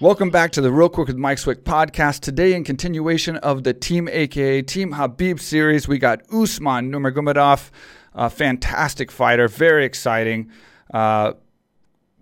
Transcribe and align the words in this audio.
Welcome 0.00 0.30
back 0.30 0.52
to 0.52 0.60
the 0.60 0.70
Real 0.70 0.88
Quick 0.88 1.08
with 1.08 1.16
Mike 1.16 1.38
Swick 1.38 1.64
podcast. 1.64 2.20
Today, 2.20 2.54
in 2.54 2.62
continuation 2.62 3.34
of 3.38 3.64
the 3.64 3.74
Team 3.74 4.06
AKA 4.06 4.62
Team 4.62 4.92
Habib 4.92 5.40
series, 5.40 5.88
we 5.88 5.98
got 5.98 6.22
Usman 6.32 6.92
Nurmagomedov, 6.92 7.70
a 8.14 8.30
fantastic 8.30 9.10
fighter, 9.10 9.48
very 9.48 9.84
exciting, 9.84 10.52
uh, 10.94 11.32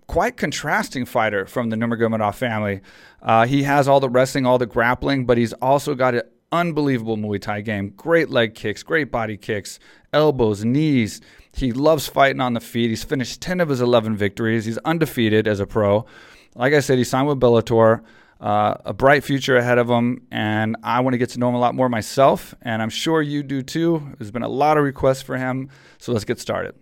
quite 0.07 0.37
contrasting 0.37 1.05
fighter 1.05 1.45
from 1.45 1.69
the 1.69 1.75
Nurmagomedov 1.75 2.33
family. 2.33 2.81
Uh, 3.21 3.45
he 3.45 3.61
has 3.61 3.87
all 3.87 3.99
the 3.99 4.09
wrestling, 4.09 4.47
all 4.47 4.57
the 4.57 4.65
grappling, 4.65 5.27
but 5.27 5.37
he's 5.37 5.53
also 5.53 5.93
got 5.93 6.15
an 6.15 6.23
unbelievable 6.51 7.15
Muay 7.15 7.39
Thai 7.39 7.61
game. 7.61 7.89
Great 7.89 8.31
leg 8.31 8.55
kicks, 8.55 8.81
great 8.81 9.11
body 9.11 9.37
kicks, 9.37 9.77
elbows, 10.11 10.65
knees. 10.65 11.21
He 11.53 11.71
loves 11.71 12.07
fighting 12.07 12.41
on 12.41 12.55
the 12.55 12.59
feet. 12.59 12.89
He's 12.89 13.03
finished 13.03 13.39
10 13.39 13.59
of 13.59 13.69
his 13.69 13.81
11 13.81 14.17
victories. 14.17 14.65
He's 14.65 14.79
undefeated 14.79 15.47
as 15.47 15.59
a 15.59 15.67
pro 15.67 16.07
Like 16.56 16.74
I 16.74 16.80
said, 16.80 16.98
he 16.98 17.04
signed 17.04 17.28
with 17.28 17.40
Bellator. 17.40 18.02
Uh, 18.40 18.76
a 18.84 18.92
bright 18.92 19.22
future 19.22 19.56
ahead 19.56 19.78
of 19.78 19.88
him, 19.88 20.20
and 20.32 20.76
I 20.82 20.98
want 20.98 21.14
to 21.14 21.18
get 21.18 21.30
to 21.30 21.38
know 21.38 21.48
him 21.48 21.54
a 21.54 21.60
lot 21.60 21.76
more 21.76 21.88
myself, 21.88 22.56
and 22.60 22.82
I'm 22.82 22.90
sure 22.90 23.22
you 23.22 23.44
do 23.44 23.62
too. 23.62 24.02
There's 24.18 24.32
been 24.32 24.42
a 24.42 24.48
lot 24.48 24.76
of 24.76 24.82
requests 24.82 25.22
for 25.22 25.36
him, 25.36 25.68
so 25.98 26.10
let's 26.10 26.24
get 26.24 26.40
started. 26.40 26.74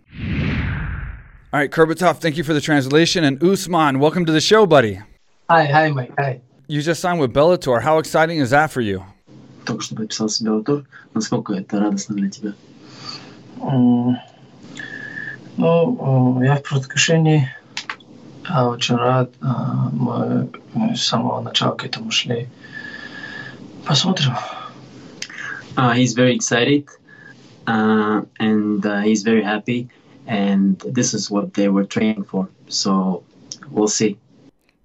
All 1.53 1.61
right, 1.61 1.71
Kurbetov, 1.71 2.17
thank 2.17 2.39
you 2.39 2.45
for 2.45 2.55
the 2.55 2.63
translation, 2.63 3.25
and 3.25 3.39
Usman, 3.45 3.99
welcome 3.99 4.25
to 4.25 4.33
the 4.33 4.41
show, 4.41 4.65
buddy. 4.65 5.03
Hi, 5.51 5.67
hi, 5.67 5.91
Mike, 5.91 6.15
hi. 6.17 6.41
You 6.67 6.81
just 6.81 7.03
signed 7.03 7.21
with 7.21 7.35
Bellator. 7.35 7.83
How 7.83 7.99
exciting 7.99 8.39
is 8.39 8.49
that 8.53 8.71
for 8.71 8.81
you? 8.81 9.05
Только 9.67 9.83
что 9.83 9.97
подписался 9.97 10.43
Bellator. 10.43 10.87
Насколько 11.13 11.53
это 11.53 11.79
радостно 11.79 12.15
для 12.15 12.31
тебя? 12.31 12.55
Ну, 13.59 14.17
я 16.43 16.57
в 16.57 16.63
предвкушении 16.63 17.51
А 18.48 18.72
вчера 18.76 19.28
а, 19.42 19.90
мы, 19.92 20.50
мы 20.74 20.96
с 20.96 21.04
самого 21.04 21.42
начала 21.42 21.76
к 21.76 21.86
этому 21.86 22.12
шли. 22.12 22.48
Посмотрим. 23.86 24.34
Uh, 25.78 25.92
he's 25.92 26.14
very 26.14 26.34
excited 26.34 26.88
uh, 27.68 28.22
and 28.40 28.86
uh, 28.86 29.02
he's 29.02 29.24
very 29.24 29.44
happy 29.44 29.90
and 30.26 30.80
this 30.86 31.14
is 31.14 31.30
what 31.30 31.54
they 31.54 31.68
were 31.68 31.84
training 31.84 32.24
for 32.24 32.48
so 32.70 33.24
we'll 33.70 33.88
see 33.88 34.18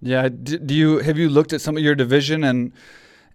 yeah 0.03 0.29
do, 0.29 0.59
you 0.75 0.99
have 0.99 1.17
you 1.17 1.29
looked 1.29 1.53
at 1.53 1.61
some 1.61 1.77
of 1.77 1.83
your 1.83 1.95
division 1.95 2.43
and 2.43 2.73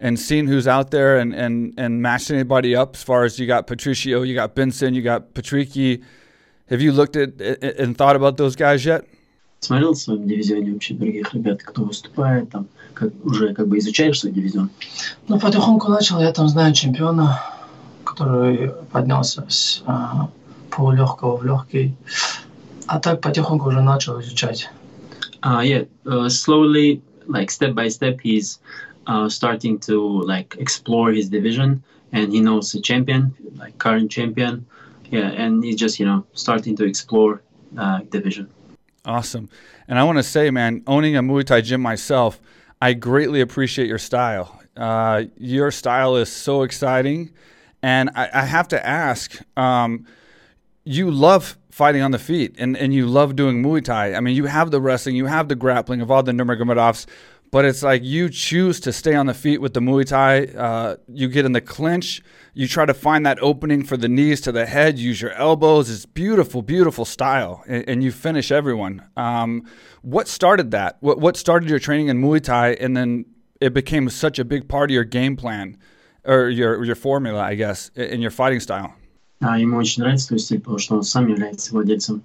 and 0.01 0.19
seen 0.19 0.47
who's 0.47 0.67
out 0.67 0.91
there 0.91 1.17
and 1.17 1.33
and 1.33 1.73
and 1.77 2.01
matched 2.01 2.29
anybody 2.29 2.75
up 2.75 2.95
as 2.95 3.03
far 3.03 3.23
as 3.23 3.39
you 3.39 3.47
got 3.47 3.67
Patricio 3.67 4.21
you 4.23 4.35
got 4.35 4.53
Benson 4.53 4.93
you 4.93 5.01
got 5.01 5.33
Patricky 5.33 6.03
have 6.67 6.81
you 6.81 6.91
looked 6.91 7.15
at 7.15 7.39
and 7.39 7.97
thought 7.97 8.17
about 8.17 8.35
those 8.35 8.55
guys 8.55 8.85
yet 8.85 9.05
смотрел 9.65 9.93
в 9.93 9.97
своем 9.97 10.27
дивизионе 10.27 10.73
вообще 10.73 10.93
других 10.93 11.33
ребят, 11.33 11.63
кто 11.63 11.83
выступает, 11.83 12.49
там, 12.49 12.67
как, 12.93 13.11
уже 13.23 13.53
как 13.53 13.67
бы 13.67 13.77
изучаешь 13.79 14.19
свой 14.19 14.31
дивизион? 14.31 14.69
Ну, 15.27 15.39
потихоньку 15.39 15.89
начал, 15.89 16.19
я 16.19 16.31
там 16.31 16.47
знаю 16.47 16.73
чемпиона, 16.73 17.41
который 18.03 18.71
поднялся 18.91 19.45
с 19.49 19.83
а, 19.85 20.29
полулегкого 20.69 21.37
в 21.37 21.45
легкий. 21.45 21.95
А 22.87 22.99
так 22.99 23.21
потихоньку 23.21 23.69
уже 23.69 23.81
начал 23.81 24.21
изучать. 24.21 24.69
Uh, 25.41 25.61
yeah, 25.61 25.85
uh, 26.05 26.27
slowly, 26.27 27.01
like 27.27 27.51
step 27.51 27.75
by 27.75 27.87
step, 27.87 28.19
he's 28.21 28.59
uh, 29.05 29.29
starting 29.29 29.77
to 29.79 30.21
like 30.23 30.55
explore 30.57 31.11
his 31.11 31.29
division, 31.29 31.83
and 32.11 32.31
he 32.33 32.39
knows 32.41 32.71
the 32.71 32.81
champion, 32.81 33.31
like 33.59 33.77
current 33.77 34.09
champion, 34.09 34.65
yeah, 35.11 35.29
and 35.43 35.63
he's 35.63 35.75
just 35.75 35.99
you 35.99 36.05
know 36.05 36.25
starting 36.33 36.75
to 36.75 36.83
explore 36.83 37.41
uh, 37.77 37.99
division. 38.09 38.47
Awesome. 39.05 39.49
And 39.87 39.99
I 39.99 40.03
want 40.03 40.17
to 40.17 40.23
say, 40.23 40.49
man, 40.49 40.83
owning 40.87 41.15
a 41.15 41.21
Muay 41.21 41.45
Thai 41.45 41.61
gym 41.61 41.81
myself, 41.81 42.41
I 42.81 42.93
greatly 42.93 43.39
appreciate 43.39 43.87
your 43.87 43.99
style. 43.99 44.61
Uh, 44.75 45.25
your 45.37 45.71
style 45.71 46.15
is 46.15 46.31
so 46.31 46.63
exciting. 46.63 47.31
And 47.83 48.09
I, 48.15 48.29
I 48.33 48.45
have 48.45 48.67
to 48.69 48.85
ask, 48.85 49.39
um, 49.55 50.07
you 50.83 51.11
love 51.11 51.57
fighting 51.69 52.01
on 52.01 52.11
the 52.11 52.19
feet 52.19 52.55
and, 52.57 52.75
and 52.77 52.93
you 52.93 53.05
love 53.05 53.35
doing 53.35 53.61
Muay 53.61 53.83
Thai. 53.83 54.15
I 54.15 54.21
mean, 54.21 54.35
you 54.35 54.45
have 54.45 54.71
the 54.71 54.81
wrestling, 54.81 55.15
you 55.15 55.25
have 55.25 55.49
the 55.49 55.55
grappling 55.55 56.01
of 56.01 56.09
all 56.09 56.23
the 56.23 56.31
Nurmagomedovs, 56.31 57.05
but 57.54 57.64
it's 57.64 57.82
like 57.82 58.04
you 58.04 58.28
choose 58.28 58.78
to 58.80 58.92
stay 58.92 59.14
on 59.14 59.26
the 59.26 59.34
feet 59.34 59.60
with 59.60 59.74
the 59.74 59.80
Muay 59.80 60.06
Thai. 60.06 60.44
Uh, 60.46 60.96
you 61.08 61.28
get 61.28 61.44
in 61.44 61.52
the 61.52 61.60
clinch. 61.60 62.22
You 62.54 62.68
try 62.68 62.86
to 62.86 62.94
find 62.94 63.26
that 63.26 63.38
opening 63.40 63.82
for 63.84 63.96
the 63.96 64.08
knees 64.08 64.40
to 64.42 64.52
the 64.52 64.66
head. 64.66 64.98
Use 64.98 65.20
your 65.20 65.32
elbows. 65.32 65.90
It's 65.90 66.06
beautiful, 66.06 66.62
beautiful 66.62 67.04
style, 67.04 67.64
and, 67.66 67.88
and 67.88 68.04
you 68.04 68.12
finish 68.12 68.52
everyone. 68.52 69.02
Um, 69.16 69.64
what 70.02 70.28
started 70.28 70.70
that? 70.70 70.96
What, 71.00 71.18
what 71.18 71.36
started 71.36 71.68
your 71.68 71.78
training 71.78 72.08
in 72.08 72.20
Muay 72.20 72.42
Thai, 72.42 72.74
and 72.74 72.96
then 72.96 73.24
it 73.60 73.74
became 73.74 74.08
such 74.10 74.38
a 74.38 74.44
big 74.44 74.68
part 74.68 74.90
of 74.90 74.94
your 74.94 75.04
game 75.04 75.36
plan, 75.36 75.76
or 76.24 76.48
your 76.48 76.84
your 76.84 76.96
formula, 76.96 77.40
I 77.40 77.56
guess, 77.56 77.90
in 77.96 78.20
your 78.20 78.30
fighting 78.30 78.60
style? 78.60 78.94
А, 79.42 79.58
ему 79.58 79.78
очень 79.78 80.02
нравится 80.02 80.28
твой 80.28 80.38
стиль, 80.38 80.60
потому 80.60 80.78
что 80.78 80.96
он 80.96 81.02
сам 81.02 81.26
является 81.28 81.72
владельцем 81.72 82.22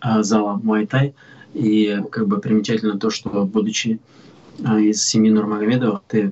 а, 0.00 0.22
зала 0.22 0.60
Muay 0.62 0.86
Thai. 0.86 1.14
И 1.54 2.02
как 2.10 2.26
бы 2.26 2.40
примечательно 2.40 2.98
то, 2.98 3.08
что 3.08 3.46
будучи 3.46 3.98
А, 3.98 4.02
из 4.61 5.03
семьи 5.03 5.31
Нурмагомедовых 5.31 6.01
ты 6.07 6.31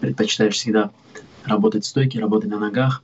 предпочитаешь 0.00 0.54
всегда 0.54 0.90
работать 1.44 1.84
стойки, 1.84 2.18
работать 2.18 2.50
на 2.50 2.58
ногах, 2.58 3.02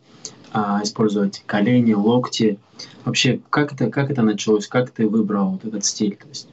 а, 0.52 0.80
использовать 0.82 1.42
колени, 1.46 1.92
локти. 1.92 2.58
Вообще, 3.04 3.40
как 3.50 3.72
это, 3.72 3.90
как 3.90 4.10
это 4.10 4.22
началось? 4.22 4.66
Как 4.66 4.90
ты 4.90 5.08
выбрал 5.08 5.50
вот 5.50 5.64
этот 5.64 5.84
стиль? 5.84 6.16
То 6.16 6.28
есть? 6.28 6.48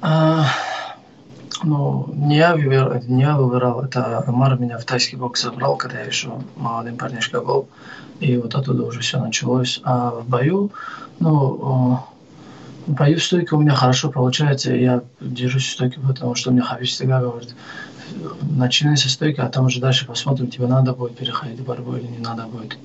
А, 0.00 0.46
ну, 1.62 2.12
не 2.14 2.36
я, 2.36 2.54
выбирал, 2.54 3.00
не 3.06 3.22
я 3.22 3.36
выбирал, 3.36 3.82
это 3.82 4.24
Амар 4.26 4.58
меня 4.58 4.78
в 4.78 4.84
тайский 4.84 5.16
бокс 5.16 5.42
забрал, 5.42 5.76
когда 5.76 6.00
я 6.00 6.06
еще 6.06 6.40
молодым 6.56 6.96
парнишкой 6.96 7.44
был. 7.44 7.68
И 8.20 8.36
вот 8.36 8.54
оттуда 8.54 8.84
уже 8.84 9.00
все 9.00 9.18
началось. 9.20 9.80
А 9.84 10.10
в 10.10 10.28
бою, 10.28 10.70
ну, 11.20 12.00
Бою 12.88 13.18
стойки 13.20 13.52
у 13.52 13.60
меня 13.60 13.74
хорошо 13.74 14.10
получается, 14.10 14.74
я 14.74 15.04
держусь 15.20 15.66
в 15.66 15.72
стойке, 15.72 16.00
потому 16.00 16.34
что 16.34 16.50
мне 16.50 16.62
Хабиб 16.62 16.88
всегда 16.88 17.20
говорит, 17.20 17.54
начинай 18.40 18.96
со 18.96 19.10
стойки, 19.10 19.40
а 19.40 19.48
там 19.50 19.66
уже 19.66 19.78
дальше 19.78 20.06
посмотрим, 20.06 20.48
тебе 20.48 20.66
надо 20.66 20.94
будет 20.94 21.16
переходить 21.16 21.60
в 21.60 21.64
борьбу 21.64 21.96
или 21.96 22.06
не 22.06 22.18
надо 22.18 22.46
будет. 22.46 22.78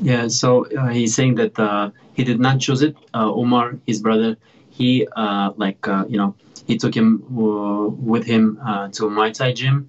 Yeah, 0.00 0.28
so 0.28 0.66
uh, 0.76 0.88
he's 0.88 1.14
saying 1.14 1.36
that 1.36 1.58
uh, 1.58 1.90
he 2.14 2.24
did 2.24 2.38
not 2.38 2.60
choose 2.60 2.82
it. 2.82 2.96
Uh, 3.14 3.32
Umar, 3.32 3.78
his 3.86 4.00
brother, 4.00 4.36
he 4.70 5.06
uh, 5.16 5.52
like 5.56 5.86
uh, 5.88 6.04
you 6.08 6.18
know 6.18 6.34
he 6.66 6.76
took 6.76 6.94
him 6.94 7.22
uh, 7.30 7.88
with 7.88 8.26
him 8.26 8.58
uh, 8.66 8.88
to 8.88 9.04
Muay 9.04 9.32
Thai 9.32 9.52
gym, 9.52 9.88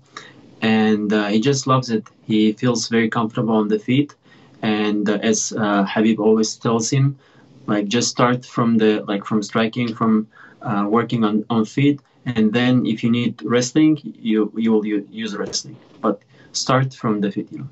and 0.61 1.11
uh, 1.11 1.27
he 1.27 1.41
just 1.41 1.67
loves 1.67 1.89
it. 1.89 2.07
He 2.27 2.53
feels 2.53 2.87
very 2.87 3.09
comfortable 3.09 3.55
on 3.55 3.67
the 3.67 3.79
feet, 3.79 4.15
and 4.61 5.09
uh, 5.09 5.19
as 5.21 5.51
uh, 5.51 5.83
Habib 5.83 6.19
always 6.19 6.55
tells 6.55 6.89
him, 6.89 7.17
like 7.67 7.87
just 7.87 8.09
start 8.09 8.45
from 8.45 8.77
the 8.77 9.03
like 9.07 9.25
from 9.25 9.41
striking 9.41 9.93
from 9.93 10.27
uh, 10.61 10.85
working 10.89 11.23
on 11.23 11.45
on 11.49 11.65
feet 11.65 11.99
and 12.25 12.53
then 12.53 12.85
if 12.85 13.03
you 13.03 13.11
need 13.11 13.41
wrestling 13.43 13.99
you 14.03 14.51
you 14.55 14.71
will 14.71 14.85
use 14.85 15.35
wrestling 15.35 15.77
but 16.01 16.21
start 16.53 16.93
from 16.93 17.21
the 17.21 17.31
feet 17.31 17.51
you 17.51 17.59
know 17.59 17.69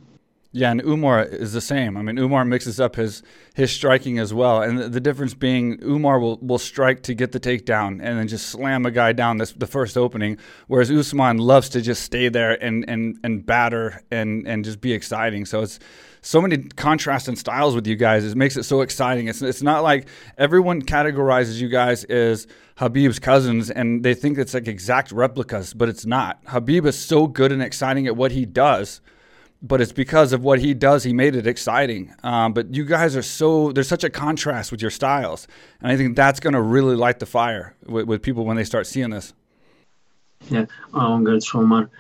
yeah, 0.56 0.70
and 0.70 0.82
Umar 0.82 1.24
is 1.24 1.54
the 1.54 1.62
same. 1.62 1.98
I 1.98 2.04
mean, 2.04 2.20
Umar 2.20 2.46
mixes 2.46 2.80
up 2.80 2.96
his 2.96 3.24
his 3.56 3.72
striking 3.72 4.20
as 4.20 4.36
well, 4.36 4.62
and 4.62 4.78
the, 4.78 4.88
the, 4.88 5.00
difference 5.00 5.34
being 5.34 5.80
Umar 5.82 6.20
will, 6.20 6.38
will 6.44 6.60
strike 6.60 7.02
to 7.04 7.16
get 7.16 7.32
the 7.32 7.40
takedown 7.40 8.00
and 8.04 8.20
then 8.20 8.28
just 8.28 8.46
slam 8.50 8.86
a 8.86 8.92
guy 8.92 9.14
down 9.14 9.38
this 9.38 9.52
the 9.52 9.66
first 9.66 9.98
opening, 9.98 10.38
whereas 10.68 10.92
Usman 10.92 11.40
loves 11.40 11.70
to 11.70 11.82
just 11.82 12.04
stay 12.04 12.30
there 12.30 12.52
and 12.64 12.86
and 12.88 13.18
and 13.24 13.44
batter 13.44 14.04
and 14.12 14.48
and 14.48 14.64
just 14.64 14.80
be 14.80 14.94
exciting. 14.94 15.46
So 15.46 15.62
it's 15.62 15.80
so 16.23 16.41
many 16.41 16.59
contrasts 16.59 17.29
and 17.29 17.39
styles 17.39 17.75
with 17.75 17.87
you 17.87 17.97
guys. 17.97 18.25
It 18.25 18.37
makes 18.37 18.57
it 18.57 18.65
so 18.65 18.81
exciting. 18.81 19.29
It's 19.29 19.43
it's 19.43 19.63
not 19.63 19.83
like 19.83 20.09
everyone 20.37 20.83
categorizes 20.83 21.61
you 21.61 21.69
guys 21.69 22.05
as 22.05 22.47
Habib's 22.77 23.19
cousins 23.19 23.71
and 23.71 24.03
they 24.03 24.15
think 24.15 24.39
it's 24.39 24.55
like 24.55 24.69
exact 24.69 25.13
replicas, 25.13 25.75
but 25.75 25.89
it's 25.89 26.07
not. 26.07 26.41
Habib 26.47 26.87
is 26.87 26.99
so 26.99 27.27
good 27.27 27.53
and 27.53 27.63
exciting 27.63 28.07
at 28.07 28.17
what 28.17 28.33
he 28.33 28.45
does 28.45 29.01
but 29.63 29.81
it's 29.81 29.93
because 29.93 30.33
of 30.33 30.45
what 30.45 30.61
he 30.61 30.75
does. 30.75 31.05
He 31.05 31.13
made 31.13 31.35
it 31.35 31.47
exciting. 31.47 32.15
Um, 32.23 32.53
but 32.53 32.75
you 32.75 32.85
guys 32.85 33.17
are 33.17 33.23
so 33.23 33.73
there's 33.73 33.89
such 33.89 34.05
a 34.05 34.11
contrast 34.11 34.71
with 34.71 34.81
your 34.81 34.91
styles, 34.91 35.49
and 35.81 35.91
I 35.91 35.97
think 35.97 36.17
that's 36.17 36.41
going 36.41 36.55
to 36.55 36.63
really 36.63 36.97
light 36.97 37.19
the 37.19 37.27
fire 37.27 37.75
with, 37.87 38.07
with 38.07 38.23
people 38.23 38.45
when 38.45 38.57
they 38.57 38.65
start 38.65 38.87
seeing 38.87 39.11
this. 39.11 39.35
Yeah, 40.51 40.67
он 40.93 41.25
говорит, 41.25 41.45
что 41.45 41.59
Умар 41.59 41.91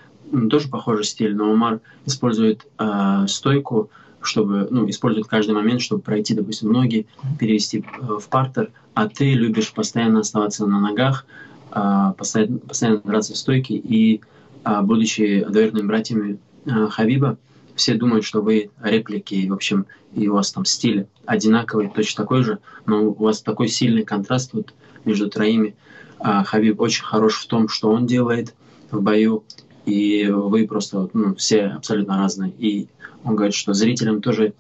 тоже 0.51 0.69
похожий 0.69 1.05
стиль, 1.05 1.35
но 1.35 1.51
Умар 1.51 1.81
использует 2.07 2.67
э, 2.79 3.27
стойку, 3.27 3.91
чтобы, 4.26 4.68
ну, 4.70 4.90
использует 4.90 5.28
каждый 5.28 5.56
момент, 5.56 5.82
чтобы 5.82 6.02
пройти, 6.02 6.34
допустим, 6.34 6.72
ноги, 6.72 7.08
перевести 7.40 7.84
в 8.00 8.28
партер, 8.30 8.72
а 8.94 9.08
ты 9.08 9.34
любишь 9.34 9.74
постоянно 9.74 10.20
оставаться 10.20 10.66
на 10.66 10.80
ногах, 10.80 11.26
э, 11.72 12.14
постоянно, 12.18 12.60
постоянно 12.60 13.02
драться 13.02 13.34
в 13.34 13.38
стойке, 13.38 13.76
и, 13.76 14.22
э, 14.64 14.82
будучи 14.82 15.46
доверенными 15.48 15.88
братьями 15.88 16.40
э, 16.66 16.88
Хабиба, 16.90 17.38
все 17.76 17.96
думают, 17.96 18.24
что 18.24 18.42
вы 18.42 18.70
реплики, 18.82 19.48
в 19.48 19.54
общем, 19.54 19.86
и 20.14 20.28
у 20.28 20.36
вас 20.36 20.52
там 20.52 20.66
стиль 20.66 21.08
одинаковый, 21.26 21.90
точно 21.90 22.24
такой 22.24 22.44
же, 22.44 22.60
но 22.86 23.06
у 23.06 23.14
вас 23.14 23.42
такой 23.42 23.68
сильный 23.68 24.04
контраст 24.04 24.54
вот 24.54 24.74
между 25.06 25.30
троими. 25.30 25.76
А 26.20 26.44
Хабиб 26.44 26.80
очень 26.80 27.04
хорош 27.04 27.36
в 27.36 27.48
том, 27.48 27.68
что 27.68 27.92
он 27.92 28.06
делает, 28.06 28.54
в 28.92 29.02
бою, 29.02 29.44
и 29.86 30.28
вы 30.28 30.68
просто 30.68 31.10
ну, 31.14 31.36
все 31.36 31.66
абсолютно 31.68 32.18
разные. 32.18 32.52
И 32.58 32.88
он 33.24 33.36
говорит, 33.36 33.56
что 33.56 33.74
зрителям 33.74 34.22
тоже 34.22 34.54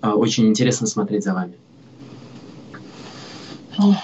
а, 0.00 0.14
очень 0.14 0.46
интересно 0.48 0.86
смотреть 0.86 1.24
за 1.24 1.34
вами. 1.34 1.54
Ну, 3.78 3.94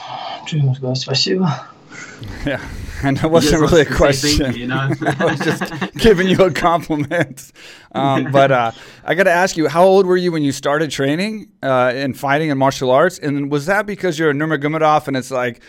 сказать? 0.75 0.99
Спасибо. 0.99 1.67
Yeah, 2.45 2.61
and 3.03 3.17
that 3.19 3.31
wasn't 3.31 3.61
really 3.61 3.83
a 3.83 3.85
question. 3.85 4.53
you, 4.53 4.63
you 4.63 4.67
know? 4.67 4.91
I 5.19 5.25
was 5.25 5.41
just 5.41 5.95
giving 5.97 6.29
you 6.29 6.43
a 6.45 6.51
compliment. 6.51 7.53
Um, 7.93 8.31
but 8.31 8.53
uh, 8.53 8.73
I 9.05 9.15
got 9.15 9.25
to 9.25 9.31
ask 9.31 9.57
you, 9.57 9.69
how 9.69 9.85
old 9.85 10.07
were 10.07 10.17
you 10.17 10.33
when 10.33 10.43
you 10.43 10.53
started 10.53 10.91
training 10.91 11.49
uh, 11.63 11.93
in 11.95 12.15
fighting 12.15 12.51
and 12.51 12.59
martial 12.59 12.91
arts? 12.91 13.19
And 13.19 13.51
was 13.51 13.67
that 13.67 13.87
because 13.87 14.19
you're 14.19 14.31
a 14.31 14.35
Nurmagomedov 14.35 15.09
and 15.09 15.17
it's 15.17 15.31
like 15.31 15.61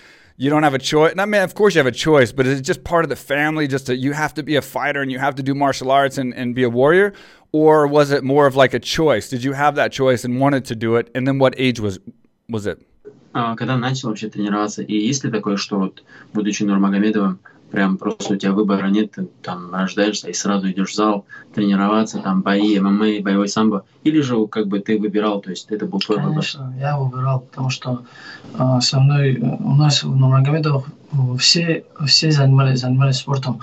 you 0.42 0.50
don't 0.50 0.62
have 0.62 0.74
a 0.74 0.78
choice? 0.78 1.12
And 1.12 1.20
I 1.20 1.26
mean, 1.26 1.42
of 1.42 1.54
course 1.54 1.74
you 1.74 1.78
have 1.78 1.86
a 1.86 1.92
choice, 1.92 2.32
but 2.32 2.46
is 2.46 2.60
it 2.60 2.62
just 2.62 2.84
part 2.84 3.04
of 3.04 3.08
the 3.08 3.16
family? 3.16 3.66
Just 3.66 3.86
that 3.86 3.96
you 3.96 4.12
have 4.12 4.34
to 4.34 4.42
be 4.42 4.56
a 4.56 4.62
fighter 4.62 5.02
and 5.02 5.10
you 5.10 5.18
have 5.18 5.34
to 5.36 5.42
do 5.42 5.54
martial 5.54 5.90
arts 5.90 6.18
and, 6.18 6.34
and 6.34 6.54
be 6.54 6.62
a 6.62 6.70
warrior? 6.70 7.12
Or 7.52 7.86
was 7.86 8.10
it 8.10 8.24
more 8.24 8.46
of 8.46 8.56
like 8.56 8.74
a 8.74 8.78
choice? 8.78 9.28
Did 9.28 9.42
you 9.42 9.52
have 9.52 9.74
that 9.76 9.90
choice 9.92 10.24
and 10.24 10.40
wanted 10.40 10.64
to 10.66 10.74
do 10.76 10.96
it? 10.96 11.10
And 11.14 11.26
then 11.26 11.38
what 11.38 11.54
age 11.58 11.80
was 11.80 11.98
was 12.48 12.66
it? 12.66 12.84
А, 13.34 13.54
когда 13.56 13.76
начал 13.76 14.08
вообще 14.08 14.28
тренироваться, 14.28 14.82
и 14.82 14.94
есть 14.94 15.22
ли 15.24 15.30
такое, 15.30 15.56
что 15.56 15.78
вот, 15.78 16.02
будучи 16.32 16.62
Нурмагомедовым, 16.62 17.38
прям 17.73 17.97
просто 17.97 18.35
у 18.35 18.37
тебя 18.37 18.51
выбора 18.51 18.85
нет, 18.89 19.13
ты 19.13 19.27
там 19.41 19.73
рождаешься 19.73 20.29
и 20.29 20.33
сразу 20.33 20.69
идешь 20.69 20.91
в 20.91 20.95
зал 20.95 21.25
тренироваться, 21.55 22.19
там 22.19 22.43
бои, 22.43 22.79
ММА, 22.79 23.21
боевой 23.21 23.47
самбо, 23.47 23.83
или 24.03 24.21
же 24.21 24.45
как 24.45 24.67
бы 24.67 24.79
ты 24.79 24.99
выбирал, 24.99 25.41
то 25.41 25.49
есть 25.49 25.71
это 25.71 25.87
был 25.87 25.99
твой 25.99 26.17
выбор? 26.17 26.33
Конечно, 26.33 26.71
я 26.79 26.99
выбирал, 26.99 27.39
потому 27.39 27.71
что 27.71 28.03
а, 28.59 28.79
со 28.79 28.99
мной, 28.99 29.37
э, 29.37 29.39
у 29.41 29.75
нас 29.75 30.03
в 30.03 30.15
Нурмагомедовых 30.15 30.85
э, 30.85 31.37
все, 31.39 31.83
все 32.05 32.31
занимались, 32.31 32.81
занимались 32.81 33.17
спортом. 33.17 33.59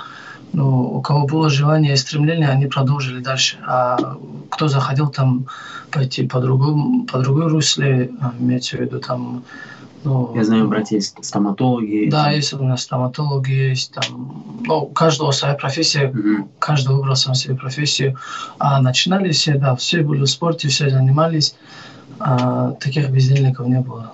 Но 0.53 0.83
у 0.83 1.01
кого 1.01 1.29
было 1.29 1.49
желание 1.49 1.93
и 1.93 1.97
стремление, 1.97 2.49
они 2.49 2.67
продолжили 2.67 3.21
дальше. 3.21 3.59
А 3.65 4.17
кто 4.51 4.67
заходил 4.67 5.07
там 5.07 5.47
пойти 5.93 6.27
по 6.27 6.41
другому, 6.41 7.07
по 7.07 7.21
другой 7.21 7.47
русле, 7.47 8.11
а, 8.21 8.35
имеется 8.41 8.77
в 8.77 8.81
виду 8.81 8.99
там, 8.99 9.45
ну, 10.05 10.33
Я 10.35 10.45
знаю, 10.45 10.69
братья 10.69 10.97
есть 10.97 11.17
стоматологи. 11.25 12.09
Да, 12.11 12.25
там, 12.25 12.33
есть 12.33 12.53
у 12.53 12.65
нас 12.65 12.83
стоматологи, 12.83 13.53
есть 13.53 13.93
там, 13.93 14.63
ну, 14.65 14.79
у 14.85 14.87
каждого 14.87 15.31
своя 15.31 15.55
профессия, 15.55 16.09
мгм. 16.09 16.49
каждый 16.59 16.95
выбрал 16.95 17.17
сам 17.17 17.35
себе 17.35 17.55
профессию. 17.55 18.17
А 18.59 18.81
начинали 18.81 19.31
все, 19.33 19.57
да, 19.57 19.75
все 19.77 20.03
были 20.03 20.23
в 20.23 20.27
спорте, 20.27 20.69
все 20.69 20.89
занимались, 20.89 21.55
а 22.19 22.73
таких 22.73 23.11
бездельников 23.11 23.67
не 23.67 23.81
было. 23.81 24.13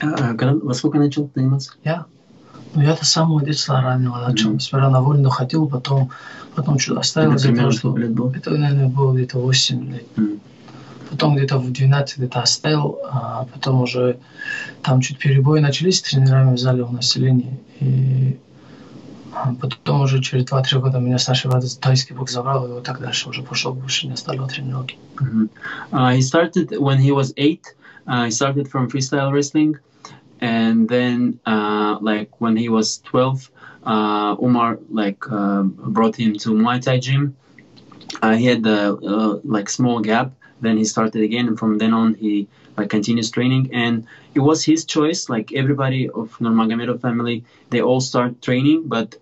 А, 0.00 0.34
когда, 0.34 0.54
во 0.54 0.74
сколько 0.74 0.98
начал 0.98 1.30
заниматься? 1.34 1.72
Я? 1.84 2.06
Ну, 2.74 2.82
я-то 2.82 3.04
с 3.04 3.10
самого 3.10 3.42
детства 3.42 3.80
раннего 3.80 4.18
начал. 4.18 4.50
Мгм. 4.50 4.60
Сперва 4.60 4.90
на 4.90 5.00
вольну 5.00 5.30
ходил, 5.30 5.68
потом, 5.68 6.10
потом 6.56 6.78
что-то 6.78 7.00
оставил. 7.00 7.32
Это 7.34 7.44
примерно 7.44 7.70
что- 7.70 7.96
лет 7.96 8.12
было? 8.12 8.32
Это, 8.34 8.50
наверное, 8.50 8.88
было 8.88 9.14
где-то 9.14 9.38
8 9.38 9.92
лет. 9.92 10.06
Мгм. 10.16 10.40
Потом 11.10 11.36
где-то 11.36 11.58
в 11.58 11.72
12 11.72 12.18
где-то 12.18 12.40
оставил, 12.42 12.98
а 13.04 13.46
потом 13.52 13.82
уже 13.82 14.18
там 14.82 15.00
чуть 15.00 15.18
перебои 15.18 15.60
начались 15.60 15.98
с 15.98 16.02
тренерами 16.02 16.54
в 16.54 16.58
зале 16.58 16.82
у 16.82 16.90
населения. 16.90 17.58
И 17.80 18.38
а, 19.34 19.54
потом 19.60 20.02
уже 20.02 20.20
через 20.20 20.44
2-3 20.44 20.80
года 20.80 20.98
меня 20.98 21.18
старший 21.18 21.50
брат 21.50 21.64
тайский 21.80 22.14
бокс 22.14 22.32
забрал, 22.32 22.66
и 22.66 22.72
вот 22.72 22.84
так 22.84 23.00
дальше 23.00 23.28
уже 23.28 23.42
пошел, 23.42 23.72
больше 23.74 24.06
не 24.06 24.12
оставил 24.12 24.46
тренировки. 24.46 24.96
Mhm. 25.20 25.48
Uh, 25.92 26.12
he 26.12 26.20
started 26.20 26.70
when 26.78 26.98
he 26.98 27.12
was 27.12 27.32
eight. 27.36 27.74
Uh, 28.06 28.24
he 28.26 28.30
started 28.30 28.68
from 28.68 28.88
freestyle 28.88 29.32
wrestling, 29.32 29.76
and 30.40 30.88
then 30.88 31.38
uh, 31.46 31.98
like 32.00 32.30
when 32.40 32.56
he 32.56 32.68
was 32.68 32.98
twelve, 32.98 33.50
uh, 33.84 34.36
Umar 34.40 34.78
like 34.90 35.24
uh, 35.30 35.62
brought 35.62 36.16
him 36.16 36.34
to 36.38 36.50
Muay 36.50 36.80
Thai 36.80 36.98
gym. 36.98 37.34
Uh, 38.22 38.34
he 38.36 38.46
had 38.46 38.66
a 38.66 38.94
uh, 38.94 39.40
like 39.42 39.68
small 39.68 40.00
gap. 40.00 40.32
Then 40.64 40.76
he 40.76 40.84
started 40.84 41.22
again, 41.22 41.46
and 41.48 41.58
from 41.58 41.78
then 41.78 41.92
on 41.94 42.14
he 42.14 42.48
like 42.76 42.90
continues 42.90 43.30
training. 43.30 43.70
And 43.72 44.06
it 44.34 44.40
was 44.40 44.64
his 44.64 44.84
choice. 44.84 45.28
Like 45.28 45.52
everybody 45.52 46.08
of 46.08 46.36
Nurmagomedov 46.38 47.00
family, 47.00 47.44
they 47.70 47.80
all 47.80 48.00
start 48.00 48.42
training, 48.42 48.88
but 48.96 49.16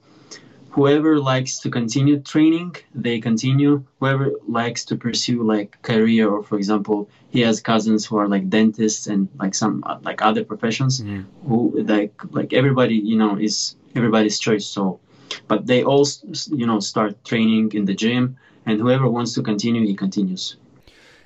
whoever 0.73 1.19
likes 1.19 1.59
to 1.61 1.71
continue 1.71 2.19
training 2.19 2.75
they 2.95 3.21
continue 3.21 3.85
whoever 4.01 4.33
likes 4.49 4.85
to 4.87 4.97
pursue 4.97 5.43
like 5.43 5.81
career 5.83 6.29
or 6.29 6.43
for 6.43 6.57
example 6.57 7.09
he 7.31 7.41
has 7.41 7.61
cousins 7.61 8.07
who 8.07 8.17
are 8.17 8.27
like 8.27 8.49
dentists 8.49 9.07
and 9.07 9.29
like 9.39 9.55
some 9.55 9.85
like 10.03 10.23
other 10.23 10.45
professions 10.45 11.01
mm-hmm. 11.01 11.23
who 11.47 11.59
like 11.83 12.15
like 12.31 12.53
everybody 12.53 12.95
you 12.95 13.17
know 13.17 13.37
is 13.39 13.77
everybody's 13.95 14.39
choice 14.39 14.67
so 14.67 14.99
but 15.47 15.67
they 15.67 15.85
all 15.85 16.07
you 16.51 16.67
know 16.67 16.81
start 16.81 17.23
training 17.25 17.71
in 17.73 17.85
the 17.85 17.95
gym 17.95 18.37
and 18.65 18.81
whoever 18.81 19.09
wants 19.11 19.35
to 19.35 19.43
continue 19.43 19.87
he 19.87 19.95
continues 19.95 20.57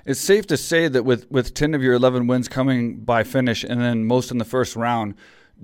It's 0.06 0.19
safe 0.19 0.47
to 0.47 0.57
say 0.57 0.88
that 0.88 1.06
with, 1.06 1.29
with 1.29 1.53
10 1.53 1.75
of 1.75 1.83
your 1.83 1.94
11 1.94 2.27
wins 2.27 2.47
coming 2.47 3.01
by 3.01 3.23
finish 3.23 3.63
and 3.63 3.79
then 3.79 4.06
most 4.06 4.31
in 4.31 4.39
the 4.39 4.45
first 4.45 4.75
round, 4.75 5.13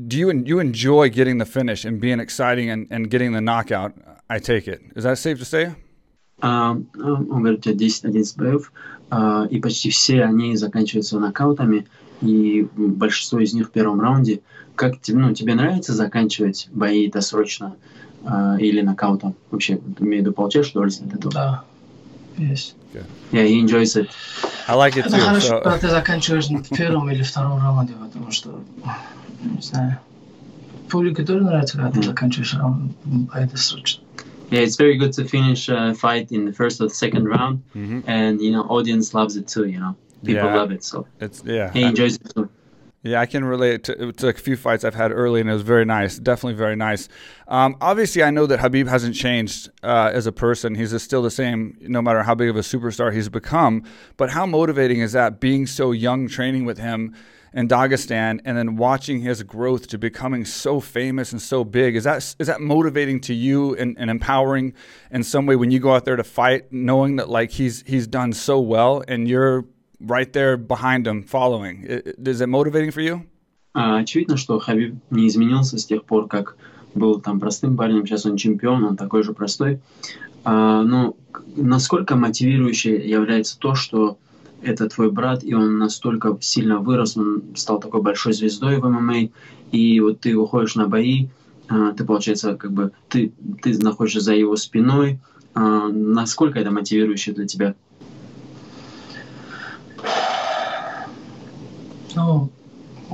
do 0.07 0.18
you 0.18 0.31
you 0.45 0.59
enjoy 0.59 1.09
getting 1.09 1.39
the 1.39 1.45
finish 1.45 1.83
and 1.83 2.00
being 2.00 2.19
exciting 2.19 2.69
and, 2.69 2.88
and 2.92 3.09
getting 3.09 3.31
the 3.33 3.42
knockout? 3.42 3.94
I 4.30 4.39
take 4.39 4.68
it. 4.68 4.81
Is 4.95 5.04
that 5.06 5.18
safe 5.18 5.39
to 5.39 5.45
say? 5.45 5.75
А, 6.39 6.71
он 6.71 7.42
говорит, 7.42 7.65
у 7.65 7.74
тебя 7.74 7.74
10-11 7.74 8.38
боев, 8.38 8.71
а, 9.09 9.48
и 9.50 9.59
почти 9.59 9.89
все 9.89 10.24
они 10.24 10.56
заканчиваются 10.56 11.19
нокаутами, 11.19 11.88
и 12.21 12.68
большинство 12.75 13.39
из 13.39 13.54
них 13.54 13.69
в 13.69 13.71
первом 13.71 14.01
раунде. 14.01 14.42
Как 14.75 15.01
тебе, 15.01 15.18
ну, 15.18 15.33
тебе 15.33 15.56
нравится 15.56 15.94
заканчивать 15.94 16.68
бои 16.71 17.09
досрочно 17.09 17.75
а, 18.24 18.57
или 18.59 18.81
нокаутом? 18.81 19.36
Вообще, 19.50 19.80
имею 20.00 20.21
в 20.21 20.25
виду, 20.25 20.33
получаешь 20.33 20.69
удовольствие 20.69 21.09
от 21.09 21.18
этого? 21.18 21.33
Да, 21.33 21.65
есть. 22.38 22.75
Yeah, 23.31 23.44
he 23.45 23.59
enjoys 23.59 23.95
it. 23.95 24.09
I 24.68 24.75
like 24.75 24.95
it 24.98 25.06
Это 25.06 25.18
too. 25.18 25.19
хорошо, 25.19 25.48
So, 25.57 25.62
когда 25.63 25.77
ты 25.80 25.89
заканчиваешь 25.89 26.48
в 26.48 26.75
первом 26.75 27.09
или 27.09 27.21
втором 27.24 27.59
раунде, 27.62 27.94
потому 27.94 28.31
что, 28.31 28.62
не 29.44 29.62
знаю, 29.62 30.00
публике 30.89 31.24
тоже 31.24 31.44
нравится, 31.44 31.77
когда 31.77 31.92
ты 31.92 31.98
Мгм. 32.00 32.07
заканчиваешь 32.07 32.54
раунд, 32.54 32.92
бои 33.06 33.45
досрочно. 33.45 34.04
Yeah, 34.50 34.63
it's 34.63 34.77
very 34.80 34.98
good 34.98 35.12
to 35.12 35.25
finish 35.27 35.68
a 35.68 35.94
fight 35.94 36.30
in 36.31 36.45
the 36.45 36.54
first 36.54 36.80
or 36.80 36.88
the 36.88 36.94
second 36.94 37.25
round, 37.27 37.59
Mhm. 37.75 38.04
and 38.07 38.39
you 38.42 38.51
know, 38.51 38.65
audience 38.69 39.13
loves 39.13 39.36
it 39.36 39.48
too. 39.48 39.65
You 39.65 39.80
know, 39.80 39.95
people 40.24 40.45
Yeah. 40.45 40.56
love 40.56 40.71
it, 40.71 40.83
so 40.86 41.06
it's 41.19 41.44
yeah. 41.45 41.69
he 41.74 41.83
I- 41.83 41.89
enjoys 41.89 42.15
it 42.15 42.33
too. 42.33 42.48
Yeah, 43.04 43.20
I 43.20 43.26
can 43.26 43.44
relate 43.44 43.82
to, 43.84 44.12
to 44.12 44.29
a 44.29 44.32
few 44.32 44.56
fights 44.56 44.84
I've 44.84 44.94
had 44.94 45.10
early, 45.10 45.41
and 45.41 45.50
it 45.50 45.53
was 45.53 45.62
very 45.62 45.84
nice. 45.84 46.19
Definitely 46.20 46.55
very 46.55 46.77
nice. 46.77 47.08
Um, 47.48 47.77
obviously, 47.81 48.22
I 48.22 48.31
know 48.31 48.46
that 48.46 48.60
Habib 48.60 48.86
hasn't 48.86 49.17
changed 49.17 49.70
uh, 49.82 50.12
as 50.15 50.29
a 50.29 50.32
person. 50.32 50.77
He's 50.77 51.03
still 51.03 51.20
the 51.22 51.31
same, 51.31 51.77
no 51.81 52.00
matter 52.00 52.22
how 52.22 52.36
big 52.36 52.48
of 52.48 52.55
a 52.55 52.60
superstar 52.60 53.12
he's 53.12 53.29
become. 53.29 53.82
But 54.17 54.31
how 54.31 54.46
motivating 54.46 55.00
is 55.00 55.12
that 55.12 55.41
being 55.41 55.67
so 55.67 55.91
young, 55.91 56.29
training 56.29 56.65
with 56.65 56.79
him 56.79 57.17
in 57.53 57.67
Dagestan, 57.67 58.41
and 58.44 58.56
then 58.56 58.77
watching 58.77 59.20
his 59.20 59.43
growth 59.43 59.88
to 59.88 59.98
becoming 59.98 60.44
so 60.44 60.79
famous 60.79 61.32
and 61.32 61.43
so 61.43 61.65
big? 61.65 61.96
Is 61.96 62.05
that 62.05 62.19
is 62.38 62.46
that 62.46 62.60
motivating 62.60 63.19
to 63.22 63.34
you 63.34 63.74
and, 63.74 63.96
and 63.98 64.10
empowering 64.10 64.74
in 65.10 65.24
some 65.24 65.46
way 65.46 65.56
when 65.56 65.72
you 65.72 65.81
go 65.81 65.93
out 65.93 66.05
there 66.05 66.15
to 66.17 66.24
fight, 66.24 66.72
knowing 66.72 67.17
that 67.17 67.29
like 67.29 67.50
he's 67.50 67.82
he's 67.84 68.06
done 68.06 68.32
so 68.32 68.60
well, 68.60 69.03
and 69.08 69.27
you're 69.27 69.65
right 70.06 70.32
there 70.32 70.56
behind 70.56 71.06
him, 71.06 71.23
following? 71.23 71.85
Is 71.85 72.41
it 72.41 72.49
motivating 72.49 72.91
for 72.91 73.01
you? 73.03 73.23
А, 73.75 73.99
Очевидно, 73.99 74.37
что 74.37 74.59
Хабиб 74.59 74.97
не 75.11 75.27
изменился 75.29 75.79
с 75.79 75.87
тех 75.87 76.05
пор, 76.05 76.29
как 76.29 76.56
был 76.94 77.21
там 77.21 77.41
простым 77.41 77.77
парнем, 77.77 78.06
сейчас 78.06 78.27
он 78.27 78.37
чемпион, 78.37 78.85
он 78.85 78.97
такой 78.97 79.23
же 79.23 79.32
простой. 79.32 79.81
А, 80.44 80.82
ну, 80.82 81.17
к- 81.31 81.43
насколько 81.56 82.17
мотивирующе 82.17 82.97
является 83.09 83.59
то, 83.59 83.75
что 83.75 84.19
это 84.63 84.89
твой 84.89 85.11
брат, 85.11 85.43
и 85.43 85.55
он 85.55 85.79
настолько 85.79 86.37
сильно 86.41 86.79
вырос, 86.79 87.17
он 87.17 87.43
стал 87.56 87.81
такой 87.81 88.03
большой 88.03 88.32
звездой 88.35 88.79
в 88.79 88.87
ММА, 88.89 89.31
и 89.73 90.01
вот 90.01 90.21
ты 90.21 90.37
выходишь 90.37 90.75
на 90.75 90.87
бои, 90.87 91.29
а, 91.69 91.93
ты, 91.93 92.05
получается, 92.05 92.56
как 92.56 92.73
бы, 92.73 92.93
ты, 93.09 93.32
ты 93.63 93.79
находишься 93.79 94.21
за 94.21 94.35
его 94.35 94.56
спиной, 94.56 95.19
насколько 95.55 96.59
это 96.59 96.71
мотивирующе 96.71 97.32
для 97.32 97.47
тебя? 97.47 97.75
Ну, 102.14 102.50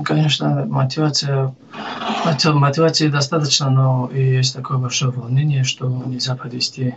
конечно, 0.05 0.67
мотивация, 0.67 1.55
мотив- 2.25 2.55
мотивации 2.55 3.09
достаточно, 3.09 3.71
но 3.71 4.11
и 4.13 4.21
есть 4.21 4.55
такое 4.55 4.79
большое 4.79 5.13
волнение, 5.13 5.65
что 5.65 5.89
нельзя 6.07 6.37
подвести. 6.37 6.95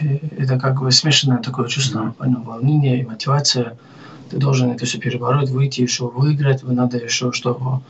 И 0.00 0.20
это 0.38 0.58
как 0.58 0.80
бы 0.80 0.90
смешанное 0.90 1.38
такое 1.38 1.68
чувство, 1.68 2.14
понял, 2.18 2.42
волнение 2.42 3.00
и 3.00 3.06
мотивация. 3.06 3.76
Ты 4.30 4.38
должен 4.38 4.70
это 4.70 4.86
все 4.86 4.98
перебороть, 4.98 5.50
выйти, 5.50 5.82
еще 5.82 6.08
выиграть, 6.08 6.62
вы 6.62 6.72
надо 6.72 6.96
еще, 6.98 7.32
чтобы 7.32 7.80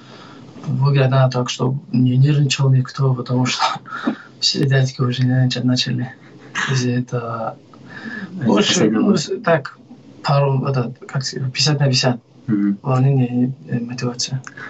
выиграть 0.66 1.10
надо 1.10 1.38
так, 1.38 1.50
чтобы 1.50 1.78
не 1.92 2.16
нервничал 2.16 2.70
никто, 2.70 3.14
потому 3.14 3.46
что 3.46 3.62
все 4.40 4.66
дядьки 4.66 5.00
уже 5.00 5.24
нервничать 5.24 5.64
начали. 5.64 6.12
Из-за 6.70 6.90
этого 6.90 7.56
больше, 8.32 8.90
ну, 8.90 9.16
так, 9.44 9.78
пару, 10.22 10.64
это, 10.66 10.92
как 11.06 11.24
сказать, 11.24 11.52
50 11.52 11.80
на 11.80 11.86
50 11.86 12.20
Mm. 12.48 12.78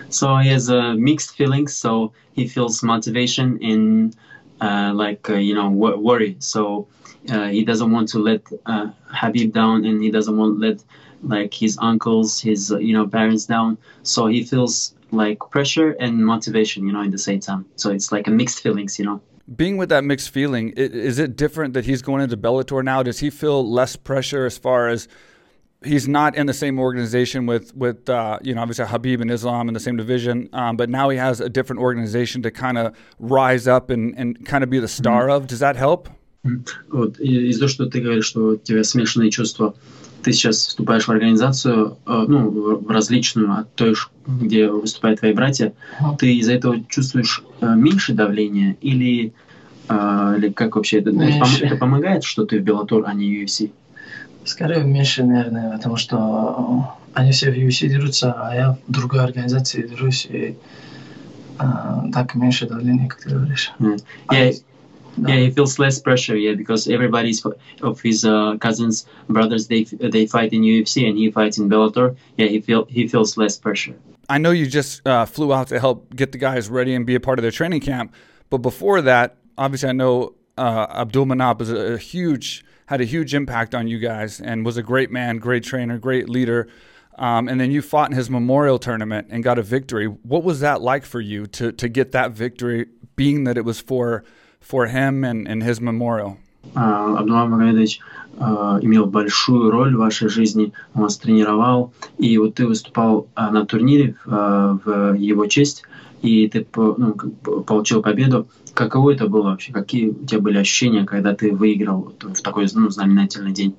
So 0.08 0.36
he 0.36 0.48
has 0.48 0.68
a 0.68 0.94
mixed 0.94 1.36
feelings. 1.36 1.74
So 1.74 2.12
he 2.32 2.46
feels 2.46 2.82
motivation 2.82 3.58
in 3.58 4.14
uh, 4.60 4.92
like 4.94 5.28
uh, 5.28 5.34
you 5.34 5.54
know 5.54 5.70
wor- 5.70 5.98
worry. 5.98 6.36
So 6.38 6.86
uh, 7.30 7.48
he 7.48 7.64
doesn't 7.64 7.90
want 7.90 8.08
to 8.10 8.18
let 8.18 8.42
uh, 8.66 8.90
Habib 9.08 9.52
down, 9.52 9.84
and 9.84 10.02
he 10.02 10.10
doesn't 10.10 10.36
want 10.36 10.60
to 10.60 10.66
let 10.68 10.84
like 11.22 11.54
his 11.54 11.76
uncles, 11.80 12.40
his 12.40 12.70
you 12.70 12.92
know 12.92 13.06
parents 13.06 13.46
down. 13.46 13.78
So 14.02 14.26
he 14.26 14.44
feels 14.44 14.94
like 15.10 15.38
pressure 15.50 15.92
and 15.92 16.24
motivation, 16.24 16.86
you 16.86 16.92
know, 16.92 17.02
in 17.02 17.10
the 17.10 17.18
same 17.18 17.40
time. 17.40 17.64
So 17.76 17.90
it's 17.90 18.12
like 18.12 18.26
a 18.26 18.30
mixed 18.30 18.60
feelings, 18.60 18.98
you 18.98 19.04
know 19.04 19.20
being 19.56 19.76
with 19.76 19.90
that 19.90 20.04
mixed 20.04 20.30
feeling, 20.30 20.72
it, 20.76 20.94
is 20.94 21.18
it 21.18 21.36
different 21.36 21.74
that 21.74 21.84
he's 21.84 22.00
going 22.00 22.22
into 22.22 22.36
Bellator 22.36 22.82
now? 22.82 23.02
Does 23.02 23.18
he 23.18 23.28
feel 23.28 23.68
less 23.68 23.94
pressure 23.94 24.46
as 24.46 24.56
far 24.56 24.88
as 24.88 25.06
he's 25.83 26.07
not 26.07 26.35
in 26.35 26.45
the 26.45 26.53
same 26.53 26.77
organization 26.79 27.45
with 27.45 27.73
with 27.75 28.09
uh, 28.09 28.38
you 28.43 28.53
know 28.53 28.61
obviously 28.61 28.85
Habib 28.85 29.21
and 29.21 29.31
Islam 29.31 29.67
in 29.69 29.73
the 29.73 29.79
same 29.79 29.97
division, 29.97 30.49
um, 30.53 30.75
but 30.77 30.89
now 30.89 31.09
he 31.09 31.17
has 31.17 31.39
a 31.39 31.49
different 31.49 31.81
organization 31.81 32.41
to 32.43 32.51
kind 32.51 32.77
of 32.77 32.93
rise 33.19 33.65
up 33.67 33.89
and, 33.89 34.13
and 34.17 34.45
kind 34.45 34.63
of 34.63 34.69
be 34.69 34.79
the 34.79 34.88
star 34.88 35.29
of. 35.29 35.47
Does 35.47 35.59
that 35.59 35.75
help? 35.77 36.09
Вот, 36.89 37.19
и- 37.19 37.49
из-за 37.49 37.59
того, 37.61 37.69
что 37.69 37.85
ты 37.88 38.01
говоришь, 38.01 38.25
что 38.25 38.47
у 38.49 38.55
тебя 38.57 38.83
смешанные 38.83 39.29
чувства, 39.29 39.73
ты 40.23 40.31
сейчас 40.33 40.67
вступаешь 40.67 41.05
в 41.07 41.11
организацию, 41.11 41.97
э, 42.05 42.25
ну, 42.27 42.49
в 42.49 42.85
в 42.85 42.89
различную 42.91 43.51
от 43.59 43.73
той, 43.75 43.93
ш- 43.95 44.09
где 44.25 44.67
выступают 44.69 45.19
твои 45.19 45.33
братья, 45.33 45.73
Мгм. 45.99 46.17
ты 46.17 46.35
из-за 46.38 46.53
этого 46.53 46.75
чувствуешь 46.89 47.41
э, 47.61 47.75
меньше 47.75 48.13
давления 48.13 48.75
или, 48.81 49.33
э, 49.89 50.35
или 50.38 50.49
как 50.51 50.75
вообще 50.75 50.99
это, 50.99 51.09
это, 51.09 51.19
пом- 51.19 51.25
Меньше. 51.25 51.65
это 51.65 51.75
помогает, 51.77 52.23
что 52.23 52.45
ты 52.45 52.59
в 52.59 52.63
Bellator, 52.63 53.03
а 53.05 53.13
не 53.13 53.43
UFC? 53.43 53.71
Скорее 54.45 54.83
меньше, 54.83 55.23
наверное, 55.23 55.77
потому 55.77 55.95
что 55.97 56.95
они 57.13 57.31
все 57.31 57.51
в 57.51 57.55
UFC 57.55 57.88
дерутся, 57.88 58.33
а 58.33 58.55
я 58.55 58.77
в 58.88 58.91
другой 58.91 59.23
организации 59.23 59.83
дерусь, 59.83 60.25
и 60.25 60.57
а, 61.57 62.05
так 62.13 62.35
меньше 62.35 62.67
давления, 62.67 63.07
как 63.07 63.21
ты 63.21 63.29
говоришь. 63.29 63.71
Mm. 63.79 64.01
А, 64.27 64.35
Yeah, 64.35 64.53
да. 65.17 65.29
Yeah, 65.29 65.47
he 65.47 65.51
feels 65.51 65.77
less 65.79 65.99
pressure. 65.99 66.35
Yeah, 66.35 66.55
because 66.55 66.88
everybody's 66.88 67.45
of 67.81 68.01
his 68.01 68.25
uh, 68.25 68.57
cousins, 68.59 69.05
brothers, 69.27 69.67
they 69.67 69.83
they 69.83 70.25
fight 70.25 70.53
in 70.53 70.61
UFC 70.61 71.07
and 71.07 71.17
he 71.17 71.31
fights 71.31 71.57
in 71.57 71.69
Bellator. 71.69 72.15
Yeah, 72.38 72.47
he 72.47 72.61
feel 72.61 72.85
he 72.89 73.07
feels 73.07 73.38
less 73.38 73.57
pressure. 73.57 73.95
I 74.29 74.38
know 74.38 74.51
you 74.51 74.67
just 74.67 75.05
uh, 75.07 75.25
flew 75.25 75.53
out 75.53 75.67
to 75.69 75.79
help 75.79 76.15
get 76.15 76.31
the 76.31 76.38
guys 76.38 76.69
ready 76.69 76.93
and 76.93 77.05
be 77.05 77.15
a 77.15 77.19
part 77.19 77.39
of 77.39 77.43
their 77.43 77.51
training 77.51 77.81
camp, 77.81 78.13
but 78.49 78.59
before 78.59 79.01
that, 79.01 79.38
obviously, 79.57 79.89
I 79.89 79.93
know 79.93 80.35
uh, 80.57 80.88
Abdul 80.91 81.25
Manap 81.25 81.61
is 81.61 81.71
a, 81.71 81.93
a 81.93 81.97
huge 81.97 82.63
had 82.88 83.01
a 83.01 83.05
huge 83.05 83.33
impact 83.33 83.75
on 83.75 83.88
you 83.88 83.99
guys 83.99 84.39
and 84.39 84.65
was 84.65 84.77
a 84.77 84.83
great 84.83 85.11
man, 85.11 85.38
great 85.38 85.63
trainer, 85.63 85.97
great 85.97 86.27
leader. 86.29 86.67
Um, 87.17 87.49
and 87.49 87.59
then 87.59 87.71
you 87.71 87.81
fought 87.81 88.09
in 88.09 88.15
his 88.15 88.29
memorial 88.29 88.79
tournament 88.79 89.27
and 89.29 89.43
got 89.43 89.59
a 89.59 89.61
victory. 89.61 90.05
What 90.07 90.43
was 90.43 90.61
that 90.61 90.81
like 90.81 91.05
for 91.05 91.19
you 91.19 91.47
to 91.47 91.71
to 91.73 91.89
get 91.89 92.11
that 92.13 92.31
victory, 92.31 92.88
being 93.15 93.43
that 93.43 93.57
it 93.57 93.65
was 93.65 93.81
for 93.81 94.23
for 94.61 94.88
him 94.88 95.23
and, 95.23 95.47
and 95.47 95.61
his 95.61 95.81
memorial? 95.81 96.38
А, 96.75 97.17
Абдулла 97.19 97.45
Магомедович 97.45 97.99
а, 98.38 98.79
имел 98.81 99.05
большую 99.05 99.71
роль 99.71 99.95
в 99.95 99.99
вашей 99.99 100.29
жизни, 100.29 100.73
он 100.93 101.03
вас 101.03 101.17
тренировал, 101.17 101.93
и 102.17 102.38
вот 102.38 102.55
ты 102.55 102.67
выступал 102.67 103.27
а, 103.35 103.51
на 103.51 103.65
турнире 103.65 104.15
а, 104.25 104.77
в 104.83 105.13
его 105.13 105.45
честь, 105.47 105.83
и 106.21 106.47
ты 106.47 106.63
по- 106.63 106.95
ну, 106.97 107.13
как 107.13 107.31
бы 107.41 107.63
получил 107.63 108.01
победу. 108.01 108.47
Каково 108.74 109.12
это 109.12 109.28
было 109.28 109.50
вообще? 109.50 109.72
Какие 109.72 110.08
у 110.08 110.26
тебя 110.26 110.40
были 110.40 110.58
ощущения, 110.58 111.04
когда 111.04 111.34
ты 111.34 111.52
выиграл 111.54 112.12
в 112.20 112.42
такой 112.42 112.66
ну, 112.74 112.90
знаменательный 112.90 113.52
день? 113.52 113.76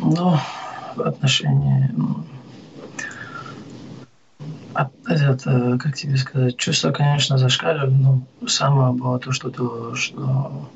Ну, 0.00 0.36
в 0.96 1.00
отношении... 1.02 1.90
м, 1.90 2.24
от- 4.74 4.92
этот, 5.06 5.46
э, 5.46 5.78
как 5.78 5.94
тебе 5.94 6.16
сказать, 6.16 6.56
чувство, 6.56 6.90
конечно, 6.90 7.36
зашкаливали, 7.36 7.90
но 7.90 8.22
самое 8.46 8.92
было 8.94 9.18
то, 9.18 9.32
что, 9.32 9.50
то, 9.50 9.94
что 9.94 10.70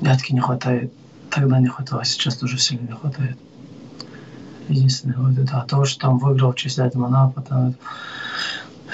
дядки 0.00 0.32
не 0.32 0.40
хватает. 0.40 0.92
Тогда 1.30 1.58
не 1.58 1.66
хватало, 1.66 2.04
сейчас 2.04 2.36
тоже 2.36 2.58
сильно 2.58 2.86
не 2.86 2.94
хватает. 2.94 3.36
Единственное, 4.68 5.18
вот 5.18 5.36
это, 5.36 5.60
а 5.60 5.66
то, 5.66 5.84
что 5.84 6.00
там 6.00 6.18
выиграл 6.18 6.52
в 6.52 6.56
честь 6.56 6.76
дяди 6.76 6.96
Манапа, 6.96 7.40
там, 7.42 7.68
это, 7.70 7.78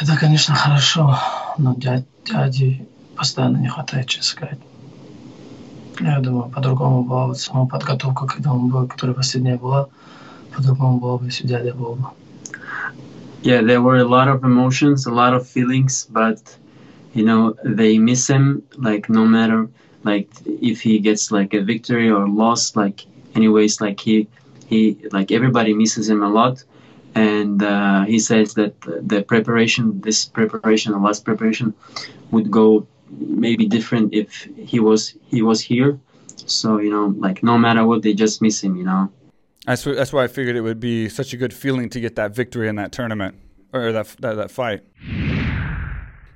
это, 0.01 0.17
конечно, 0.17 0.55
хорошо, 0.55 1.19
но 1.58 1.76
дядь, 1.76 2.06
дяди 2.26 2.88
постоянно 3.16 3.58
не 3.58 3.68
хватает, 3.68 4.08
честно 4.08 4.24
сказать. 4.24 4.60
Я 6.00 6.20
думаю, 6.20 6.50
по-другому 6.50 7.04
была 7.04 7.28
вот 7.28 7.40
сама 7.40 7.66
подготовка, 7.66 8.26
когда 8.26 8.54
он 8.54 8.70
был, 8.70 8.88
которая 8.88 9.16
последняя 9.16 9.58
была, 9.58 9.90
по-другому 10.56 11.00
было 11.00 11.18
бы, 11.18 11.26
если 11.26 11.48
дядя 11.48 11.74
был 11.74 11.96
бы. 11.96 12.08
Yeah, 13.44 13.62
there 13.62 13.82
were 13.82 13.98
a 13.98 14.08
lot 14.08 14.28
of 14.28 14.44
emotions, 14.44 15.08
a 15.08 15.12
lot 15.12 15.34
of 15.34 15.48
feelings, 15.48 16.08
but 16.10 16.40
you 17.14 17.26
know 17.26 17.56
they 17.64 17.98
miss 17.98 18.28
him. 18.28 18.62
Like 18.78 19.10
no 19.10 19.26
matter 19.26 19.68
like 20.04 20.30
if 20.46 20.82
he 20.82 21.00
gets 21.00 21.32
like 21.32 21.54
a 21.54 21.62
victory 21.62 22.10
or 22.10 22.28
loss, 22.28 22.76
like 22.76 23.06
anyways, 23.36 23.82
like 23.82 24.00
he 24.00 24.28
he 24.68 24.98
like 25.12 25.32
everybody 25.32 25.74
misses 25.74 26.08
him 26.08 26.22
a 26.22 26.30
lot. 26.30 26.64
And 27.17 27.63
uh, 27.63 28.05
he 28.05 28.19
says 28.19 28.55
that 28.55 28.79
the 28.81 29.23
preparation, 29.23 30.01
this 30.03 30.27
preparation, 30.27 30.93
the 30.93 30.99
last 30.99 31.25
preparation, 31.25 31.73
would 32.31 32.51
go 32.51 32.87
maybe 33.11 33.67
different 33.67 34.13
if 34.13 34.49
he 34.57 34.81
was 34.81 35.15
he 35.27 35.41
was 35.43 35.61
here. 35.61 35.99
So 36.47 36.79
you 36.79 36.91
know, 36.91 37.15
like 37.19 37.43
no 37.43 37.57
matter 37.57 37.87
what, 37.87 38.03
they 38.03 38.13
just 38.13 38.43
miss 38.43 38.63
him. 38.63 38.77
You 38.77 38.85
know. 38.85 39.13
That's 39.65 39.85
that's 39.85 40.13
why 40.13 40.25
I 40.25 40.29
figured 40.29 40.57
it 40.57 40.61
would 40.61 40.79
be 40.79 41.09
such 41.09 41.33
a 41.33 41.37
good 41.37 41.55
feeling 41.55 41.89
to 41.91 42.01
get 42.01 42.17
that 42.17 42.35
victory 42.35 42.69
in 42.69 42.77
that 42.77 42.93
tournament 42.93 43.35
or 43.73 43.93
that 43.93 44.09
that, 44.21 44.35
that 44.35 44.51
fight. 44.51 44.83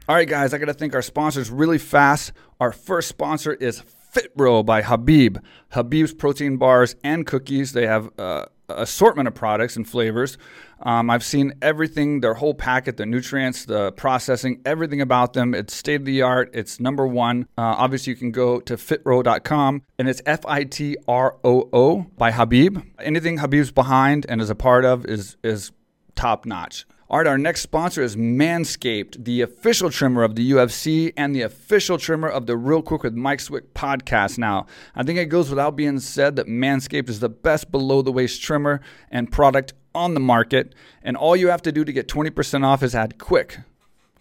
All 0.08 0.16
right, 0.16 0.28
guys, 0.28 0.52
I 0.52 0.58
got 0.58 0.66
to 0.66 0.74
thank 0.74 0.94
our 0.94 1.02
sponsors 1.02 1.50
really 1.50 1.78
fast. 1.78 2.32
Our 2.58 2.72
first 2.72 3.08
sponsor 3.08 3.52
is 3.52 3.82
FitBro 4.12 4.66
by 4.66 4.82
Habib. 4.82 5.38
Habib's 5.72 6.12
protein 6.12 6.56
bars 6.56 6.96
and 7.04 7.24
cookies. 7.24 7.74
They 7.74 7.86
have 7.86 8.10
uh, 8.18 8.46
assortment 8.68 9.28
of 9.28 9.34
products 9.34 9.76
and 9.76 9.88
flavors. 9.88 10.36
Um, 10.82 11.10
I've 11.10 11.24
seen 11.24 11.52
everything, 11.60 12.20
their 12.20 12.34
whole 12.34 12.54
packet, 12.54 12.96
the 12.96 13.06
nutrients, 13.06 13.64
the 13.64 13.92
processing, 13.92 14.60
everything 14.64 15.00
about 15.00 15.34
them. 15.34 15.54
It's 15.54 15.74
state 15.74 15.96
of 15.96 16.04
the 16.04 16.22
art. 16.22 16.50
It's 16.54 16.80
number 16.80 17.06
one. 17.06 17.46
Uh, 17.58 17.74
obviously, 17.78 18.12
you 18.12 18.16
can 18.16 18.30
go 18.30 18.60
to 18.60 18.76
fitro.com 18.76 19.82
and 19.98 20.08
it's 20.08 20.22
F 20.26 20.46
I 20.46 20.64
T 20.64 20.96
R 21.06 21.36
O 21.44 21.68
O 21.72 22.06
by 22.16 22.32
Habib. 22.32 22.78
Anything 22.98 23.38
Habib's 23.38 23.72
behind 23.72 24.26
and 24.28 24.40
is 24.40 24.50
a 24.50 24.54
part 24.54 24.84
of 24.84 25.04
is 25.06 25.36
is 25.42 25.72
top 26.14 26.46
notch. 26.46 26.86
All 27.10 27.18
right, 27.18 27.26
our 27.26 27.38
next 27.38 27.62
sponsor 27.62 28.02
is 28.02 28.14
Manscaped, 28.14 29.24
the 29.24 29.40
official 29.40 29.90
trimmer 29.90 30.22
of 30.22 30.36
the 30.36 30.48
UFC 30.52 31.12
and 31.16 31.34
the 31.34 31.42
official 31.42 31.98
trimmer 31.98 32.28
of 32.28 32.46
the 32.46 32.56
Real 32.56 32.82
Quick 32.82 33.02
with 33.02 33.14
Mike 33.14 33.40
Swick 33.40 33.74
podcast. 33.74 34.38
Now, 34.38 34.66
I 34.94 35.02
think 35.02 35.18
it 35.18 35.24
goes 35.24 35.50
without 35.50 35.74
being 35.74 35.98
said 35.98 36.36
that 36.36 36.46
Manscaped 36.46 37.08
is 37.08 37.18
the 37.18 37.28
best 37.28 37.72
below 37.72 38.00
the 38.00 38.12
waist 38.12 38.40
trimmer 38.40 38.80
and 39.10 39.28
product 39.28 39.72
on 39.94 40.14
the 40.14 40.20
market. 40.20 40.74
And 41.02 41.16
all 41.16 41.36
you 41.36 41.48
have 41.48 41.62
to 41.62 41.72
do 41.72 41.84
to 41.84 41.92
get 41.92 42.08
20% 42.08 42.64
off 42.64 42.82
is 42.82 42.94
add 42.94 43.18
quick. 43.18 43.58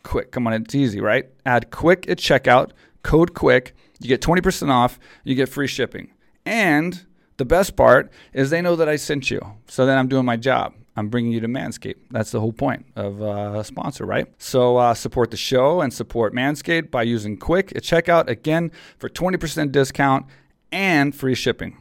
Quick, 0.03 0.31
come 0.31 0.47
on, 0.47 0.53
it's 0.53 0.75
easy, 0.75 1.01
right? 1.01 1.29
Add 1.45 1.71
quick 1.71 2.09
at 2.09 2.17
checkout, 2.17 2.71
code 3.03 3.33
quick. 3.33 3.75
You 3.99 4.07
get 4.07 4.21
20% 4.21 4.69
off, 4.69 4.99
you 5.23 5.35
get 5.35 5.49
free 5.49 5.67
shipping. 5.67 6.13
And 6.45 7.05
the 7.38 7.45
best 7.45 7.75
part 7.75 8.11
is 8.33 8.49
they 8.49 8.61
know 8.61 8.75
that 8.75 8.88
I 8.88 8.95
sent 8.95 9.29
you. 9.29 9.41
So 9.67 9.85
then 9.85 9.97
I'm 9.97 10.07
doing 10.07 10.25
my 10.25 10.38
job. 10.38 10.73
I'm 10.95 11.07
bringing 11.07 11.31
you 11.31 11.39
to 11.39 11.47
Manscaped. 11.47 11.95
That's 12.11 12.31
the 12.31 12.41
whole 12.41 12.51
point 12.51 12.85
of 12.95 13.21
uh, 13.21 13.59
a 13.59 13.63
sponsor, 13.63 14.05
right? 14.05 14.27
So 14.38 14.77
uh, 14.77 14.93
support 14.93 15.31
the 15.31 15.38
show 15.38 15.79
and 15.79 15.93
support 15.93 16.33
Manscaped 16.33 16.91
by 16.91 17.03
using 17.03 17.38
Quick 17.38 17.71
at 17.75 17.83
checkout 17.83 18.27
again 18.27 18.71
for 18.97 19.09
20% 19.09 19.71
discount 19.71 20.25
and 20.71 21.15
free 21.15 21.35
shipping. 21.35 21.77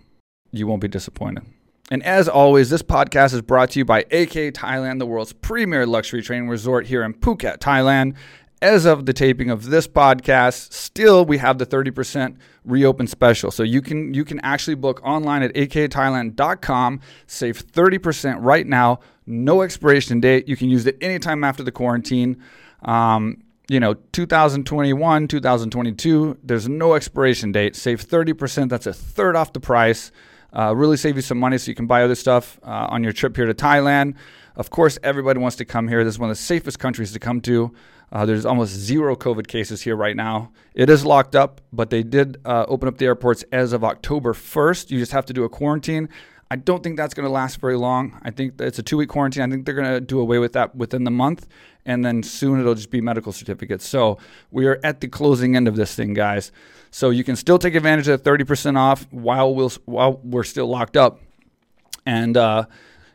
You 0.53 0.67
won't 0.67 0.81
be 0.81 0.89
disappointed. 0.89 1.45
And 1.91 2.03
as 2.03 2.29
always, 2.29 2.69
this 2.69 2.83
podcast 2.83 3.33
is 3.33 3.41
brought 3.41 3.71
to 3.71 3.79
you 3.79 3.85
by 3.85 4.05
AKA 4.11 4.53
Thailand, 4.53 4.99
the 4.99 5.07
world's 5.07 5.33
premier 5.33 5.87
luxury 5.87 6.23
training 6.23 6.49
resort 6.49 6.87
here 6.87 7.03
in 7.03 7.15
Phuket, 7.15 7.59
Thailand. 7.59 8.15
As 8.61 8.85
of 8.85 9.07
the 9.07 9.13
taping 9.13 9.51
of 9.51 9.67
this 9.67 9.87
podcast, 9.87 10.73
still 10.73 11.25
we 11.25 11.39
have 11.39 11.59
the 11.59 11.65
30% 11.65 12.37
reopen 12.65 13.07
special. 13.07 13.51
So 13.53 13.63
you 13.63 13.81
can 13.81 14.13
you 14.15 14.25
can 14.25 14.41
actually 14.41 14.75
book 14.75 15.01
online 15.05 15.43
at 15.43 15.55
akthailand.com, 15.55 17.01
save 17.27 17.67
30% 17.67 18.37
right 18.41 18.67
now, 18.67 18.99
no 19.27 19.63
expiration 19.63 20.19
date. 20.21 20.49
You 20.49 20.57
can 20.57 20.69
use 20.69 20.87
it 20.87 20.99
anytime 21.01 21.45
after 21.45 21.63
the 21.63 21.71
quarantine. 21.71 22.43
Um, 22.83 23.45
you 23.69 23.79
know, 23.79 23.95
2021, 24.13 25.29
2022, 25.29 26.39
there's 26.43 26.69
no 26.69 26.95
expiration 26.95 27.53
date. 27.53 27.77
Save 27.77 28.05
30%, 28.05 28.71
that's 28.71 28.87
a 28.87 28.93
third 28.93 29.37
off 29.37 29.53
the 29.53 29.61
price. 29.61 30.11
Uh, 30.53 30.75
really 30.75 30.97
save 30.97 31.17
you 31.17 31.23
some 31.23 31.39
money 31.39 31.59
so 31.59 31.71
you 31.71 31.75
can 31.75 31.87
buy 31.87 32.03
other 32.03 32.15
stuff 32.15 32.59
uh, 32.63 32.87
on 32.91 33.03
your 33.03 33.13
trip 33.13 33.37
here 33.37 33.47
to 33.47 33.55
Thailand. 33.55 34.15
Of 34.57 34.71
course, 34.71 34.99
everybody 35.03 35.39
wants 35.39 35.57
to 35.57 35.65
come 35.65 35.89
here. 35.89 36.03
This 36.05 36.15
is 36.15 36.19
one 36.19 36.31
of 36.31 36.37
the 36.37 36.43
safest 36.43 36.79
countries 36.79 37.13
to 37.13 37.19
come 37.19 37.41
to. 37.43 37.73
Uh, 38.11 38.25
there's 38.25 38.47
almost 38.47 38.73
zero 38.73 39.15
COVID 39.15 39.47
cases 39.47 39.83
here 39.83 39.95
right 39.95 40.17
now. 40.17 40.51
It 40.75 40.89
is 40.89 41.05
locked 41.05 41.37
up, 41.37 41.61
but 41.73 41.91
they 41.91 42.03
did 42.03 42.41
uh, 42.45 42.65
open 42.67 42.89
up 42.89 42.99
the 42.99 43.05
airports 43.05 43.45
as 43.53 43.73
of 43.73 43.85
October 43.85 44.33
1st. 44.33 44.91
You 44.91 44.99
just 44.99 45.13
have 45.13 45.27
to 45.27 45.33
do 45.33 45.45
a 45.45 45.49
quarantine. 45.49 46.09
I 46.51 46.57
don't 46.57 46.83
think 46.83 46.97
that's 46.97 47.13
going 47.13 47.27
to 47.27 47.33
last 47.33 47.61
very 47.61 47.77
long. 47.77 48.19
I 48.23 48.31
think 48.31 48.59
it's 48.59 48.79
a 48.79 48.83
two 48.83 48.97
week 48.97 49.11
quarantine. 49.11 49.43
I 49.43 49.51
think 49.51 49.67
they're 49.67 49.75
going 49.75 49.93
to 49.93 50.01
do 50.01 50.19
away 50.19 50.39
with 50.39 50.55
that 50.55 50.75
within 50.75 51.05
the 51.05 51.11
month, 51.11 51.47
and 51.89 52.05
then 52.05 52.23
soon 52.23 52.61
it'll 52.61 52.75
just 52.75 52.91
be 52.91 53.01
medical 53.01 53.33
certificates. 53.33 53.89
So 53.89 54.19
we 54.51 54.67
are 54.67 54.79
at 54.85 55.01
the 55.01 55.09
closing 55.09 55.57
end 55.57 55.67
of 55.67 55.75
this 55.75 55.95
thing, 55.95 56.13
guys. 56.13 56.53
So 56.91 57.11
you 57.11 57.25
can 57.25 57.35
still 57.35 57.59
take 57.59 57.75
advantage 57.75 58.07
of 58.09 58.23
the 58.23 58.31
30% 58.31 58.77
off 58.77 59.07
while 59.11 59.55
we'll 59.55 59.73
while 59.87 60.21
we're 60.23 60.45
still 60.45 60.67
locked 60.67 60.97
up, 60.97 61.19
and 62.07 62.37
uh, 62.37 62.67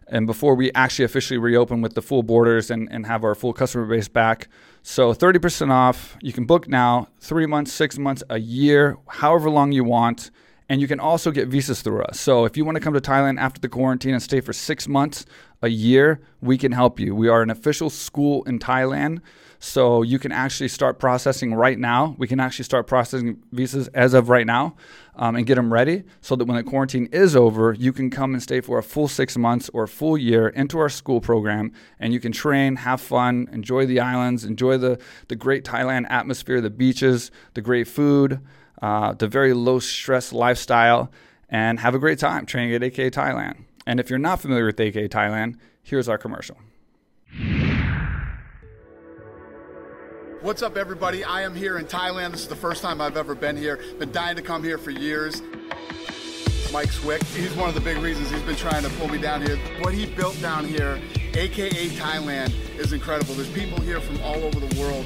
and 0.08 0.26
before 0.26 0.56
we 0.56 0.72
actually 0.74 1.06
officially 1.06 1.38
reopen 1.38 1.82
with 1.82 1.94
the 1.94 2.02
full 2.02 2.24
borders 2.24 2.72
and, 2.72 2.92
and 2.92 3.06
have 3.06 3.24
our 3.24 3.36
full 3.36 3.54
customer 3.54 3.86
base 3.86 4.08
back. 4.08 4.48
So 4.82 5.14
30% 5.14 5.72
off. 5.72 6.18
You 6.22 6.34
can 6.34 6.46
book 6.46 6.68
now, 6.68 7.08
three 7.20 7.46
months, 7.46 7.72
six 7.72 7.98
months, 7.98 8.22
a 8.30 8.38
year, 8.38 8.98
however 9.08 9.50
long 9.50 9.72
you 9.72 9.84
want. 9.84 10.30
And 10.68 10.82
you 10.82 10.88
can 10.88 11.00
also 11.00 11.32
get 11.32 11.48
visas 11.48 11.82
through 11.82 12.04
us. 12.04 12.20
So 12.20 12.46
if 12.46 12.58
you 12.58 12.66
want 12.66 12.76
to 12.76 12.82
come 12.82 12.94
to 12.94 13.02
Thailand 13.02 13.40
after 13.40 13.62
the 13.62 13.70
quarantine 13.70 14.14
and 14.14 14.22
stay 14.22 14.42
for 14.42 14.54
six 14.54 14.88
months, 14.88 15.26
a 15.64 15.70
year, 15.70 16.22
we 16.42 16.58
can 16.58 16.74
help 16.74 17.00
you. 17.00 17.16
We 17.16 17.30
are 17.30 17.42
an 17.42 17.50
official 17.50 17.90
school 17.90 18.44
in 18.44 18.60
Thailand. 18.60 19.22
So 19.60 20.02
you 20.02 20.20
can 20.20 20.34
actually 20.34 20.68
start 20.68 21.00
processing 21.00 21.54
right 21.54 21.80
now. 21.80 22.16
We 22.18 22.28
can 22.28 22.42
actually 22.42 22.66
start 22.66 22.86
processing 22.86 23.42
visas 23.54 23.88
as 23.94 24.14
of 24.14 24.28
right 24.28 24.46
now 24.46 24.76
um, 25.16 25.38
and 25.38 25.46
get 25.46 25.56
them 25.56 25.72
ready 25.72 26.04
so 26.20 26.36
that 26.36 26.44
when 26.44 26.58
the 26.58 26.64
quarantine 26.64 27.08
is 27.14 27.34
over, 27.34 27.72
you 27.72 27.94
can 27.94 28.10
come 28.10 28.34
and 28.34 28.44
stay 28.44 28.60
for 28.60 28.78
a 28.78 28.84
full 28.84 29.08
six 29.08 29.38
months 29.38 29.70
or 29.74 29.84
a 29.84 29.88
full 29.88 30.18
year 30.18 30.50
into 30.50 30.80
our 30.80 30.90
school 30.90 31.22
program 31.22 31.72
and 31.98 32.12
you 32.12 32.20
can 32.20 32.34
train, 32.34 32.76
have 32.76 33.00
fun, 33.00 33.48
enjoy 33.54 33.86
the 33.86 34.02
islands, 34.02 34.44
enjoy 34.44 34.78
the, 34.78 35.00
the 35.30 35.36
great 35.38 35.64
Thailand 35.64 36.08
atmosphere, 36.10 36.60
the 36.60 36.70
beaches, 36.70 37.32
the 37.54 37.62
great 37.62 37.88
food, 37.88 38.42
uh, 38.82 39.14
the 39.14 39.30
very 39.30 39.54
low 39.54 39.80
stress 39.80 40.34
lifestyle, 40.34 41.10
and 41.48 41.80
have 41.80 41.96
a 41.96 42.00
great 42.00 42.20
time 42.20 42.46
training 42.46 42.76
at 42.76 42.84
AKA 42.84 43.12
Thailand. 43.12 43.64
And 43.86 44.00
if 44.00 44.10
you're 44.10 44.20
not 44.20 44.40
familiar 44.42 44.66
with 44.66 44.80
AKA 44.80 45.10
Thailand, 45.10 45.58
here's 45.82 46.08
our 46.08 46.18
commercial. 46.18 46.58
What's 50.42 50.62
up, 50.62 50.78
everybody? 50.78 51.24
I 51.24 51.42
am 51.44 51.56
here 51.56 51.78
in 51.78 51.86
Thailand. 51.86 52.32
This 52.32 52.42
is 52.42 52.48
the 52.48 52.56
first 52.56 52.82
time 52.82 53.00
I've 53.02 53.18
ever 53.18 53.34
been 53.34 53.56
here. 53.56 53.80
Been 53.98 54.12
dying 54.12 54.36
to 54.36 54.42
come 54.42 54.64
here 54.64 54.78
for 54.78 54.92
years. 54.92 55.42
Mike 56.72 56.92
Swick, 56.92 57.24
he's 57.24 57.54
one 57.54 57.70
of 57.70 57.76
the 57.76 57.82
big 57.82 57.98
reasons 58.00 58.32
he's 58.32 58.42
been 58.42 58.56
trying 58.56 58.84
to 58.84 58.90
pull 58.92 59.08
me 59.08 59.20
down 59.20 59.46
here. 59.46 59.58
What 59.80 59.94
he 59.94 60.06
built 60.06 60.40
down 60.42 60.66
here, 60.66 61.00
aka 61.36 61.88
Thailand, 61.90 62.52
is 62.78 62.94
incredible. 62.94 63.36
There's 63.36 63.52
people 63.52 63.80
here 63.82 64.02
from 64.02 64.20
all 64.22 64.36
over 64.36 64.60
the 64.60 64.82
world. 64.82 65.06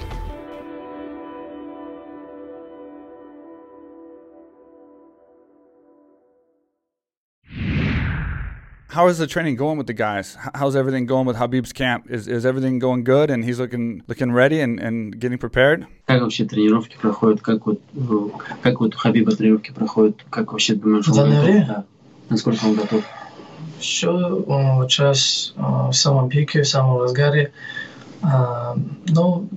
How 8.91 9.07
is 9.07 9.17
the 9.17 9.25
training 9.25 9.55
going 9.55 9.77
with 9.77 9.87
the 9.87 9.93
guys? 9.93 10.35
How's 10.53 10.75
everything 10.75 11.05
going 11.05 11.25
with 11.25 11.37
Habib's 11.37 11.71
camp? 11.71 12.11
Is, 12.11 12.27
is 12.27 12.45
everything 12.45 12.77
going 12.77 13.05
good 13.05 13.29
and 13.29 13.41
he's 13.41 13.57
looking 13.57 14.03
looking 14.09 14.33
ready 14.33 14.59
and, 14.59 14.81
and 14.81 15.17
getting 15.17 15.37
prepared? 15.37 15.85
Как 16.07 16.21
вообще 16.21 16.43
тренировки 16.43 16.97
проходят? 17.01 17.41
Как 17.41 17.65
вот, 17.65 17.79
э, 17.95 18.29
как 18.61 18.81
вот 18.81 18.93
у 18.95 18.97
Хабиба 18.97 19.31
тренировки 19.31 19.71
проходят? 19.71 20.17
Как 20.29 20.51
вообще 20.51 20.75
думаешь, 20.75 21.07
он 21.07 21.13
В 21.13 21.15
данное 21.15 21.37
готов? 21.37 21.45
время? 21.45 21.65
Да. 21.67 21.85
Насколько 22.29 22.65
он 22.65 22.75
готов? 22.75 23.05
Все 23.79 24.45
сейчас 24.89 25.53
э, 25.55 25.61
в 25.61 25.93
самом 25.93 26.27
пике, 26.29 26.63
в 26.63 26.67
самом 26.67 27.01
разгаре. 27.01 27.53
А, 28.21 28.75
Ну, 29.07 29.47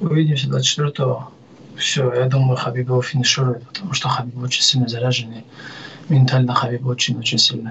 увидимся 0.00 0.48
24-го. 0.48 1.30
Все, 1.76 2.12
я 2.14 2.26
думаю, 2.26 2.56
Хабиб 2.56 2.88
его 2.88 3.00
финиширует, 3.00 3.62
потому 3.68 3.92
что 3.92 4.08
Хабиб 4.08 4.36
очень 4.42 4.62
сильно 4.62 4.88
заряженный. 4.88 5.44
Ментально 6.08 6.52
Хабиб 6.52 6.84
очень-очень 6.84 7.38
сильный. 7.38 7.70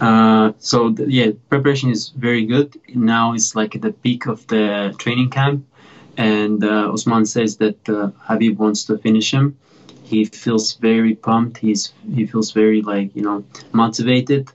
Uh, 0.00 0.52
so 0.58 0.90
the, 0.90 1.10
yeah, 1.10 1.30
preparation 1.48 1.90
is 1.90 2.10
very 2.10 2.44
good. 2.44 2.78
Now 2.94 3.34
it's 3.34 3.54
like 3.54 3.80
the 3.80 3.92
peak 3.92 4.26
of 4.26 4.46
the 4.46 4.94
training 4.98 5.30
camp, 5.30 5.66
and 6.16 6.62
uh, 6.62 6.92
Usman 6.92 7.26
says 7.26 7.56
that 7.58 7.88
uh, 7.88 8.10
Habib 8.18 8.58
wants 8.58 8.84
to 8.84 8.98
finish 8.98 9.32
him. 9.32 9.58
He 10.02 10.24
feels 10.24 10.74
very 10.74 11.14
pumped. 11.14 11.58
He's 11.58 11.92
he 12.14 12.26
feels 12.26 12.52
very 12.52 12.82
like 12.82 13.16
you 13.16 13.22
know 13.22 13.44
motivated, 13.72 14.50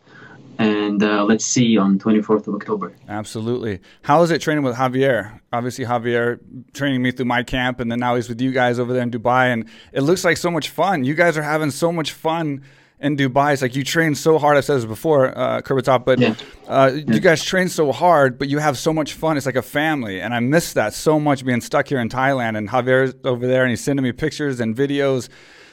and 0.59 1.01
uh, 1.01 1.25
let's 1.25 1.45
see 1.45 1.77
on 1.77 1.97
24th 1.97 2.47
of 2.47 2.55
October. 2.55 2.93
Absolutely. 3.09 3.79
How 4.03 4.21
is 4.21 4.31
it 4.31 4.41
training 4.41 4.63
with 4.63 4.75
Javier? 4.75 5.39
Obviously, 5.51 5.85
Javier 5.85 6.39
training 6.73 7.01
me 7.01 7.11
through 7.11 7.25
my 7.25 7.41
camp, 7.43 7.79
and 7.79 7.91
then 7.91 7.99
now 7.99 8.15
he's 8.15 8.29
with 8.29 8.39
you 8.39 8.51
guys 8.51 8.77
over 8.79 8.93
there 8.93 9.01
in 9.01 9.11
Dubai, 9.11 9.51
and 9.51 9.65
it 9.91 10.01
looks 10.01 10.23
like 10.23 10.37
so 10.37 10.51
much 10.51 10.69
fun. 10.69 11.03
You 11.03 11.15
guys 11.15 11.35
are 11.35 11.43
having 11.43 11.71
so 11.71 11.91
much 11.91 12.11
fun 12.11 12.63
in 13.00 13.16
Dubai. 13.16 13.52
It's 13.52 13.62
like 13.62 13.76
you 13.76 13.84
train 13.84 14.14
so 14.14 14.38
hard. 14.38 14.56
I've 14.56 14.64
said 14.64 14.76
this 14.78 14.84
before, 14.86 15.36
uh, 15.36 15.60
Kurbatov, 15.60 16.04
but 16.04 16.18
Yeah. 16.18 16.34
uh, 16.66 16.90
you 16.94 17.20
guys 17.20 17.44
train 17.44 17.68
so 17.68 17.92
hard, 17.92 18.38
but 18.38 18.48
you 18.48 18.58
have 18.58 18.78
so 18.78 18.92
much 18.92 19.12
fun. 19.12 19.36
It's 19.36 19.46
like 19.46 19.56
a 19.56 19.62
family, 19.62 20.20
and 20.20 20.32
I 20.32 20.40
miss 20.40 20.72
that 20.72 20.94
so 20.94 21.20
much 21.20 21.44
being 21.44 21.60
stuck 21.60 21.88
here 21.88 22.00
in 22.00 22.08
Thailand. 22.08 22.56
And 22.56 22.68
Javier's 22.70 23.14
over 23.24 23.46
there, 23.46 23.62
and 23.64 23.70
he's 23.70 23.84
sending 23.84 24.02
me 24.02 24.12
pictures 24.12 24.60
and 24.60 24.74
videos. 24.74 25.28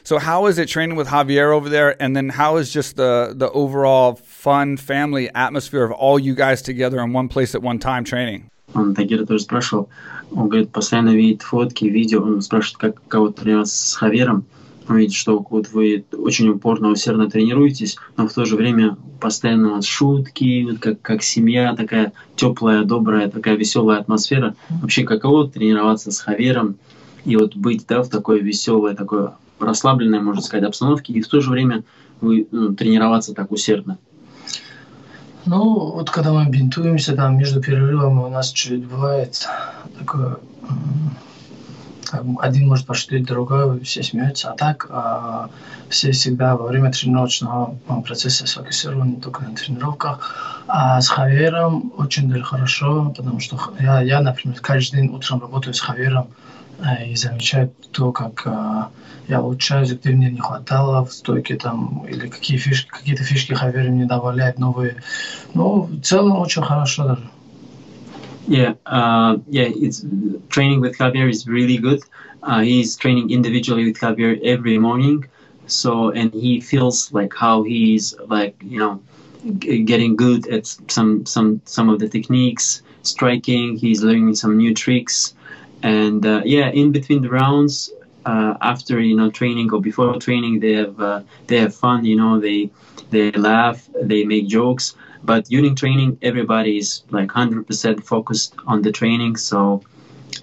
So 0.06 0.20
how 0.20 0.48
is 0.48 0.58
it 0.58 0.68
training 0.68 0.98
with 0.98 1.08
Javier 1.08 1.54
over 1.54 1.70
there, 1.70 1.96
and 2.02 2.14
then 2.14 2.28
how 2.28 2.58
is 2.58 2.74
just 2.74 2.98
the 2.98 3.34
the 3.34 3.50
overall 3.52 4.16
fun 4.16 4.76
family 4.76 5.30
atmosphere 5.34 5.86
of 5.86 5.94
all 5.94 6.20
you 6.20 6.36
guys 6.36 6.62
together 6.62 7.00
in 7.00 7.14
one 7.14 7.30
place 7.30 7.56
at 7.56 7.62
one 7.64 7.80
time 7.80 8.04
training? 8.04 8.50
Он 8.76 8.94
Тагира 8.94 9.26
тоже 9.26 9.44
спрашивал. 9.44 9.88
Он 10.36 10.50
говорит, 10.50 10.72
постоянно 10.72 11.12
видит 11.16 11.42
фотки, 11.44 11.86
видео. 11.86 12.22
Он 12.24 12.42
спрашивает, 12.42 12.78
как, 12.96 13.08
как 13.08 13.22
вот 13.22 13.36
тренироваться 13.38 13.78
с 13.92 13.96
Хавером. 13.96 14.46
Он 14.89 14.97
видит, 14.97 15.15
что 15.15 15.45
вот 15.51 15.69
вы 15.73 16.05
очень 16.13 16.49
упорно, 16.49 16.89
усердно 16.89 17.31
тренируетесь, 17.31 17.97
но 18.17 18.27
в 18.27 18.33
то 18.33 18.45
же 18.45 18.57
время 18.57 18.97
постоянно 19.21 19.83
шутки, 19.83 20.67
вот 20.69 20.79
как, 20.79 21.03
как 21.03 21.23
семья, 21.23 21.75
такая 21.77 22.13
теплая, 22.37 22.85
добрая, 22.85 23.29
такая 23.29 23.57
веселая 23.57 24.01
атмосфера. 24.01 24.55
Вообще, 24.71 25.05
каково 25.05 25.49
тренироваться 25.49 26.11
с 26.11 26.21
Хавером 26.21 26.77
и 27.25 27.37
вот 27.37 27.55
быть 27.55 27.87
да, 27.87 28.03
в 28.03 28.09
такой 28.09 28.41
веселой, 28.41 28.95
такой 28.95 29.31
расслабленной, 29.61 30.21
можно 30.21 30.41
сказать, 30.41 30.65
обстановке, 30.65 31.13
и 31.13 31.21
в 31.21 31.29
то 31.29 31.41
же 31.41 31.51
время 31.51 31.85
вы 32.21 32.47
ну, 32.51 32.75
тренироваться 32.75 33.35
так 33.35 33.51
усердно. 33.53 33.99
Ну, 35.45 35.93
вот 35.93 36.11
когда 36.11 36.33
мы 36.33 36.49
бинтуемся, 36.49 37.15
там 37.15 37.39
между 37.39 37.61
перерывами 37.61 38.21
у 38.21 38.29
нас 38.29 38.51
чуть 38.51 38.85
бывает 38.85 39.47
такое, 39.99 40.37
один 42.41 42.69
может 42.69 42.87
пошутить, 42.87 43.27
другой, 43.27 43.81
все 43.81 44.03
смеются, 44.03 44.51
а 44.53 44.57
так 44.57 44.87
а, 44.91 45.51
все 45.89 46.13
всегда 46.13 46.57
во 46.57 46.67
время 46.67 46.91
тренировочного 46.91 47.77
процесса 48.05 48.47
сфокусированы 48.47 49.17
только 49.17 49.43
на 49.43 49.55
тренировках. 49.55 50.65
А 50.69 51.01
с 51.01 51.09
Хавером 51.09 51.93
очень 51.97 52.29
даже 52.29 52.45
хорошо, 52.45 53.13
потому 53.17 53.41
что 53.41 53.59
я, 53.79 54.01
я, 54.03 54.21
например, 54.21 54.59
каждый 54.61 55.01
день 55.01 55.11
утром 55.11 55.41
работаю 55.41 55.75
с 55.75 55.81
Хавером 55.81 56.29
э, 56.81 57.07
и 57.07 57.17
замечаю 57.17 57.73
то, 57.93 58.13
как 58.13 58.43
а, 58.47 58.91
я 59.29 59.43
улучшаюсь, 59.43 59.93
где 59.93 60.11
мне 60.11 60.31
не 60.31 60.41
хватало 60.41 61.05
в 61.05 61.13
стойке 61.13 61.57
там, 61.57 62.05
или 62.09 62.29
какие 62.29 62.57
фишки, 62.57 62.89
какие-то 62.89 63.25
фишки 63.25 63.53
Хавер 63.53 63.91
мне 63.91 64.07
добавляет 64.07 64.59
новые. 64.59 65.03
Ну, 65.53 65.83
в 65.83 66.01
целом 66.01 66.39
очень 66.39 66.63
хорошо 66.63 67.05
даже. 67.05 67.31
Yeah, 68.49 68.75
uh, 68.87 69.39
yeah. 69.49 69.69
It's 69.75 70.05
training 70.49 70.81
with 70.81 70.97
Javier 70.99 71.29
is 71.31 71.47
really 71.47 71.77
good. 71.79 72.03
Uh, 72.43 72.61
he's 72.61 72.97
training 72.97 73.31
individually 73.31 73.85
with 73.87 73.99
Javier 73.99 74.41
every 74.43 74.79
morning, 74.79 75.27
so 75.67 76.11
and 76.11 76.33
he 76.33 76.61
feels 76.61 77.13
like 77.13 77.35
how 77.35 77.63
he's 77.65 78.15
like 78.27 78.57
you 78.63 78.79
know 78.79 79.03
g- 79.59 79.83
getting 79.85 80.17
good 80.17 80.47
at 80.49 80.67
some 80.89 81.27
some 81.27 81.61
some 81.67 81.89
of 81.91 81.99
the 82.01 82.09
techniques, 82.09 82.83
striking. 83.03 83.77
He's 83.77 84.03
learning 84.03 84.35
some 84.37 84.57
new 84.57 84.75
tricks, 84.75 85.35
and 85.83 86.25
uh, 86.27 86.43
yeah, 86.45 86.71
in 86.71 86.93
between 86.93 87.23
the 87.23 87.31
rounds, 87.31 87.91
uh, 88.25 88.55
after 88.61 89.01
you 89.01 89.17
know 89.17 89.31
training 89.31 89.73
or 89.73 89.81
before 89.81 90.19
training, 90.19 90.61
they 90.61 90.73
have 90.75 91.01
uh, 91.01 91.23
they 91.47 91.59
have 91.59 91.75
fun. 91.75 92.05
You 92.05 92.17
know, 92.17 92.41
they 92.41 92.71
they 93.11 93.31
laugh, 93.33 93.89
they 94.03 94.25
make 94.25 94.49
jokes. 94.49 94.97
But 95.24 95.46
during 95.46 95.76
training, 95.76 96.18
everybody 96.22 96.78
is 96.78 97.04
like 97.12 97.32
hundred 97.32 97.66
percent 97.66 98.06
focused 98.06 98.56
on 98.68 98.82
the 98.82 98.92
training. 98.92 99.38
So, 99.38 99.82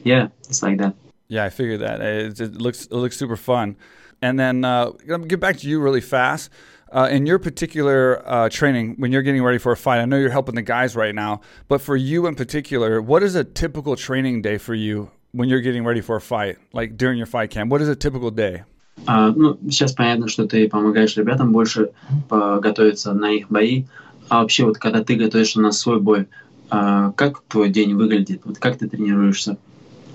yeah, 0.04 0.28
it's 0.48 0.62
like 0.62 0.78
that. 0.78 0.94
Yeah, 1.28 1.44
I 1.44 1.50
figured 1.50 1.80
that. 1.80 2.00
It, 2.00 2.40
it 2.40 2.54
looks 2.60 2.86
it 2.86 2.94
looks 2.94 3.16
super 3.16 3.36
fun. 3.36 3.76
And 4.22 4.38
then 4.38 4.64
uh, 4.64 4.90
get 5.26 5.40
back 5.40 5.58
to 5.58 5.68
you 5.68 5.80
really 5.80 6.00
fast. 6.00 6.50
Uh, 6.92 7.08
in 7.10 7.24
your 7.24 7.38
particular 7.38 8.20
uh, 8.26 8.48
training, 8.48 8.96
when 8.98 9.12
you're 9.12 9.22
getting 9.22 9.44
ready 9.44 9.58
for 9.58 9.70
a 9.70 9.76
fight, 9.76 10.00
I 10.00 10.06
know 10.06 10.18
you're 10.18 10.28
helping 10.28 10.56
the 10.56 10.62
guys 10.62 10.96
right 10.96 11.14
now, 11.14 11.40
but 11.68 11.80
for 11.80 11.96
you 11.96 12.26
in 12.26 12.34
particular, 12.34 13.00
what 13.00 13.22
is 13.22 13.36
a 13.36 13.44
typical 13.44 13.94
training 13.94 14.42
day 14.42 14.58
for 14.58 14.74
you 14.74 15.08
when 15.30 15.48
you're 15.48 15.60
getting 15.60 15.84
ready 15.84 16.00
for 16.00 16.16
a 16.16 16.20
fight, 16.20 16.58
like 16.72 16.96
during 16.96 17.16
your 17.16 17.28
fight 17.28 17.50
camp? 17.50 17.70
What 17.70 17.80
is 17.80 17.88
a 17.88 17.94
typical 17.94 18.32
day? 18.32 18.64
А, 19.06 19.30
ну, 19.30 19.56
сейчас 19.70 19.92
понятно, 19.92 20.28
что 20.28 20.46
ты 20.46 20.68
помогаешь 20.68 21.16
ребятам 21.16 21.52
больше 21.52 21.92
готовиться 22.28 23.14
на 23.14 23.30
их 23.30 23.48
бои. 23.48 23.84
А 24.29 24.41
вообще, 24.41 24.65
вот 24.65 24.77
когда 24.77 25.03
ты 25.03 25.15
готовишься 25.15 25.61
на 25.61 25.71
свой 25.71 25.99
бой, 25.99 26.27
а, 26.69 27.11
как 27.11 27.41
твой 27.47 27.69
день 27.69 27.93
выглядит? 27.93 28.41
Вот 28.45 28.57
как 28.57 28.77
ты 28.77 28.87
тренируешься? 28.87 29.57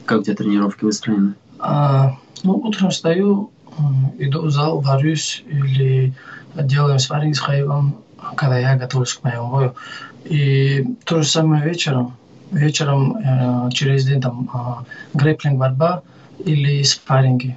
Как 0.05 0.20
у 0.20 0.23
тебя 0.23 0.37
тренировки 0.37 0.85
выстроены? 0.85 1.35
А, 1.59 2.16
ну, 2.42 2.55
утром 2.55 2.90
встаю, 2.90 3.51
иду 4.18 4.42
в 4.42 4.51
зал, 4.51 4.81
варюсь 4.81 5.44
или 5.46 6.12
делаем 6.55 6.99
спарринг 6.99 7.37
с 7.37 7.40
Хаивом, 7.40 7.96
когда 8.37 8.59
я 8.59 8.77
готовлюсь 8.77 9.14
к 9.14 9.23
моему 9.23 9.51
бою. 9.51 9.75
И 10.25 10.85
то 11.05 11.23
же 11.23 11.29
самое 11.29 11.64
вечером. 11.64 12.16
Вечером 12.51 13.16
э, 13.16 13.70
через 13.70 14.05
день 14.05 14.20
там 14.20 14.51
э, 14.53 15.16
грэплинг, 15.16 15.59
борьба 15.59 16.03
или 16.44 16.83
спарринги. 16.83 17.57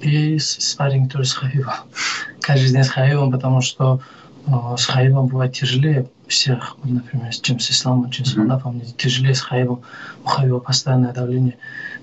И 0.00 0.38
спарринг 0.38 1.12
тоже 1.12 1.26
с 1.26 1.34
Хаивом. 1.34 1.74
Каждый 2.40 2.70
день 2.70 2.82
с 2.82 2.88
Хаивом, 2.88 3.30
потому 3.30 3.60
что 3.60 4.00
с 4.46 4.86
Хаивом 4.86 5.28
бывает 5.28 5.52
тяжелее 5.52 6.08
всех, 6.26 6.76
вот, 6.78 6.90
например, 6.90 7.30
чем 7.34 7.60
с 7.60 7.70
Исламом, 7.70 8.10
чем 8.10 8.24
с 8.24 8.36
Манапом. 8.36 8.80
Тяжелее 8.96 9.34
с 9.34 9.40
Хаивом. 9.40 9.82
У 10.24 10.28
Хаива 10.28 10.58
постоянное 10.58 11.12
давление. 11.12 11.56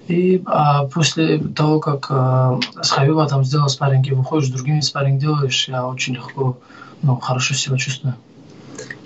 И 0.09 0.41
а, 0.45 0.85
после 0.85 1.37
того, 1.37 1.79
как 1.79 2.07
а, 2.09 2.59
с 2.81 2.89
Хавива 2.89 3.27
там 3.27 3.43
сделал 3.43 3.69
спарринг 3.69 4.07
и 4.07 4.13
выходишь, 4.13 4.49
другими 4.49 4.79
спарринг 4.79 5.21
делаешь, 5.21 5.67
я 5.67 5.87
очень 5.87 6.15
легко, 6.15 6.57
ну, 7.03 7.15
хорошо 7.17 7.53
себя 7.53 7.77
чувствую. 7.77 8.15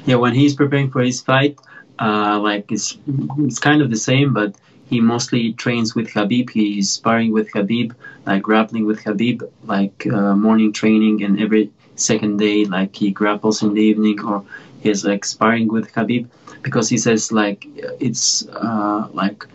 Yeah, 0.05 0.17
when 0.17 0.33
he's 0.33 0.53
preparing 0.53 0.89
for 0.91 1.01
his 1.01 1.21
fight, 1.21 1.57
uh, 1.99 2.39
like 2.41 2.71
it's, 2.71 2.97
it's 3.39 3.59
kind 3.59 3.81
of 3.81 3.89
the 3.89 3.97
same, 3.97 4.33
but 4.33 4.55
he 4.89 5.01
mostly 5.01 5.53
trains 5.53 5.93
with 5.93 6.09
Habib. 6.13 6.49
He's 6.49 6.91
sparring 6.91 7.33
with 7.33 7.49
Habib, 7.53 7.93
like 8.25 8.41
grappling 8.41 8.85
with 8.85 9.01
Habib, 9.03 9.43
like 9.65 10.07
uh, 10.07 10.35
morning 10.35 10.71
training, 10.71 11.23
and 11.23 11.39
every 11.39 11.69
second 11.95 12.37
day, 12.37 12.65
like 12.65 12.95
he 12.95 13.11
grapples 13.11 13.61
in 13.61 13.73
the 13.73 13.81
evening, 13.81 14.23
or 14.25 14.43
he's 14.81 15.05
like 15.05 15.25
sparring 15.25 15.67
with 15.67 15.91
Habib, 15.91 16.29
because 16.61 16.89
he 16.89 16.97
says 16.97 17.31
like 17.31 17.65
it's 17.99 18.47
uh, 18.47 19.07
like 19.11 19.45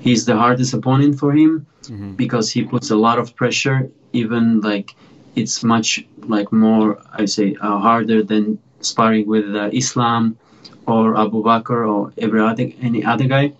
he's 0.00 0.24
the 0.24 0.36
hardest 0.36 0.74
opponent 0.74 1.18
for 1.18 1.32
him 1.32 1.66
mm-hmm. 1.82 2.12
because 2.14 2.50
he 2.50 2.62
puts 2.62 2.90
a 2.90 2.96
lot 2.96 3.18
of 3.18 3.34
pressure. 3.34 3.90
Even 4.12 4.60
like 4.60 4.94
it's 5.34 5.62
much 5.62 6.04
like 6.26 6.52
more 6.52 7.00
I 7.12 7.26
say 7.26 7.56
uh, 7.60 7.78
harder 7.78 8.22
than 8.22 8.58
sparring 8.80 9.26
with 9.26 9.54
uh, 9.54 9.70
Islam 9.72 10.38
or 10.86 11.16
Abu 11.16 11.42
Bakr 11.42 11.88
or 11.88 12.12
every 12.16 12.40
other 12.40 12.70
any 12.80 13.04
other 13.04 13.24
guy. 13.24 13.52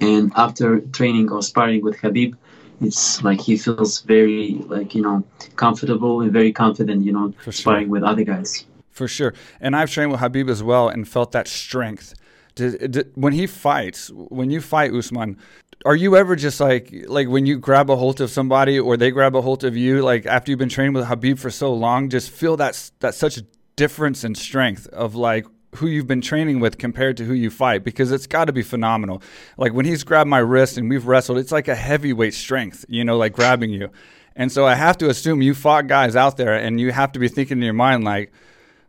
And 0.00 0.32
after 0.34 0.80
training 0.80 1.30
or 1.30 1.42
sparring 1.42 1.82
with 1.82 1.96
Habib, 2.00 2.34
it's 2.80 3.22
like 3.22 3.40
he 3.40 3.56
feels 3.56 4.00
very 4.02 4.62
like 4.66 4.94
you 4.94 5.02
know 5.02 5.24
comfortable 5.56 6.20
and 6.20 6.32
very 6.32 6.52
confident 6.52 7.04
you 7.04 7.12
know 7.12 7.32
For 7.42 7.52
sparring 7.52 7.86
sure. 7.86 7.90
with 7.90 8.02
other 8.02 8.24
guys. 8.24 8.64
For 8.90 9.08
sure, 9.08 9.34
and 9.60 9.74
I've 9.76 9.90
trained 9.90 10.10
with 10.10 10.20
Habib 10.20 10.48
as 10.48 10.62
well 10.62 10.88
and 10.88 11.08
felt 11.08 11.32
that 11.32 11.48
strength 11.48 12.14
did, 12.54 12.90
did, 12.90 13.12
when 13.14 13.32
he 13.32 13.46
fights, 13.46 14.10
when 14.14 14.50
you 14.50 14.60
fight 14.60 14.92
Usman, 14.92 15.38
are 15.86 15.96
you 15.96 16.16
ever 16.16 16.36
just 16.36 16.60
like 16.60 16.92
like 17.08 17.28
when 17.28 17.46
you 17.46 17.58
grab 17.58 17.88
a 17.90 17.96
hold 17.96 18.20
of 18.20 18.30
somebody 18.30 18.78
or 18.78 18.96
they 18.96 19.10
grab 19.10 19.34
a 19.34 19.40
hold 19.40 19.64
of 19.64 19.76
you, 19.76 20.02
like 20.02 20.26
after 20.26 20.50
you've 20.50 20.58
been 20.58 20.68
training 20.68 20.92
with 20.92 21.06
Habib 21.06 21.38
for 21.38 21.50
so 21.50 21.72
long, 21.72 22.10
just 22.10 22.30
feel 22.30 22.56
that 22.58 22.90
that 23.00 23.14
such 23.14 23.38
a 23.38 23.42
difference 23.76 24.24
in 24.24 24.34
strength 24.34 24.86
of 24.88 25.14
like 25.14 25.46
who 25.75 25.87
you've 25.87 26.07
been 26.07 26.21
training 26.21 26.59
with 26.59 26.77
compared 26.77 27.17
to 27.17 27.25
who 27.25 27.33
you 27.33 27.49
fight 27.49 27.83
because 27.83 28.11
it's 28.11 28.27
got 28.27 28.45
to 28.45 28.53
be 28.53 28.61
phenomenal. 28.61 29.21
Like 29.57 29.73
when 29.73 29.85
he's 29.85 30.03
grabbed 30.03 30.29
my 30.29 30.39
wrist 30.39 30.77
and 30.77 30.89
we've 30.89 31.05
wrestled, 31.05 31.37
it's 31.37 31.51
like 31.51 31.67
a 31.67 31.75
heavyweight 31.75 32.33
strength, 32.33 32.85
you 32.87 33.03
know, 33.03 33.17
like 33.17 33.33
grabbing 33.33 33.71
you. 33.71 33.89
And 34.35 34.51
so 34.51 34.65
I 34.65 34.75
have 34.75 34.97
to 34.99 35.09
assume 35.09 35.41
you 35.41 35.53
fought 35.53 35.87
guys 35.87 36.15
out 36.15 36.37
there 36.37 36.53
and 36.53 36.79
you 36.79 36.91
have 36.91 37.11
to 37.13 37.19
be 37.19 37.27
thinking 37.27 37.57
in 37.57 37.63
your 37.63 37.73
mind 37.73 38.03
like 38.03 38.31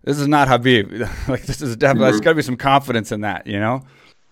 this 0.03 0.19
is 0.19 0.29
not 0.29 0.49
Habib. 0.49 0.93
like 1.29 1.45
this 1.47 1.61
is 1.61 1.77
definitely. 1.77 2.07
Mm-hmm. 2.07 2.13
There's 2.13 2.21
got 2.21 2.31
to 2.31 2.37
be 2.37 2.43
some 2.43 2.57
confidence 2.57 3.13
in 3.13 3.21
that, 3.23 3.47
you 3.47 3.59
know. 3.59 3.83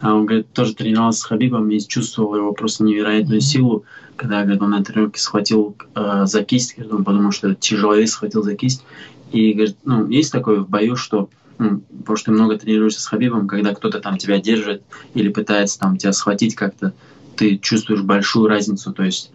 А 0.00 0.12
он 0.12 0.26
говорит, 0.26 0.52
тоже 0.52 0.74
тренировался 0.74 1.20
с 1.20 1.24
Хабибом 1.24 1.70
и 1.70 1.78
чувствовал 1.78 2.34
его 2.34 2.52
просто 2.52 2.84
невероятную 2.84 3.40
силу, 3.40 3.84
когда 4.16 4.42
говорит, 4.42 4.60
он 4.60 4.70
на 4.70 4.84
тренировке 4.84 5.20
схватил 5.20 5.76
э, 5.94 6.22
за 6.26 6.42
кисть, 6.42 6.74
говорит, 6.74 6.92
он 6.92 7.04
подумал, 7.04 7.32
что 7.32 7.48
это 7.48 7.60
тяжелый 7.60 8.06
схватил 8.06 8.42
за 8.42 8.54
кисть. 8.56 8.84
И 9.32 9.52
говорит, 9.52 9.76
ну, 9.84 10.06
есть 10.08 10.32
такое 10.32 10.60
в 10.60 10.68
бою, 10.68 10.96
что 10.96 11.30
ну, 11.47 11.47
потому 11.59 12.15
что 12.15 12.25
ты 12.25 12.31
много 12.31 12.57
тренируешься 12.57 13.01
с 13.01 13.05
Хабибом, 13.05 13.47
когда 13.47 13.75
кто-то 13.75 13.99
там 13.99 14.17
тебя 14.17 14.39
держит 14.39 14.81
или 15.13 15.29
пытается 15.29 15.79
там 15.79 15.97
тебя 15.97 16.13
схватить 16.13 16.55
как-то, 16.55 16.93
ты 17.35 17.57
чувствуешь 17.57 18.01
большую 18.01 18.47
разницу, 18.47 18.93
то 18.93 19.03
есть 19.03 19.31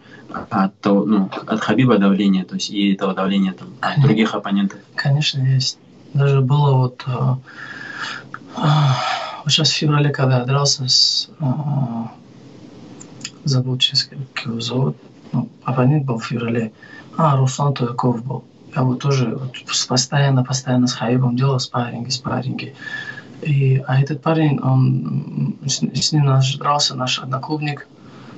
от 0.49 0.79
того, 0.79 1.05
ну, 1.05 1.29
от 1.47 1.59
Хабиба 1.61 1.97
давления, 1.97 2.43
то 2.43 2.55
есть 2.55 2.69
и 2.69 2.93
этого 2.93 3.13
давления 3.13 3.53
там, 3.53 3.69
от 3.79 4.01
других 4.01 4.33
оппонентов. 4.33 4.79
Конечно, 4.95 5.39
есть. 5.39 5.77
Даже 6.13 6.41
было 6.41 6.73
вот, 6.73 7.03
э, 7.05 7.35
э, 8.57 8.61
вот 9.43 9.51
сейчас 9.51 9.69
в 9.69 9.75
феврале, 9.75 10.09
когда 10.09 10.39
я 10.39 10.45
дрался 10.45 10.87
с 10.87 11.29
э, 11.39 11.45
забыл 13.43 13.77
как 13.77 14.45
его 14.45 14.59
зовут, 14.59 14.97
ну, 15.31 15.49
оппонент 15.63 16.05
был 16.05 16.17
в 16.17 16.25
феврале, 16.25 16.71
а, 17.17 17.37
Руслан 17.37 17.73
Туяков 17.73 18.25
был. 18.25 18.43
Я 18.75 18.83
вот 18.83 18.99
тоже 18.99 19.35
вот, 19.35 19.53
постоянно, 19.87 20.43
постоянно 20.43 20.87
с 20.87 20.93
Хаибом 20.93 21.35
делал 21.35 21.59
спарринги, 21.59 22.09
спарринги. 22.09 22.75
И, 23.41 23.83
а 23.87 23.99
этот 23.99 24.21
парень, 24.21 24.59
он, 24.59 25.55
с, 25.65 25.79
с 25.79 26.11
ним 26.11 26.25
наш, 26.25 26.55
дрался 26.57 26.95
наш 26.95 27.19
одноклубник, 27.19 27.87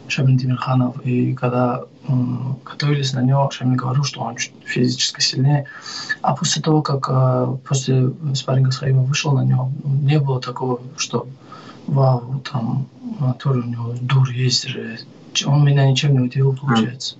Шамиль 0.08 0.38
Демирханов. 0.38 1.00
И 1.06 1.34
когда 1.34 1.84
м, 2.08 2.60
готовились 2.64 3.14
на 3.14 3.22
него, 3.22 3.50
Шамиль 3.50 3.78
говорил, 3.78 4.04
что 4.04 4.22
он 4.22 4.36
физически 4.66 5.22
сильнее. 5.22 5.66
А 6.22 6.36
после 6.36 6.62
того, 6.62 6.82
как 6.82 7.10
э, 7.10 7.58
после 7.68 8.12
спарринга 8.34 8.72
с 8.72 8.78
Хаимом 8.78 9.06
вышел 9.06 9.34
на 9.34 9.42
него, 9.42 9.72
не 9.84 10.20
было 10.20 10.40
такого, 10.40 10.82
что 10.98 11.28
вау, 11.88 12.42
там 12.52 12.88
тоже 13.40 13.62
у 13.62 13.66
него 13.66 13.94
дур 14.02 14.30
есть 14.30 14.68
же. 14.68 15.00
Он 15.46 15.64
меня 15.64 15.90
ничем 15.90 16.14
не 16.14 16.20
удивил, 16.20 16.56
получается. 16.56 17.16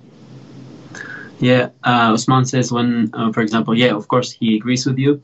Yeah, 1.40 1.68
uh, 1.84 2.12
Usman 2.14 2.44
says 2.46 2.72
when, 2.72 3.10
uh, 3.12 3.32
for 3.32 3.42
example, 3.42 3.76
yeah, 3.76 3.94
of 3.94 4.08
course 4.08 4.32
he 4.32 4.56
agrees 4.56 4.86
with 4.86 4.98
you. 4.98 5.22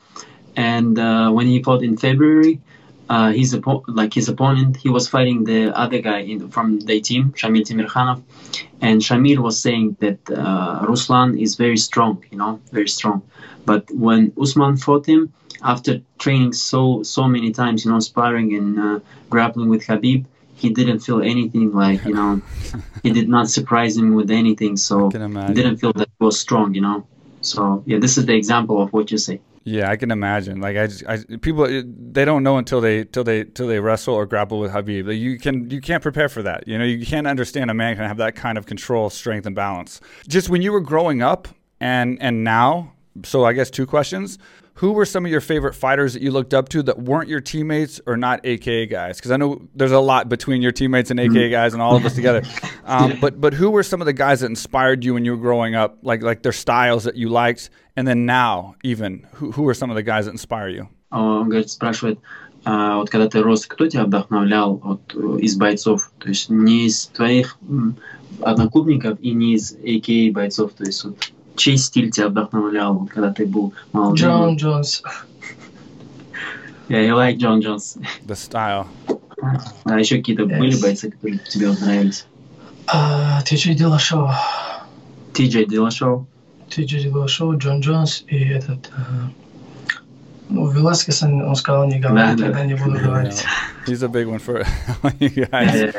And 0.57 0.98
uh, 0.98 1.31
when 1.31 1.46
he 1.46 1.62
fought 1.62 1.83
in 1.83 1.96
February, 1.96 2.61
uh, 3.09 3.33
his 3.33 3.59
like 3.88 4.14
his 4.14 4.29
opponent, 4.29 4.77
he 4.77 4.88
was 4.88 5.09
fighting 5.09 5.44
the 5.44 5.77
other 5.77 5.98
guy 5.98 6.20
in, 6.20 6.48
from 6.48 6.79
the 6.81 7.00
team, 7.00 7.33
Shamil 7.33 7.62
Timirkhanov, 7.62 8.22
and 8.81 9.00
Shamil 9.00 9.38
was 9.38 9.61
saying 9.61 9.96
that 10.00 10.18
uh, 10.31 10.87
Ruslan 10.87 11.40
is 11.40 11.57
very 11.57 11.77
strong, 11.77 12.24
you 12.31 12.38
know, 12.38 12.61
very 12.72 12.88
strong. 12.88 13.22
But 13.66 13.90
when 13.90 14.33
Usman 14.40 14.77
fought 14.77 15.07
him, 15.07 15.33
after 15.62 16.00
training 16.18 16.53
so 16.53 17.03
so 17.03 17.27
many 17.27 17.50
times, 17.50 17.85
you 17.85 17.90
know, 17.90 18.00
sparring 18.00 18.55
and 18.55 18.79
uh, 18.79 19.00
grappling 19.31 19.68
with 19.68 19.85
Habib, 19.85 20.27
he 20.54 20.70
didn't 20.70 21.00
feel 21.00 21.22
anything 21.22 21.72
like 21.72 22.04
you 22.04 22.14
know, 22.14 22.40
he 23.02 23.10
did 23.10 23.28
not 23.28 23.48
surprise 23.48 23.96
him 23.96 24.14
with 24.14 24.30
anything. 24.30 24.76
So 24.76 25.10
he 25.10 25.54
didn't 25.54 25.78
feel 25.78 25.92
that 25.94 26.08
he 26.18 26.24
was 26.24 26.38
strong, 26.38 26.74
you 26.74 26.80
know. 26.80 27.06
So 27.40 27.82
yeah, 27.86 27.98
this 27.98 28.16
is 28.16 28.26
the 28.26 28.34
example 28.34 28.82
of 28.82 28.92
what 28.92 29.10
you 29.10 29.18
say. 29.18 29.40
Yeah, 29.66 29.90
I 29.90 29.96
can 29.96 30.10
imagine. 30.10 30.60
Like 30.60 30.76
I, 30.76 30.86
just, 30.86 31.06
I 31.06 31.18
people 31.40 31.66
they 31.66 32.24
don't 32.24 32.42
know 32.42 32.58
until 32.58 32.80
they 32.82 33.04
till 33.04 33.24
they 33.24 33.44
till 33.44 33.66
they 33.66 33.80
wrestle 33.80 34.14
or 34.14 34.26
grapple 34.26 34.60
with 34.60 34.72
Habib. 34.72 35.06
Like 35.08 35.16
you 35.16 35.38
can 35.38 35.70
you 35.70 35.80
can't 35.80 36.02
prepare 36.02 36.28
for 36.28 36.42
that. 36.42 36.68
You 36.68 36.78
know, 36.78 36.84
you 36.84 37.04
can't 37.04 37.26
understand 37.26 37.70
a 37.70 37.74
man 37.74 37.96
can 37.96 38.06
have 38.06 38.18
that 38.18 38.34
kind 38.34 38.58
of 38.58 38.66
control, 38.66 39.08
strength, 39.10 39.46
and 39.46 39.56
balance. 39.56 40.00
Just 40.28 40.50
when 40.50 40.60
you 40.62 40.72
were 40.72 40.82
growing 40.82 41.22
up 41.22 41.48
and 41.80 42.20
and 42.20 42.44
now. 42.44 42.92
So 43.22 43.44
I 43.44 43.52
guess 43.52 43.70
two 43.70 43.86
questions 43.86 44.38
who 44.79 44.93
were 44.93 45.05
some 45.05 45.25
of 45.25 45.32
your 45.32 45.41
favorite 45.41 45.75
fighters 45.75 46.13
that 46.13 46.21
you 46.21 46.32
looked 46.32 46.53
up 46.53 46.69
to 46.69 46.82
that 46.84 46.97
weren't 46.97 47.27
your 47.27 47.41
teammates 47.41 47.99
or 48.05 48.15
not 48.15 48.39
AKA 48.45 48.86
guys? 48.86 49.17
Because 49.17 49.32
I 49.32 49.36
know 49.36 49.67
there's 49.75 49.91
a 49.91 49.99
lot 49.99 50.29
between 50.29 50.62
your 50.62 50.71
teammates 50.71 51.12
and 51.12 51.19
AKA 51.19 51.34
mm-hmm. 51.34 51.51
guys 51.51 51.73
and 51.73 51.82
all 51.82 51.97
of 51.97 52.05
us 52.05 52.15
together. 52.15 52.43
Um, 52.86 53.19
but 53.21 53.39
but 53.39 53.53
who 53.53 53.69
were 53.69 53.84
some 53.84 54.01
of 54.01 54.05
the 54.05 54.13
guys 54.13 54.39
that 54.39 54.47
inspired 54.47 55.03
you 55.05 55.13
when 55.13 55.23
you 55.25 55.32
were 55.32 55.41
growing 55.41 55.75
up? 55.75 55.99
Like 56.01 56.23
like 56.23 56.41
their 56.41 56.53
styles 56.53 57.03
that 57.03 57.15
you 57.15 57.29
liked, 57.29 57.69
and 57.95 58.08
then 58.08 58.25
now 58.25 58.75
even 58.84 59.27
who 59.34 59.51
who 59.51 59.67
are 59.67 59.75
some 59.75 59.91
of 59.91 59.95
the 59.95 60.01
guys 60.01 60.25
that 60.25 60.32
inspire 60.32 60.69
you? 60.69 60.89
Он 61.12 61.49
говорит, 61.49 61.69
спрашивает, 61.69 62.19
а, 62.65 62.97
вот 62.97 63.10
когда 63.10 63.27
ты 63.27 63.41
рос, 63.41 63.65
кто 63.65 63.88
тебя 63.88 64.05
вдохновлял 64.05 64.77
вот, 64.77 65.13
из 65.39 65.55
бойцов? 65.58 66.12
То 66.19 66.29
есть 66.29 66.49
не 66.49 66.88
из 66.88 67.08
твоих 67.08 67.58
одноклубников 68.41 69.19
и 69.19 69.34
не 69.34 69.55
из 69.55 69.75
AKA 69.75 70.32
бойцов, 70.32 70.73
то 70.73 70.86
есть 70.86 71.03
вот 71.03 71.32
чей 71.56 71.76
стиль 71.76 72.10
тебя 72.10 72.28
вдохновлял, 72.28 73.08
когда 73.12 73.32
ты 73.32 73.46
был 73.46 73.72
молодым? 73.92 74.16
Джон 74.16 74.56
Джонс. 74.56 75.02
Yeah, 76.88 77.00
you 77.06 77.14
like 77.14 77.38
John 77.38 77.60
Jones. 77.62 77.96
The 78.26 78.34
style. 78.36 78.86
А 79.84 79.98
еще 79.98 80.18
какие-то 80.18 80.42
yes. 80.42 80.58
были 80.58 80.80
бойцы, 80.80 81.10
которые 81.10 81.38
тебе 81.48 81.70
нравились? 81.70 82.26
А, 82.86 83.42
TJ 83.42 83.76
Dillashaw. 83.76 84.30
TJ 85.32 85.66
Dillashaw. 85.66 86.26
TJ 86.68 87.04
Dillashaw, 87.04 87.56
Джон 87.56 87.80
Джонс 87.80 88.24
и 88.26 88.36
этот... 88.48 88.90
а, 88.96 89.30
ну, 90.50 90.70
Веласкес, 90.70 91.22
он 91.22 91.42
он 91.42 91.56
сказал, 91.56 91.86
не 91.86 91.98
говори, 91.98 92.16
Да, 92.16 92.34
да. 92.34 92.44
тогда 92.44 92.66
не 92.66 92.74
буду 92.74 92.98
говорить. 92.98 93.44
He's 93.86 94.02
a 94.02 94.08
big 94.08 94.26
one 94.26 94.38
for 94.38 94.64
you 95.20 95.46
guys. 95.50 95.94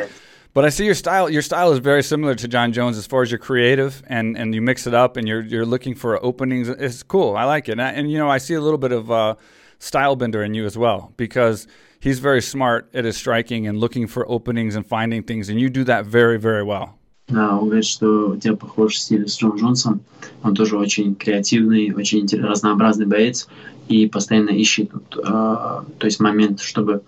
But 0.56 0.64
I 0.64 0.70
see 0.70 0.86
your 0.86 0.96
style. 0.96 1.30
Your 1.30 1.42
style 1.42 1.74
is 1.74 1.80
very 1.80 2.02
similar 2.02 2.34
to 2.34 2.48
Jon 2.48 2.72
Jones 2.72 2.98
as 2.98 3.06
far 3.06 3.22
as 3.22 3.30
you're 3.30 3.38
creative 3.38 4.02
and, 4.08 4.38
and 4.38 4.56
you 4.56 4.62
mix 4.62 4.88
it 4.88 4.94
up 4.94 5.18
and 5.18 5.28
you're 5.28 5.42
you're 5.42 5.66
looking 5.66 5.96
for 5.96 6.18
openings. 6.24 6.70
It's 6.70 7.04
cool. 7.04 7.36
I 7.36 7.44
like 7.44 7.68
it. 7.68 7.74
And, 7.74 7.82
I, 7.82 7.90
and 7.92 8.10
you 8.10 8.18
know, 8.18 8.30
I 8.30 8.38
see 8.38 8.54
a 8.54 8.62
little 8.62 8.78
bit 8.78 8.94
of 8.94 9.12
uh, 9.12 9.36
Stylebender 9.82 10.46
in 10.46 10.54
you 10.54 10.66
as 10.66 10.78
well 10.78 11.12
because 11.18 11.68
he's 12.00 12.20
very 12.20 12.42
smart 12.42 12.90
at 12.94 13.04
his 13.04 13.18
striking 13.18 13.68
and 13.68 13.82
looking 13.82 14.08
for 14.08 14.26
openings 14.32 14.78
and 14.78 14.88
finding 14.88 15.24
things. 15.24 15.50
And 15.50 15.60
you 15.60 15.70
do 15.70 15.84
that 15.84 16.06
very 16.06 16.40
very 16.40 16.64
well. 16.64 16.98
Да, 17.28 17.58
уверен, 17.58 17.84
что 17.84 18.30
у 18.30 18.38
тебя 18.38 18.56
похож 18.56 18.98
стиль 18.98 19.28
с 19.28 19.38
Джон 19.38 19.58
Джонсом. 19.58 20.00
Он 20.42 20.56
тоже 20.56 20.78
очень 20.78 21.16
креативный, 21.16 21.94
очень 21.94 22.28
разнообразный 22.28 23.08
боец 23.08 23.50
и 23.90 24.08
постоянно 24.08 24.52
ищет, 24.52 24.90
э, 24.94 25.22
то 25.24 26.06
есть 26.06 26.20
момент, 26.22 26.62
чтобы 26.62 27.02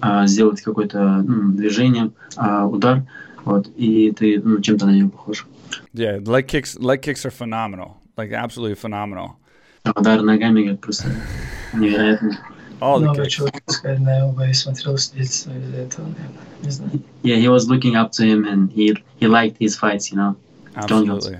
а, 0.00 0.26
сделать 0.26 0.60
какое-то 0.60 1.22
ну, 1.26 1.52
движение, 1.52 2.10
а, 2.36 2.66
удар. 2.66 3.04
Вот, 3.44 3.68
и 3.76 4.12
ты 4.12 4.40
ну, 4.42 4.60
чем-то 4.60 4.86
на 4.86 4.90
него 4.90 5.10
похож. 5.10 5.46
Yeah, 5.94 6.18
leg 6.24 6.46
kicks 6.46 6.78
leg 6.78 7.02
kicks 7.02 7.24
are 7.24 7.30
phenomenal, 7.30 7.96
like 8.16 8.32
absolutely 8.32 8.74
phenomenal. 8.74 9.36
Удар 9.84 10.22
ногами 10.22 10.68
как 10.68 10.80
просто 10.80 11.08
невероятный. 11.74 12.36
All 12.80 13.00
the 13.00 13.14
kicks. 13.14 13.50
сказать 13.66 14.00
на 14.00 14.18
его 14.18 14.32
бой, 14.32 14.54
смотрел 14.54 14.96
с 14.96 15.10
детства 15.10 15.50
из-за 15.50 15.76
этого, 15.76 16.06
наверное. 16.06 16.38
Не 16.62 16.70
знаю. 16.70 17.02
Yeah, 17.22 17.36
he 17.36 17.48
was 17.48 17.68
looking 17.68 17.96
up 17.96 18.12
to 18.12 18.24
him 18.24 18.44
and 18.44 18.70
he 18.70 18.94
he 19.20 19.26
liked 19.26 19.56
his 19.58 19.76
fights, 19.76 20.10
you 20.10 20.16
know. 20.16 20.36
John. 20.86 21.10
Absolutely. 21.10 21.38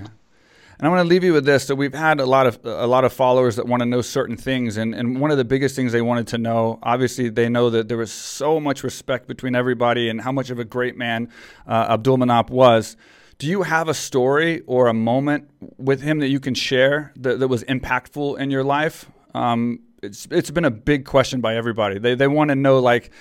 And 0.79 0.87
I 0.87 0.91
want 0.91 1.01
to 1.01 1.09
leave 1.09 1.25
you 1.25 1.33
with 1.33 1.43
this: 1.43 1.67
that 1.67 1.75
we've 1.75 1.93
had 1.93 2.21
a 2.21 2.25
lot 2.25 2.47
of 2.47 2.59
a 2.63 2.87
lot 2.87 3.03
of 3.03 3.11
followers 3.11 3.57
that 3.57 3.67
want 3.67 3.81
to 3.81 3.85
know 3.85 4.01
certain 4.01 4.37
things, 4.37 4.77
and 4.77 4.95
and 4.95 5.19
one 5.19 5.29
of 5.29 5.37
the 5.37 5.43
biggest 5.43 5.75
things 5.75 5.91
they 5.91 6.01
wanted 6.01 6.27
to 6.27 6.37
know, 6.37 6.79
obviously, 6.81 7.27
they 7.27 7.49
know 7.49 7.69
that 7.69 7.89
there 7.89 7.97
was 7.97 8.13
so 8.13 8.61
much 8.61 8.81
respect 8.81 9.27
between 9.27 9.55
everybody, 9.55 10.07
and 10.07 10.21
how 10.21 10.31
much 10.31 10.49
of 10.49 10.57
a 10.57 10.63
great 10.63 10.95
man 10.95 11.29
uh, 11.67 11.87
Abdul 11.89 12.17
Manap 12.17 12.49
was. 12.49 12.95
Do 13.39 13.47
you 13.47 13.63
have 13.63 13.89
a 13.89 13.93
story 13.93 14.61
or 14.67 14.87
a 14.87 14.93
moment 14.93 15.49
with 15.77 16.01
him 16.01 16.19
that 16.19 16.27
you 16.27 16.39
can 16.39 16.53
share 16.53 17.13
that, 17.17 17.39
that 17.39 17.47
was 17.47 17.63
impactful 17.65 18.37
in 18.37 18.49
your 18.49 18.63
life? 18.63 19.05
Um, 19.33 19.81
it's 20.01 20.27
it's 20.31 20.51
been 20.51 20.65
a 20.65 20.71
big 20.71 21.03
question 21.03 21.41
by 21.41 21.55
everybody. 21.57 21.99
They 21.99 22.15
they 22.15 22.27
want 22.27 22.49
to 22.49 22.55
know 22.55 22.79
like 22.79 23.11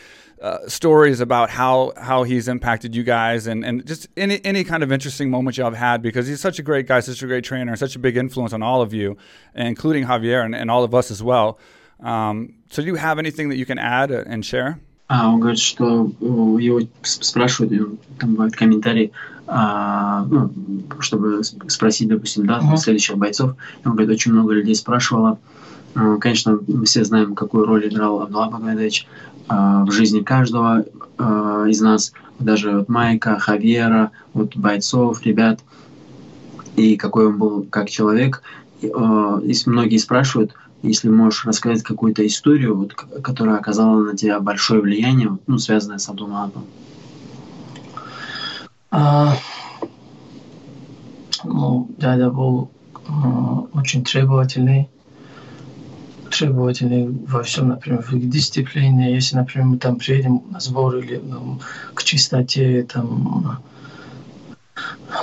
uh, 0.41 0.58
stories 0.67 1.19
about 1.21 1.49
how 1.49 1.93
how 1.97 2.23
he's 2.23 2.47
impacted 2.47 2.95
you 2.95 3.03
guys 3.03 3.47
and, 3.47 3.63
and 3.65 3.86
just 3.86 4.08
any 4.17 4.39
any 4.43 4.63
kind 4.63 4.84
of 4.84 4.91
interesting 4.91 5.29
moments 5.29 5.58
y'all 5.58 5.69
have 5.71 5.77
had 5.91 6.01
because 6.01 6.27
he's 6.27 6.41
such 6.41 6.60
a 6.60 6.63
great 6.63 6.86
guy, 6.88 6.99
such 6.99 7.23
a 7.23 7.27
great 7.27 7.43
trainer, 7.43 7.71
and 7.71 7.79
such 7.79 7.95
a 7.95 7.99
big 7.99 8.17
influence 8.17 8.53
on 8.53 8.62
all 8.62 8.82
of 8.82 8.93
you, 8.93 9.17
including 9.56 10.06
Javier 10.06 10.43
and, 10.43 10.53
and 10.56 10.69
all 10.69 10.84
of 10.84 10.93
us 10.93 11.12
as 11.12 11.21
well. 11.23 11.58
Um, 12.01 12.56
so 12.69 12.82
do 12.82 12.88
you 12.88 12.95
have 12.95 13.19
anything 13.19 13.49
that 13.49 13.58
you 13.58 13.65
can 13.65 13.79
add 13.79 14.12
and 14.12 14.43
share? 14.45 14.79
А, 15.10 15.29
он 15.29 15.39
говорит, 15.41 15.60
что 15.60 16.12
э, 16.21 16.25
его 16.62 16.79
с- 17.03 17.19
спрашивают, 17.21 17.71
и 17.73 17.79
он- 17.82 17.97
там 18.19 18.32
бывают 18.32 18.56
комментарии, 18.56 19.12
а, 19.47 20.25
ну, 20.25 20.49
чтобы 21.01 21.43
с- 21.43 21.56
спросить, 21.67 22.08
допустим, 22.08 22.45
да, 22.45 22.60
Мгм. 22.62 22.77
следующих 22.77 23.17
бойцов. 23.17 23.51
И 23.84 23.88
он 23.88 23.95
говорит, 23.95 24.10
очень 24.15 24.32
много 24.34 24.53
людей 24.53 24.75
спрашивало. 24.75 25.39
Э, 25.95 26.17
Конечно, 26.19 26.60
мы 26.67 26.86
все 26.86 27.03
знаем, 27.03 27.36
какую 27.36 27.65
роль 27.67 27.88
играл 27.88 28.21
Абдулла 28.21 28.49
Багадович 28.49 29.06
э, 29.06 29.26
В 29.48 29.90
жизни 29.90 30.20
каждого 30.20 30.84
э, 31.18 31.66
из 31.68 31.80
нас, 31.80 32.12
даже 32.38 32.78
вот 32.78 32.88
Майка, 32.88 33.38
Хавьера, 33.38 34.11
вот 34.34 34.56
бойцов, 34.56 35.24
ребят, 35.24 35.61
и 36.76 36.96
какой 36.96 37.28
он 37.28 37.38
был 37.38 37.66
как 37.70 37.88
человек. 37.90 38.42
Э, 38.82 39.40
Если 39.42 39.70
многие 39.70 39.98
спрашивают, 39.98 40.54
если 40.82 41.08
можешь 41.08 41.44
рассказать 41.44 41.82
какую-то 41.82 42.26
историю, 42.26 42.76
вот, 42.76 42.94
которая 42.94 43.56
оказала 43.56 44.02
на 44.04 44.16
тебя 44.16 44.38
большое 44.40 44.80
влияние, 44.80 45.38
ну, 45.46 45.58
связанное 45.58 45.98
с 45.98 46.08
Абдулманапом. 46.08 46.64
А, 48.90 49.34
ну, 51.44 51.90
дядя 51.98 52.30
был 52.30 52.70
а, 53.08 53.66
очень 53.74 54.04
требовательный, 54.04 54.88
требовательный 56.38 57.09
во 57.27 57.42
всем, 57.42 57.68
например, 57.68 58.03
в 58.03 58.29
дисциплине. 58.29 59.14
Если, 59.14 59.37
например, 59.37 59.66
мы 59.66 59.79
там 59.79 59.96
приедем 59.96 60.42
на 60.51 60.61
сбор 60.61 60.96
или 60.96 61.16
ну, 61.16 61.61
к 61.94 62.05
чистоте, 62.05 62.85
там, 62.85 63.61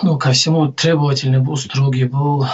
ну, 0.04 0.18
ко 0.18 0.32
всему 0.32 0.72
требовательный 0.72 1.40
был, 1.40 1.56
строгий 1.58 2.06
был. 2.06 2.46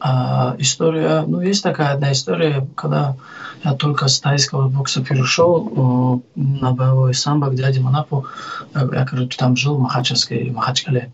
А, 0.00 0.54
история, 0.58 1.24
ну, 1.26 1.40
есть 1.40 1.62
такая 1.62 1.94
одна 1.94 2.12
история, 2.12 2.68
когда 2.74 3.16
я 3.64 3.72
только 3.72 4.08
с 4.08 4.20
тайского 4.20 4.68
бокса 4.68 5.02
перешел 5.02 6.22
э, 6.36 6.40
на 6.40 6.72
боевой 6.72 7.14
самбо 7.14 7.48
к 7.48 7.54
дяде 7.54 7.80
Манапу. 7.80 8.26
Я, 8.74 9.06
короче, 9.06 9.38
там 9.38 9.56
жил 9.56 9.76
в 9.76 9.80
Махачевской, 9.80 10.50
Махачкале. 10.50 11.10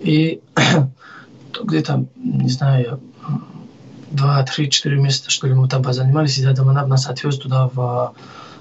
И 0.00 0.40
то 1.52 1.64
где-то, 1.64 2.04
не 2.16 2.50
знаю, 2.50 3.00
два, 4.10 4.42
три, 4.44 4.70
четыре 4.70 4.96
месяца, 4.96 5.30
что 5.30 5.46
ли, 5.46 5.54
мы 5.54 5.68
там 5.68 5.82
позанимались, 5.82 6.38
и 6.38 6.42
дядя 6.42 6.62
Манап 6.62 6.86
нас 6.88 7.06
отвез 7.06 7.38
туда, 7.38 7.68
в, 7.72 8.14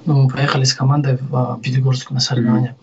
ну, 0.05 0.23
мы 0.23 0.29
поехали 0.29 0.63
с 0.63 0.73
командой 0.73 1.17
в 1.19 1.59
Пятигорск 1.61 2.11
на 2.11 2.19
соревнования. 2.19 2.75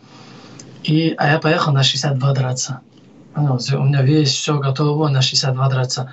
И, 0.84 1.14
а 1.16 1.32
я 1.32 1.38
поехал 1.38 1.72
на 1.72 1.82
62 1.82 2.32
драться. 2.32 2.80
Ну, 3.36 3.54
у 3.56 3.84
меня 3.84 4.02
весь 4.02 4.30
все 4.30 4.58
готово 4.58 5.08
на 5.08 5.22
62 5.22 5.68
драться. 5.68 6.12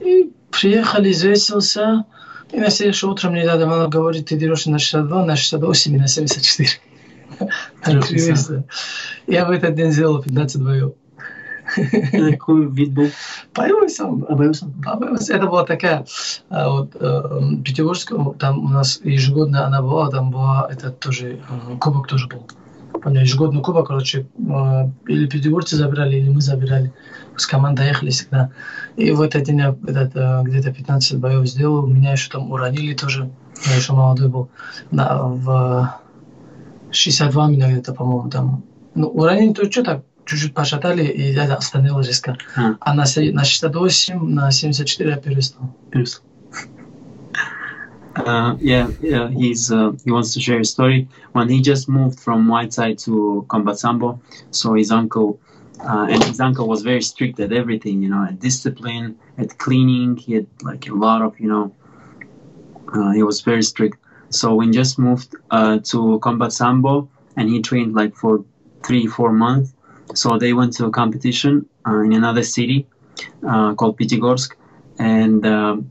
И 0.00 0.32
приехали, 0.50 1.12
взвесился, 1.12 2.04
и 2.52 2.58
на 2.58 2.70
следующее 2.70 3.10
утро 3.10 3.30
мне 3.30 3.42
дядя 3.42 3.66
Манап 3.66 3.90
говорит, 3.90 4.26
ты 4.26 4.36
дерешься 4.36 4.70
на 4.70 4.78
62, 4.78 5.24
на 5.24 5.36
68 5.36 5.94
и 5.94 5.98
на 5.98 6.08
74. 6.08 6.70
На 7.86 8.00
три 8.00 8.18
веса. 8.18 8.64
Я 9.26 9.44
в 9.44 9.50
этот 9.50 9.74
день 9.74 9.90
сделал 9.90 10.22
15 10.22 10.62
боев. 10.62 10.92
Вид 11.76 12.92
был? 12.92 13.08
Боялся, 13.54 14.06
боялся, 14.06 14.66
боялся. 14.66 15.34
Это 15.34 15.46
была 15.46 15.64
такая, 15.64 16.06
а, 16.50 16.70
вот, 16.70 16.90
э, 16.94 17.40
Пятигорская, 17.64 18.18
там 18.38 18.64
у 18.64 18.68
нас 18.68 19.00
ежегодно 19.02 19.66
она 19.66 19.82
была, 19.82 20.10
там 20.10 20.30
была, 20.30 20.68
это 20.70 20.90
тоже, 20.90 21.40
э, 21.48 21.76
кубок 21.78 22.06
тоже 22.06 22.28
был. 22.28 22.46
Понял, 23.00 23.20
ежегодный 23.20 23.62
кубок, 23.62 23.88
короче, 23.88 24.26
э, 24.38 24.90
или 25.08 25.26
пятигорцы 25.28 25.76
забирали, 25.76 26.16
или 26.16 26.28
мы 26.28 26.40
забирали. 26.40 26.92
С 27.36 27.46
командой 27.46 27.88
ехали 27.88 28.10
всегда. 28.10 28.50
И 28.96 29.10
в 29.10 29.20
этот 29.20 29.42
день 29.42 29.58
я 29.58 29.76
этот, 29.86 30.12
э, 30.14 30.42
где-то 30.44 30.72
15 30.72 31.18
боев 31.18 31.46
сделал. 31.46 31.86
Меня 31.86 32.12
еще 32.12 32.30
там 32.30 32.52
уронили 32.52 32.94
тоже. 32.94 33.30
Я 33.66 33.76
еще 33.76 33.92
молодой 33.92 34.28
был. 34.28 34.48
На, 34.90 35.22
в 35.24 35.94
62 36.92 37.48
меня 37.48 37.70
где-то, 37.70 37.92
по-моему, 37.92 38.30
там. 38.30 38.62
Ну, 38.94 39.08
уронили, 39.08 39.52
то 39.52 39.70
что 39.70 39.82
так, 39.82 40.04
чуть-чуть 40.25 40.53
пошатали, 40.53 41.03
и 41.03 41.33
я 41.33 41.43
остановил 41.55 41.99
резко. 41.99 42.35
А, 42.55 42.75
А 42.79 42.93
на, 42.93 43.05
се- 43.05 43.31
на 43.33 43.43
68, 43.43 44.19
на 44.21 44.51
74 44.51 45.09
я 45.09 45.17
перестал. 45.21 45.63
Pierce. 45.91 46.21
Uh, 48.15 48.57
yeah, 48.59 48.87
yeah, 49.01 49.29
he's 49.29 49.71
uh, 49.71 49.91
he 50.03 50.11
wants 50.11 50.33
to 50.33 50.39
share 50.41 50.59
a 50.59 50.65
story. 50.65 51.07
When 51.31 51.47
he 51.47 51.61
just 51.61 51.87
moved 51.87 52.19
from 52.19 52.47
White 52.47 52.73
Side 52.73 52.97
to 53.05 53.45
Combat 53.47 53.77
Sambo, 53.79 54.19
so 54.51 54.73
his 54.73 54.91
uncle, 54.91 55.39
uh, 55.79 56.07
and 56.09 56.21
his 56.23 56.39
uncle 56.41 56.67
was 56.67 56.81
very 56.81 57.01
strict 57.01 57.39
at 57.39 57.51
everything, 57.53 58.01
you 58.03 58.09
know, 58.09 58.23
at 58.29 58.39
discipline, 58.39 59.15
at 59.37 59.57
cleaning. 59.57 60.17
He 60.17 60.33
had 60.33 60.47
like 60.63 60.89
a 60.89 60.95
lot 60.95 61.21
of, 61.21 61.39
you 61.39 61.47
know, 61.47 61.65
uh, 62.93 63.11
he 63.11 63.23
was 63.23 63.41
very 63.41 63.63
strict. 63.63 63.97
So 64.31 64.55
when 64.55 64.67
he 64.69 64.73
just 64.73 64.99
moved 64.99 65.35
uh, 65.51 65.79
to 65.91 66.19
Combat 66.19 66.51
Sambo, 66.51 67.09
and 67.37 67.47
he 67.49 67.61
trained 67.61 67.93
like 67.95 68.15
for 68.15 68.43
three, 68.83 69.07
four 69.07 69.31
months. 69.31 69.73
so 70.12 70.38
they 70.38 70.52
went 70.52 70.72
to 70.74 70.86
a 70.86 70.90
competition 70.90 71.66
uh, 71.86 72.00
in 72.00 72.12
another 72.12 72.42
city 72.42 72.86
uh, 73.46 73.74
called 73.74 73.98
Pyatigorsk, 73.98 74.54
and 74.98 75.46
um, 75.46 75.90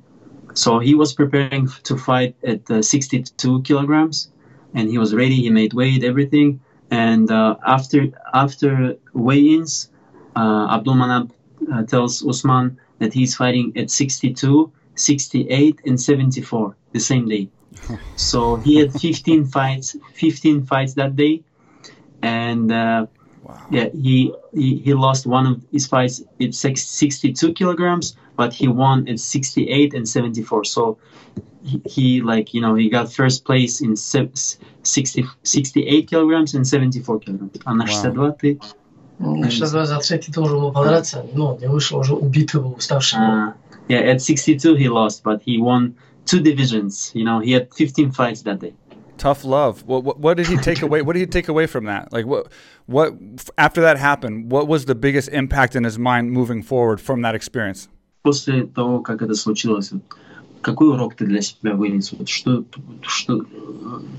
so 0.54 0.80
he 0.80 0.94
was 0.96 1.14
preparing 1.14 1.68
to 1.84 1.98
fight 1.98 2.36
at 2.44 2.70
uh, 2.70 2.82
62 2.82 3.62
kilograms, 3.64 4.32
and 4.74 4.90
he 4.90 4.98
was 4.98 5.14
ready. 5.14 5.36
He 5.36 5.50
made 5.50 5.74
weight, 5.74 6.04
everything. 6.04 6.60
And 6.92 7.32
uh, 7.32 7.56
after 7.66 8.10
after 8.34 8.96
weigh-ins, 9.14 9.90
uh, 10.36 10.68
Abdul 10.70 10.96
Manap 10.96 11.32
uh, 11.74 11.84
tells 11.84 12.26
Usman 12.26 12.78
that 13.00 13.14
he's 13.14 13.36
fighting 13.36 13.74
at 13.76 13.90
62, 13.90 14.72
68, 14.96 15.82
and 15.86 16.00
74 16.00 16.76
the 16.92 17.00
same 17.00 17.28
day. 17.28 17.50
so 18.16 18.58
he 18.58 18.78
had 18.78 18.94
15 18.94 19.46
fights, 19.46 19.96
15 20.14 20.66
fights 20.66 20.94
that 20.94 21.16
day, 21.16 21.44
and. 22.22 22.72
Uh, 23.43 23.49
Wow. 23.49 23.55
yeah, 23.71 23.89
he, 23.95 24.35
he 24.53 24.77
he 24.85 24.93
lost 24.95 25.27
one 25.27 25.47
of 25.47 25.57
his 25.73 25.87
fights 25.87 26.23
at 26.43 26.53
six- 26.55 26.85
62 26.87 27.53
kilograms, 27.55 28.15
but 28.37 28.53
he 28.53 28.69
won 28.69 29.09
at 29.09 29.19
68 29.21 29.95
and 29.95 30.07
74. 30.07 30.65
So 30.65 30.99
he, 31.65 31.81
he 31.87 32.21
like 32.21 32.53
you 32.53 32.61
know 32.61 32.75
he 32.75 32.91
got 32.91 33.11
first 33.13 33.45
place 33.45 33.81
in 33.81 33.97
se- 33.97 34.33
60, 34.83 35.25
68 35.45 36.11
kilograms 36.11 36.55
and 36.55 36.67
74 36.67 37.21
kilograms. 37.21 37.53
А 37.65 37.75
на 37.75 37.85
Wow. 37.85 37.89
62 37.89 38.33
ты 38.33 38.59
Значит, 39.21 39.67
за 39.69 39.99
третий 39.99 40.31
должен 40.33 40.61
был 40.61 40.73
подраться, 40.73 41.25
но 41.35 41.57
не 41.61 41.69
вышел, 41.69 41.99
уже 41.99 42.15
убитый 42.15 42.61
был, 42.61 42.75
уставший 42.77 43.19
был. 43.19 43.27
Uh, 43.27 43.53
yeah, 43.89 44.03
at 44.15 44.21
62 44.23 44.75
he 44.77 44.89
lost, 44.89 45.23
but 45.25 45.41
he 45.45 45.59
won 45.61 45.95
two 46.27 46.41
divisions. 46.41 47.11
You 47.15 47.25
know, 47.25 47.41
he 47.41 47.53
had 47.53 47.69
15 47.75 48.13
fights 48.13 48.43
that 48.43 48.61
day. 48.61 48.75
Tough 49.17 49.45
love. 49.45 49.83
What, 49.87 50.05
what, 50.05 50.21
what 50.21 50.37
did 50.37 50.47
he 50.47 50.57
take 50.59 50.83
away? 50.83 51.03
What 51.03 51.15
did 51.15 51.21
he 51.21 51.27
take 51.27 51.49
away 51.49 51.67
from 51.67 51.87
that? 51.87 52.13
Like 52.13 52.27
what, 52.27 52.47
what 52.87 53.15
after 53.57 53.83
that 53.83 53.99
happened? 53.99 54.51
What 54.51 54.67
was 54.69 54.85
the 54.87 54.95
biggest 54.95 55.29
impact 55.29 55.75
in 55.77 55.85
his 55.85 55.99
mind 55.99 56.31
moving 56.31 56.63
forward 56.63 57.01
from 57.01 57.21
that 57.23 57.35
experience? 57.35 57.89
После 58.23 58.65
того, 58.67 59.01
как 59.01 59.23
это 59.23 59.35
случилось, 59.35 59.93
вот, 59.93 60.03
какой 60.61 60.89
урок 60.91 61.15
ты 61.15 61.25
для 61.27 61.41
себя 61.41 61.75
вынес? 61.75 62.13
Вот 62.13 62.29
что, 62.29 62.65
что, 63.03 63.43
э, 63.43 63.45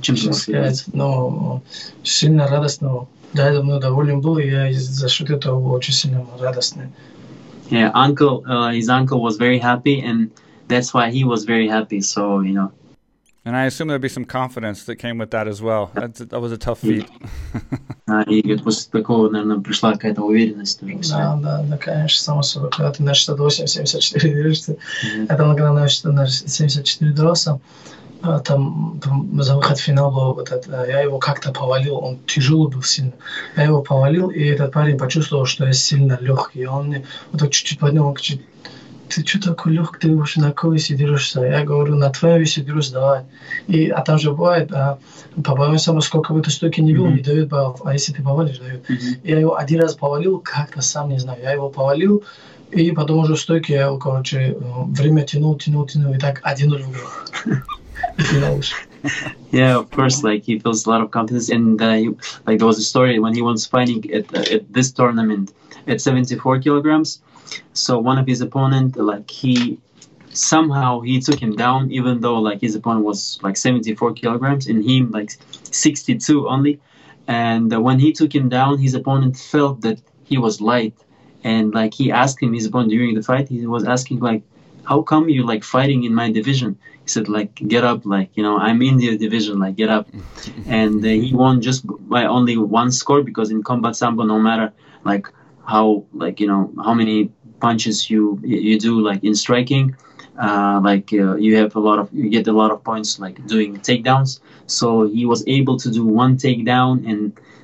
чем 0.02 0.15
ты 0.15 0.22
Что 0.22 0.30
воспринимаешь? 0.30 0.76
сказать, 0.78 0.96
но 0.96 1.62
сильно 2.04 2.48
радостно. 2.48 3.08
Да, 3.34 3.48
я 3.48 3.54
давно 3.54 3.80
доволен 3.80 4.22
был, 4.22 4.38
и 4.39 4.48
я 4.48 4.70
из- 4.70 4.88
за 4.88 5.08
счет 5.10 5.30
этого 5.30 5.60
был 5.60 5.72
очень 5.74 5.94
сильно 5.94 6.26
радостный. 6.39 6.88
Yeah, 7.70 7.92
uncle, 7.94 8.42
uh, 8.46 8.72
his 8.74 8.89
uncle 8.89 9.22
was 9.22 9.38
very 9.38 9.60
happy, 9.60 10.02
and 10.02 10.32
that's 10.68 10.92
why 10.94 11.12
he 11.12 11.24
was 11.24 11.46
very 11.46 11.68
happy. 11.68 12.00
So 12.02 12.42
you 12.42 12.54
know, 12.54 12.72
And 13.47 13.55
I 13.55 13.67
assume 13.67 13.89
there'd 13.89 14.01
be 14.01 14.09
some 14.09 14.25
confidence 14.25 14.85
that 14.85 14.97
came 14.97 15.19
with 15.19 15.31
that 15.33 15.49
as 15.49 15.61
well. 15.61 15.91
That's, 15.93 16.21
that 16.21 16.41
was 16.41 16.51
a 16.51 16.57
tough 16.57 16.81
feat. 16.81 17.07
а, 18.09 18.23
и 18.23 18.57
после 18.57 18.91
такого, 18.91 19.29
наверное, 19.29 19.61
пришла 19.61 19.93
какая-то 19.93 20.23
уверенность 20.23 20.81
Да, 21.11 21.37
да, 21.37 21.63
да, 21.63 21.77
конечно, 21.77 22.23
само 22.23 22.43
собой. 22.43 22.71
Когда 22.71 22.91
ты 22.91 23.03
на 23.03 23.11
68-74 23.11 24.21
держишься, 24.21 24.77
Мгм. 25.15 25.25
это 25.25 25.37
когда 25.37 25.73
на 25.73 25.89
74 25.89 27.13
дрался, 27.13 27.61
а, 28.23 28.39
там, 28.41 28.99
там 29.03 29.43
за 29.43 29.57
выход 29.57 29.79
в 29.79 29.83
финал 29.83 30.11
был 30.11 30.33
вот 30.33 30.51
этот, 30.51 30.73
а, 30.73 30.87
я 30.87 31.01
его 31.01 31.19
как-то 31.19 31.53
повалил, 31.53 31.99
он 31.99 32.19
тяжелый 32.27 32.71
был 32.73 32.83
сильно. 32.83 33.13
Я 33.57 33.65
его 33.65 33.83
повалил, 33.83 34.31
и 34.31 34.43
этот 34.43 34.73
парень 34.73 34.97
почувствовал, 34.97 35.45
что 35.45 35.67
я 35.67 35.75
сильно 35.75 36.17
легкий. 36.23 36.61
И 36.61 36.67
он 36.67 36.87
мне 36.87 37.05
вот 37.31 37.43
так 37.43 37.51
чуть-чуть 37.51 37.79
поднял, 37.79 38.07
он 38.07 38.15
кричит, 38.15 38.41
ты 39.09 39.27
что 39.27 39.40
такой 39.40 39.73
легкий, 39.73 39.99
ты 39.99 40.17
вообще 40.17 40.40
на 40.40 40.49
какой 40.49 40.75
весе 40.75 40.95
дерешься? 40.95 41.45
Я 41.45 41.64
говорю, 41.64 41.97
на 41.97 42.11
твоем 42.11 42.40
весе 42.40 42.62
дерусь, 42.62 42.90
давай. 42.90 43.25
И, 43.67 43.88
а 43.88 44.03
там 44.03 44.19
же 44.19 44.31
бывает, 44.33 44.73
а, 44.73 44.99
по 45.43 45.79
само 45.79 46.01
сколько 46.01 46.33
в 46.33 46.38
этой 46.38 46.51
стойке 46.51 46.83
не 46.83 46.93
бил, 46.93 47.07
Мгм. 47.07 47.17
не 47.17 47.23
дает 47.23 47.49
баллов, 47.49 47.81
а 47.85 47.93
если 47.93 48.12
ты 48.12 48.23
повалишь, 48.23 48.59
дает. 48.59 48.88
Мгм. 48.88 48.99
Я 49.23 49.40
его 49.40 49.57
один 49.57 49.81
раз 49.81 49.95
повалил, 49.95 50.38
как-то 50.38 50.81
сам 50.83 51.11
не 51.11 51.19
знаю. 51.19 51.43
Я 51.43 51.53
его 51.53 51.69
повалил, 51.71 52.23
и 52.71 52.90
потом 52.93 53.19
уже 53.19 53.35
в 53.35 53.40
стойке 53.40 53.75
я 53.75 53.83
его, 53.87 53.99
короче, 53.99 54.38
э, 54.38 54.57
время 54.88 55.23
тянул, 55.23 55.57
тянул, 55.57 55.87
тянул, 55.87 56.14
и 56.14 56.19
так 56.19 56.40
1-0 56.43 56.83
выиграл. 56.83 57.11
И 58.19 58.23
финал 58.23 58.57
вышел. 58.57 58.77
Yeah, 59.53 59.77
of 59.77 59.90
course. 59.90 60.23
Like 60.23 60.45
he 60.45 60.59
feels 60.59 60.87
a 60.87 60.90
lot 60.90 61.03
of 61.03 61.11
confidence, 61.11 61.51
and 61.51 61.81
uh, 61.81 61.93
he, 61.93 62.09
like 62.47 62.59
there 62.59 62.67
was 62.67 62.79
a 62.79 62.83
story 62.83 63.19
when 63.19 63.35
he 63.35 63.43
was 63.43 63.67
fighting 63.67 64.03
at 64.11 64.25
uh, 64.33 64.55
at 64.55 64.73
this 64.73 64.90
tournament 64.93 65.53
at 65.87 66.01
74 66.01 66.61
kilograms. 66.61 67.21
So 67.73 67.99
one 67.99 68.19
of 68.19 68.27
his 68.27 68.40
opponent, 68.40 68.97
like 68.97 69.31
he 69.31 69.79
somehow 70.31 71.01
he 71.01 71.21
took 71.21 71.38
him 71.38 71.55
down, 71.57 71.90
even 71.90 72.21
though 72.21 72.38
like 72.40 72.61
his 72.61 72.75
opponent 72.75 73.05
was 73.05 73.38
like 73.43 73.57
74 73.57 74.14
kilograms 74.14 74.67
and 74.67 74.85
him 74.85 75.11
like 75.11 75.31
62 75.71 76.49
only. 76.49 76.81
And 77.27 77.73
uh, 77.73 77.81
when 77.81 77.99
he 77.99 78.12
took 78.12 78.35
him 78.35 78.49
down, 78.49 78.79
his 78.79 78.95
opponent 78.95 79.37
felt 79.37 79.81
that 79.83 80.01
he 80.25 80.37
was 80.38 80.61
light, 80.61 80.95
and 81.43 81.73
like 81.75 81.95
he 81.95 82.12
asked 82.12 82.43
him, 82.43 82.53
his 82.53 82.67
opponent 82.67 82.90
during 82.90 83.14
the 83.14 83.23
fight, 83.23 83.49
he 83.49 83.67
was 83.67 83.85
asking 83.85 84.21
like, 84.21 84.43
"How 84.85 85.03
come 85.03 85.29
you 85.29 85.47
like 85.47 85.64
fighting 85.64 86.05
in 86.05 86.14
my 86.14 86.31
division?" 86.31 86.79
He 87.03 87.09
said 87.09 87.29
like, 87.29 87.55
"Get 87.55 87.85
up, 87.85 88.05
like 88.05 88.31
you 88.35 88.43
know, 88.43 88.59
I'm 88.59 88.83
in 88.83 89.01
your 89.01 89.17
division, 89.17 89.59
like 89.59 89.77
get 89.77 89.88
up." 89.88 90.09
and 90.67 91.05
uh, 91.05 91.09
he 91.09 91.33
won 91.35 91.62
just 91.62 91.87
by 92.09 92.25
only 92.25 92.57
one 92.57 92.90
score 92.93 93.23
because 93.23 93.51
in 93.51 93.62
combat 93.62 93.97
sambo, 93.97 94.25
no 94.25 94.38
matter 94.38 94.73
like 95.05 95.27
how 95.67 96.05
like 96.12 96.40
you 96.40 96.47
know 96.47 96.73
how 96.85 96.93
many 96.93 97.31
punches 97.66 98.11
you 98.11 98.22
you 98.44 98.79
do 98.79 98.92
like 99.09 99.20
in 99.29 99.35
striking, 99.35 99.87
uh, 100.46 100.81
like 100.90 101.09
uh, 101.12 101.37
you 101.44 101.57
have 101.61 101.72
a 101.81 101.83
lot 101.88 101.98
of 101.98 102.07
you 102.12 102.29
get 102.37 102.46
a 102.55 102.57
lot 102.62 102.70
of 102.74 102.79
points 102.90 103.18
like 103.24 103.37
doing 103.46 103.70
takedowns. 103.88 104.40
So 104.66 104.87
he 105.16 105.24
was 105.33 105.40
able 105.46 105.77
to 105.85 105.88
do 105.98 106.03
one 106.05 106.37
takedown 106.37 106.92
and 107.11 107.20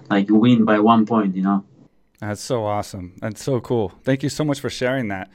like 0.09 0.27
win 0.31 0.65
by 0.65 0.79
one 0.93 1.03
point. 1.13 1.37
You 1.37 1.45
know. 1.49 1.59
That's 2.21 2.43
so 2.53 2.65
awesome. 2.65 3.07
That's 3.23 3.43
so 3.43 3.61
cool. 3.61 3.93
Thank 4.05 4.23
you 4.23 4.29
so 4.29 4.45
much 4.45 4.61
for 4.61 4.71
sharing 4.71 5.09
that. 5.09 5.31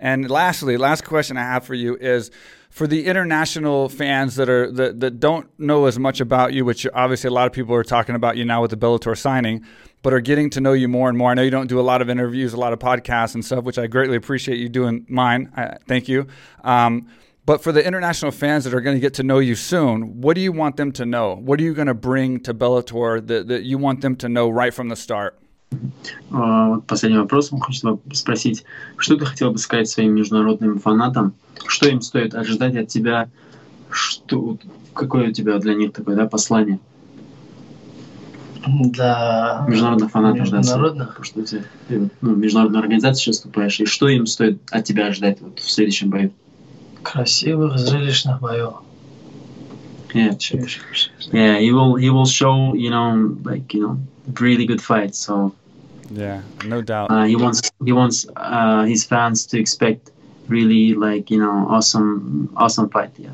And 0.00 0.30
lastly, 0.30 0.76
last 0.76 1.04
question 1.04 1.36
I 1.36 1.42
have 1.42 1.64
for 1.64 1.74
you 1.74 1.96
is 1.96 2.30
for 2.77 2.87
the 2.87 3.05
international 3.05 3.89
fans 3.89 4.35
that 4.35 4.49
are 4.49 4.71
that, 4.71 4.99
that 4.99 5.19
don't 5.19 5.47
know 5.59 5.85
as 5.85 5.99
much 5.99 6.19
about 6.19 6.53
you, 6.53 6.65
which 6.65 6.87
obviously 6.93 7.27
a 7.27 7.31
lot 7.31 7.47
of 7.47 7.53
people 7.53 7.75
are 7.75 7.83
talking 7.83 8.15
about 8.15 8.37
you 8.37 8.45
now 8.45 8.61
with 8.61 8.71
the 8.71 8.77
Bellator 8.77 9.17
signing, 9.17 9.65
but 10.01 10.13
are 10.13 10.21
getting 10.21 10.49
to 10.51 10.61
know 10.61 10.73
you 10.73 10.87
more 10.87 11.09
and 11.09 11.17
more. 11.17 11.31
I 11.31 11.33
know 11.33 11.43
you 11.43 11.51
don't 11.51 11.67
do 11.67 11.79
a 11.79 11.81
lot 11.81 12.01
of 12.01 12.09
interviews, 12.09 12.53
a 12.53 12.57
lot 12.57 12.73
of 12.73 12.79
podcasts 12.79 13.35
and 13.35 13.45
stuff, 13.45 13.63
which 13.63 13.77
I 13.77 13.87
greatly 13.87 14.17
appreciate 14.17 14.57
you 14.57 14.69
doing 14.69 15.05
mine. 15.07 15.51
I, 15.55 15.77
thank 15.87 16.07
you. 16.07 16.27
Um, 16.63 17.07
but 17.45 17.61
for 17.61 17.71
the 17.73 17.85
international 17.85 18.31
fans 18.31 18.63
that 18.63 18.73
are 18.73 18.81
going 18.81 18.95
to 18.95 19.01
get 19.01 19.13
to 19.15 19.23
know 19.23 19.39
you 19.39 19.55
soon, 19.55 20.21
what 20.21 20.35
do 20.35 20.41
you 20.41 20.53
want 20.53 20.77
them 20.77 20.93
to 20.93 21.05
know? 21.05 21.35
What 21.35 21.59
are 21.59 21.63
you 21.63 21.73
going 21.73 21.87
to 21.87 21.93
bring 21.93 22.39
to 22.41 22.53
Bellator 22.53 23.25
that, 23.27 23.47
that 23.49 23.63
you 23.63 23.77
want 23.77 24.01
them 24.01 24.15
to 24.17 24.29
know 24.29 24.49
right 24.49 24.73
from 24.73 24.87
the 24.89 24.95
start? 24.95 25.37
А, 26.31 26.69
Вот 26.69 26.87
последним 26.87 27.21
вопросом 27.21 27.59
хочется 27.59 27.97
спросить, 28.13 28.63
что 28.97 29.17
ты 29.17 29.25
хотел 29.25 29.51
бы 29.51 29.57
сказать 29.57 29.89
своим 29.89 30.15
международным 30.15 30.79
фанатам? 30.79 31.33
Что 31.66 31.88
им 31.88 32.00
стоит 32.00 32.34
ожидать 32.34 32.76
от 32.76 32.88
тебя? 32.88 33.28
Что, 33.90 34.58
какое 34.94 35.28
у 35.28 35.32
тебя 35.32 35.58
для 35.58 35.74
них 35.74 35.92
такое 35.92 36.16
да, 36.16 36.26
послание? 36.26 36.78
Для 38.66 39.64
Международных 39.68 40.10
фанатов, 40.10 40.50
да, 40.50 40.58
международных. 40.58 41.08
потому 41.08 41.24
что 41.24 41.42
ты, 41.88 42.10
ну, 42.20 42.34
в 42.34 42.38
международной 42.38 42.80
организации 42.80 43.20
сейчас 43.22 43.36
выступаешь, 43.36 43.80
и 43.80 43.86
что 43.86 44.08
им 44.08 44.26
стоит 44.26 44.60
от 44.70 44.84
тебя 44.84 45.06
ожидать 45.06 45.40
вот 45.40 45.58
в 45.58 45.70
следующем 45.70 46.10
бою? 46.10 46.32
красивых, 47.02 47.78
зрелищных 47.78 48.40
боев. 48.40 48.74
Yeah, 50.14 50.30
красивее? 50.30 50.68
yeah, 51.32 51.58
he 51.60 51.70
will 51.70 51.94
he 51.96 52.10
will 52.10 52.26
show 52.26 52.74
you 52.74 52.90
know 52.90 53.36
like 53.44 53.72
you 53.74 53.80
know 53.82 53.98
really 54.40 54.66
good 54.66 54.80
fights. 54.80 55.18
So 55.18 55.52
Yeah, 56.10 56.40
no 56.64 56.80
doubt. 56.82 57.10
uh, 57.10 57.24
he 57.24 57.36
wants 57.36 57.70
he 57.84 57.92
wants 57.92 58.26
uh, 58.34 58.84
his 58.84 59.04
fans 59.04 59.46
to 59.46 59.58
expect 59.60 60.10
really 60.48 60.94
like 60.94 61.30
you 61.30 61.38
know 61.38 61.66
awesome 61.68 62.52
awesome 62.56 62.88
fight. 62.90 63.12
Yeah. 63.16 63.30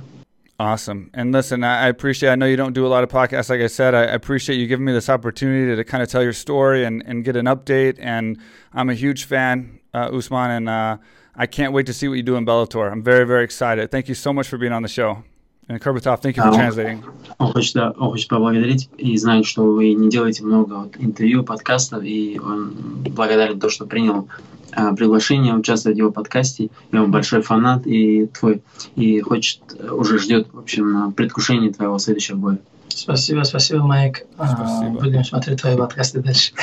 Awesome. 0.59 1.11
And 1.13 1.33
listen, 1.33 1.65
I 1.65 1.89
appreciate, 1.89 2.31
I 2.31 2.37
know 2.37 2.47
you 2.47 2.57
don't 2.57 2.75
do 2.75 2.87
a 2.87 2.89
lot 2.89 3.03
of 3.03 3.11
podcasts. 3.11 3.51
Like 3.51 3.61
I 3.61 3.67
said, 3.67 3.93
I 3.93 4.03
appreciate 4.03 4.57
you 4.57 4.69
giving 4.69 4.85
me 4.85 4.93
this 4.93 5.09
opportunity 5.09 5.75
to 5.75 5.83
kind 5.83 6.01
of 6.01 6.09
tell 6.09 6.23
your 6.23 6.33
story 6.33 6.85
and, 6.85 7.03
and 7.05 7.25
get 7.25 7.35
an 7.35 7.47
update. 7.47 7.97
And 7.99 8.39
I'm 8.73 8.89
a 8.89 8.95
huge 8.95 9.25
fan, 9.25 9.81
uh, 9.93 10.11
Usman, 10.17 10.53
and 10.53 10.69
uh, 10.69 10.99
I 11.35 11.47
can't 11.47 11.73
wait 11.73 11.87
to 11.87 11.93
see 11.93 12.07
what 12.07 12.15
you 12.15 12.23
do 12.23 12.37
in 12.37 12.47
Bellator. 12.47 12.91
I'm 12.91 13.03
very, 13.03 13.27
very 13.27 13.43
excited. 13.43 13.91
Thank 13.91 14.09
you 14.09 14.15
so 14.15 14.33
much 14.33 14.47
for 14.47 14.57
being 14.57 14.73
on 14.73 14.83
the 14.83 14.89
show. 14.89 15.25
Kurbatov, 15.69 16.21
thank 16.21 16.37
you 16.37 16.43
for 16.43 16.51
Oh. 16.51 16.57
translating. 16.57 17.03
Он 17.39 17.53
хочет, 17.53 17.77
он 17.77 18.11
хочет 18.11 18.29
поблагодарить 18.29 18.89
и 18.99 19.17
знает, 19.17 19.47
что 19.47 19.65
вы 19.65 19.95
не 19.95 20.09
делаете 20.11 20.45
много 20.45 20.75
вот 20.75 20.97
интервью, 20.99 21.43
подкастов, 21.43 22.05
и 22.05 22.39
он 22.43 22.73
благодарен 23.11 23.59
то, 23.59 23.71
что 23.71 23.87
принял 23.87 24.29
а, 24.73 24.95
приглашение 24.95 25.55
участвовать 25.55 25.97
в 25.97 25.99
его 26.01 26.11
подкасте. 26.11 26.69
И 26.91 26.97
он 26.97 27.11
большой 27.11 27.43
фанат 27.43 27.87
и 27.87 28.27
твой, 28.27 28.63
и 28.97 29.21
хочет, 29.21 29.61
э, 29.79 29.89
уже 29.89 30.19
ждет, 30.19 30.49
в 30.53 30.59
общем, 30.59 31.13
предвкушение 31.13 31.73
твоего 31.73 31.99
следующего 31.99 32.37
боя. 32.37 32.59
Спасибо, 32.90 33.44
спасибо, 33.44 33.84
Майк. 33.84 34.26
А, 34.38 34.48
Спасибо. 34.48 35.00
Будем 35.00 35.24
смотреть 35.24 35.62
твои 35.62 35.78
подкасты 35.78 36.20
дальше. 36.22 36.54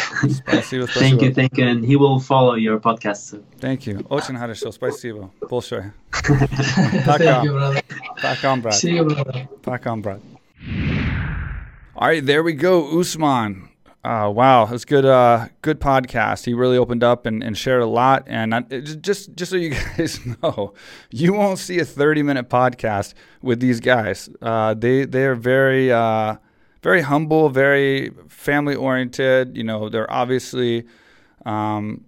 Спасибо, 0.45 0.85
Thank 0.85 1.19
you, 1.21 1.33
спасибо. 1.33 1.41
thank 1.41 1.51
you, 1.53 1.65
and 1.65 1.85
he 1.85 1.97
will 1.97 2.19
follow 2.21 2.55
your 2.57 2.79
podcast. 2.81 3.31
too. 3.31 3.43
Thank 3.61 3.87
you. 3.87 4.05
Очень 4.09 4.37
хорошо. 4.37 4.71
Спасибо. 4.73 5.31
Большое. 5.49 5.93
Thank 6.13 7.45
you, 7.45 7.53
brother. 7.55 7.83
Пока, 8.23 8.57
брат. 8.57 8.75
See 8.75 8.97
you, 8.97 9.05
brother. 9.05 9.49
Back 9.65 9.87
on, 9.87 10.03
Brad. 10.03 10.21
All 11.95 12.09
right, 12.09 12.25
there 12.27 12.43
we 12.43 12.53
go, 12.53 12.99
Usman. 12.99 13.69
Uh, 14.04 14.32
wow, 14.34 14.68
it's 14.74 14.84
good. 14.84 15.06
Uh, 15.06 15.48
good 15.62 15.80
podcast. 15.80 16.46
He 16.46 16.56
really 16.56 16.78
opened 16.78 17.04
up 17.04 17.28
and, 17.28 17.44
and 17.44 17.56
shared 17.56 17.84
a 17.84 17.86
lot. 17.86 18.24
And 18.26 18.56
I, 18.56 18.62
just- 18.62 19.36
just 19.36 19.52
so 19.52 19.58
you 19.58 19.70
guys 19.98 20.20
know, 20.42 20.74
you 21.12 21.34
won't 21.34 21.60
see 21.60 21.78
a 21.80 21.86
thirty 21.86 22.24
minute 22.24 22.50
podcast 22.50 23.14
with 23.44 23.60
these 23.60 23.80
guys. 23.80 24.28
Uh, 24.42 24.74
they 24.74 25.06
they 25.06 25.26
are 25.26 25.36
very 25.36 25.92
uh, 25.92 26.38
very 26.82 27.02
humble, 27.02 27.50
very 27.50 28.10
family 28.28 28.74
oriented. 28.74 29.56
You 29.56 29.64
know, 29.64 29.88
they're 29.88 30.12
obviously 30.12 30.86
um, 31.46 32.04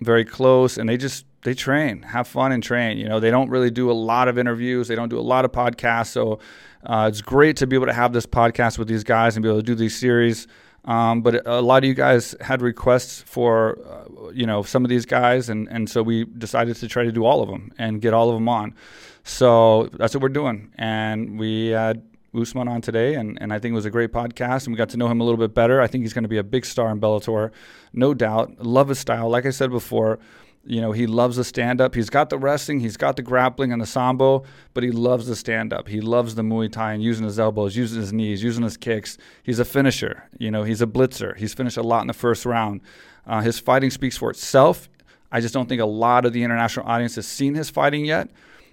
very 0.00 0.24
close, 0.24 0.78
and 0.78 0.88
they 0.88 0.96
just 0.96 1.26
they 1.42 1.54
train, 1.54 2.02
have 2.02 2.28
fun, 2.28 2.52
and 2.52 2.62
train. 2.62 2.98
You 2.98 3.08
know, 3.08 3.18
they 3.18 3.32
don't 3.32 3.50
really 3.50 3.72
do 3.72 3.90
a 3.90 3.94
lot 3.94 4.28
of 4.28 4.38
interviews. 4.38 4.86
They 4.86 4.94
don't 4.94 5.08
do 5.08 5.18
a 5.18 5.22
lot 5.22 5.44
of 5.44 5.50
podcasts. 5.50 6.08
So 6.08 6.38
uh, 6.84 7.06
it's 7.10 7.20
great 7.20 7.56
to 7.56 7.66
be 7.66 7.74
able 7.74 7.86
to 7.86 7.92
have 7.92 8.12
this 8.12 8.26
podcast 8.26 8.78
with 8.78 8.86
these 8.86 9.02
guys 9.02 9.34
and 9.36 9.42
be 9.42 9.48
able 9.48 9.58
to 9.58 9.64
do 9.64 9.74
these 9.74 9.96
series. 9.98 10.46
Um, 10.86 11.22
but 11.22 11.46
a 11.46 11.60
lot 11.60 11.82
of 11.82 11.88
you 11.88 11.94
guys 11.94 12.34
had 12.40 12.62
requests 12.62 13.22
for, 13.22 13.78
uh, 13.84 14.30
you 14.30 14.46
know, 14.46 14.62
some 14.62 14.84
of 14.84 14.88
these 14.88 15.04
guys, 15.04 15.48
and, 15.48 15.68
and 15.68 15.90
so 15.90 16.02
we 16.02 16.24
decided 16.24 16.76
to 16.76 16.88
try 16.88 17.02
to 17.02 17.12
do 17.12 17.24
all 17.24 17.42
of 17.42 17.48
them 17.48 17.72
and 17.76 18.00
get 18.00 18.14
all 18.14 18.28
of 18.28 18.36
them 18.36 18.48
on. 18.48 18.74
So 19.24 19.88
that's 19.94 20.14
what 20.14 20.22
we're 20.22 20.28
doing, 20.28 20.70
and 20.78 21.38
we 21.40 21.74
uh, 21.74 21.94
Usman 22.32 22.68
on 22.68 22.80
today, 22.80 23.14
and, 23.14 23.36
and 23.40 23.52
I 23.52 23.58
think 23.58 23.72
it 23.72 23.74
was 23.74 23.84
a 23.84 23.90
great 23.90 24.12
podcast, 24.12 24.66
and 24.66 24.74
we 24.74 24.76
got 24.76 24.90
to 24.90 24.96
know 24.96 25.08
him 25.08 25.20
a 25.20 25.24
little 25.24 25.38
bit 25.38 25.54
better. 25.54 25.80
I 25.80 25.88
think 25.88 26.04
he's 26.04 26.12
going 26.12 26.22
to 26.22 26.28
be 26.28 26.38
a 26.38 26.44
big 26.44 26.64
star 26.64 26.90
in 26.90 27.00
Bellator, 27.00 27.50
no 27.92 28.14
doubt. 28.14 28.64
Love 28.64 28.88
his 28.88 29.00
style. 29.00 29.28
Like 29.28 29.46
I 29.46 29.50
said 29.50 29.70
before, 29.70 30.20
you 30.66 30.80
know, 30.80 30.92
he 30.92 31.06
loves 31.06 31.36
the 31.36 31.44
stand 31.44 31.80
up. 31.80 31.94
He's 31.94 32.10
got 32.10 32.30
the 32.30 32.38
wrestling, 32.38 32.80
he's 32.80 32.96
got 32.96 33.16
the 33.16 33.22
grappling 33.22 33.72
and 33.72 33.80
the 33.80 33.86
sambo, 33.86 34.44
but 34.74 34.82
he 34.82 34.90
loves 34.90 35.26
the 35.26 35.36
stand 35.36 35.72
up. 35.72 35.88
He 35.88 36.00
loves 36.00 36.34
the 36.34 36.42
Muay 36.42 36.70
Thai 36.70 36.94
and 36.94 37.02
using 37.02 37.24
his 37.24 37.38
elbows, 37.38 37.76
using 37.76 38.00
his 38.00 38.12
knees, 38.12 38.42
using 38.42 38.64
his 38.64 38.76
kicks. 38.76 39.16
He's 39.42 39.58
a 39.58 39.64
finisher. 39.64 40.28
You 40.38 40.50
know, 40.50 40.64
he's 40.64 40.82
a 40.82 40.86
blitzer. 40.86 41.36
He's 41.36 41.54
finished 41.54 41.76
a 41.76 41.82
lot 41.82 42.00
in 42.02 42.08
the 42.08 42.14
first 42.14 42.44
round. 42.44 42.80
Uh, 43.26 43.40
his 43.40 43.58
fighting 43.58 43.90
speaks 43.90 44.16
for 44.16 44.30
itself. 44.30 44.88
I 45.30 45.40
just 45.40 45.54
don't 45.54 45.68
think 45.68 45.80
a 45.80 45.86
lot 45.86 46.24
of 46.24 46.32
the 46.32 46.42
international 46.44 46.86
audience 46.86 47.16
has 47.16 47.26
seen 47.26 47.54
his 47.54 47.70
fighting 47.70 48.04
yet. 48.04 48.30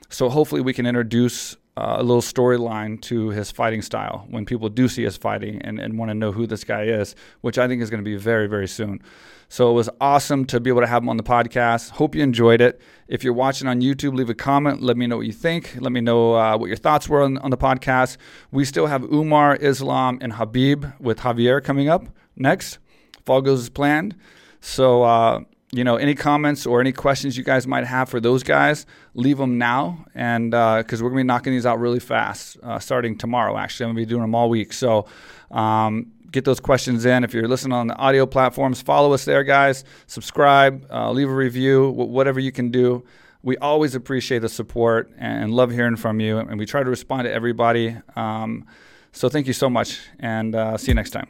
So 0.09 0.29
hopefully 0.29 0.61
we 0.61 0.73
can 0.73 0.85
introduce 0.85 1.57
uh, 1.75 1.95
a 1.97 2.03
little 2.03 2.21
storyline 2.21 3.01
to 3.01 3.29
his 3.29 3.51
fighting 3.51 3.81
style 3.81 4.27
when 4.29 4.45
people 4.45 4.69
do 4.69 4.87
see 4.87 5.07
us 5.07 5.17
fighting 5.17 5.61
and, 5.61 5.79
and 5.79 5.97
want 5.97 6.09
to 6.09 6.13
know 6.13 6.31
who 6.31 6.45
this 6.45 6.63
guy 6.63 6.83
is, 6.83 7.15
which 7.41 7.57
I 7.57 7.67
think 7.67 7.81
is 7.81 7.89
going 7.89 8.03
to 8.03 8.09
be 8.09 8.15
very, 8.15 8.47
very 8.47 8.67
soon. 8.67 9.01
So 9.49 9.69
it 9.69 9.73
was 9.73 9.89
awesome 10.01 10.45
to 10.45 10.59
be 10.59 10.69
able 10.69 10.81
to 10.81 10.87
have 10.87 11.03
him 11.03 11.09
on 11.09 11.17
the 11.17 11.23
podcast. 11.23 11.91
Hope 11.91 12.15
you 12.15 12.23
enjoyed 12.23 12.61
it. 12.61 12.81
If 13.07 13.23
you're 13.23 13.33
watching 13.33 13.67
on 13.67 13.81
YouTube, 13.81 14.15
leave 14.15 14.29
a 14.29 14.33
comment. 14.35 14.81
Let 14.81 14.97
me 14.97 15.07
know 15.07 15.17
what 15.17 15.25
you 15.25 15.31
think. 15.31 15.75
Let 15.79 15.91
me 15.91 16.01
know 16.01 16.33
uh, 16.33 16.57
what 16.57 16.67
your 16.67 16.77
thoughts 16.77 17.07
were 17.09 17.21
on, 17.21 17.37
on 17.39 17.51
the 17.51 17.57
podcast. 17.57 18.17
We 18.51 18.65
still 18.65 18.87
have 18.87 19.03
Umar, 19.03 19.55
Islam, 19.55 20.17
and 20.21 20.33
Khabib 20.33 20.99
with 20.99 21.19
Javier 21.19 21.63
coming 21.63 21.89
up 21.89 22.07
next. 22.35 22.79
If 23.19 23.29
all 23.29 23.41
goes 23.41 23.61
as 23.61 23.69
planned. 23.69 24.15
So, 24.59 25.03
uh, 25.03 25.41
you 25.73 25.83
know, 25.83 25.95
any 25.95 26.13
comments 26.13 26.67
or 26.67 26.79
any 26.79 26.91
questions 26.91 27.35
you 27.35 27.43
guys 27.43 27.65
might 27.65 27.85
have 27.85 28.07
for 28.07 28.19
those 28.19 28.43
guys, 28.43 28.85
leave 29.15 29.39
them 29.39 29.57
now. 29.57 30.05
And 30.13 30.51
because 30.51 31.01
uh, 31.01 31.03
we're 31.03 31.09
to 31.09 31.15
be 31.15 31.23
knocking 31.23 31.51
these 31.51 31.65
out 31.65 31.79
really 31.79 31.99
fast 31.99 32.57
uh, 32.61 32.77
starting 32.77 33.17
tomorrow, 33.17 33.57
actually. 33.57 33.85
I'm 33.85 33.95
to 33.95 34.01
be 34.01 34.05
doing 34.05 34.21
them 34.21 34.35
all 34.35 34.49
week. 34.49 34.71
So 34.71 35.07
um, 35.49 36.11
get 36.31 36.45
those 36.45 36.59
questions 36.59 37.05
in. 37.05 37.23
If 37.23 37.33
you're 37.33 37.47
listening 37.47 37.73
on 37.73 37.87
the 37.87 37.95
audio 37.95 38.27
platforms, 38.27 38.83
follow 38.83 39.13
us 39.13 39.25
there, 39.25 39.43
guys. 39.43 39.83
Subscribe, 40.05 40.85
uh, 40.91 41.11
leave 41.11 41.29
a 41.29 41.33
review, 41.33 41.89
whatever 41.89 42.39
you 42.39 42.51
can 42.51 42.69
do. 42.69 43.03
We 43.41 43.57
always 43.57 43.95
appreciate 43.95 44.39
the 44.39 44.49
support 44.49 45.11
and 45.17 45.51
love 45.51 45.71
hearing 45.71 45.95
from 45.95 46.19
you. 46.19 46.37
And 46.37 46.59
we 46.59 46.67
try 46.67 46.83
to 46.83 46.89
respond 46.89 47.25
to 47.25 47.33
everybody. 47.33 47.97
Um, 48.15 48.67
so 49.11 49.27
thank 49.27 49.47
you 49.47 49.53
so 49.53 49.71
much. 49.71 50.01
And 50.19 50.55
uh, 50.55 50.77
see 50.77 50.91
you 50.91 50.95
next 50.95 51.09
time. 51.09 51.27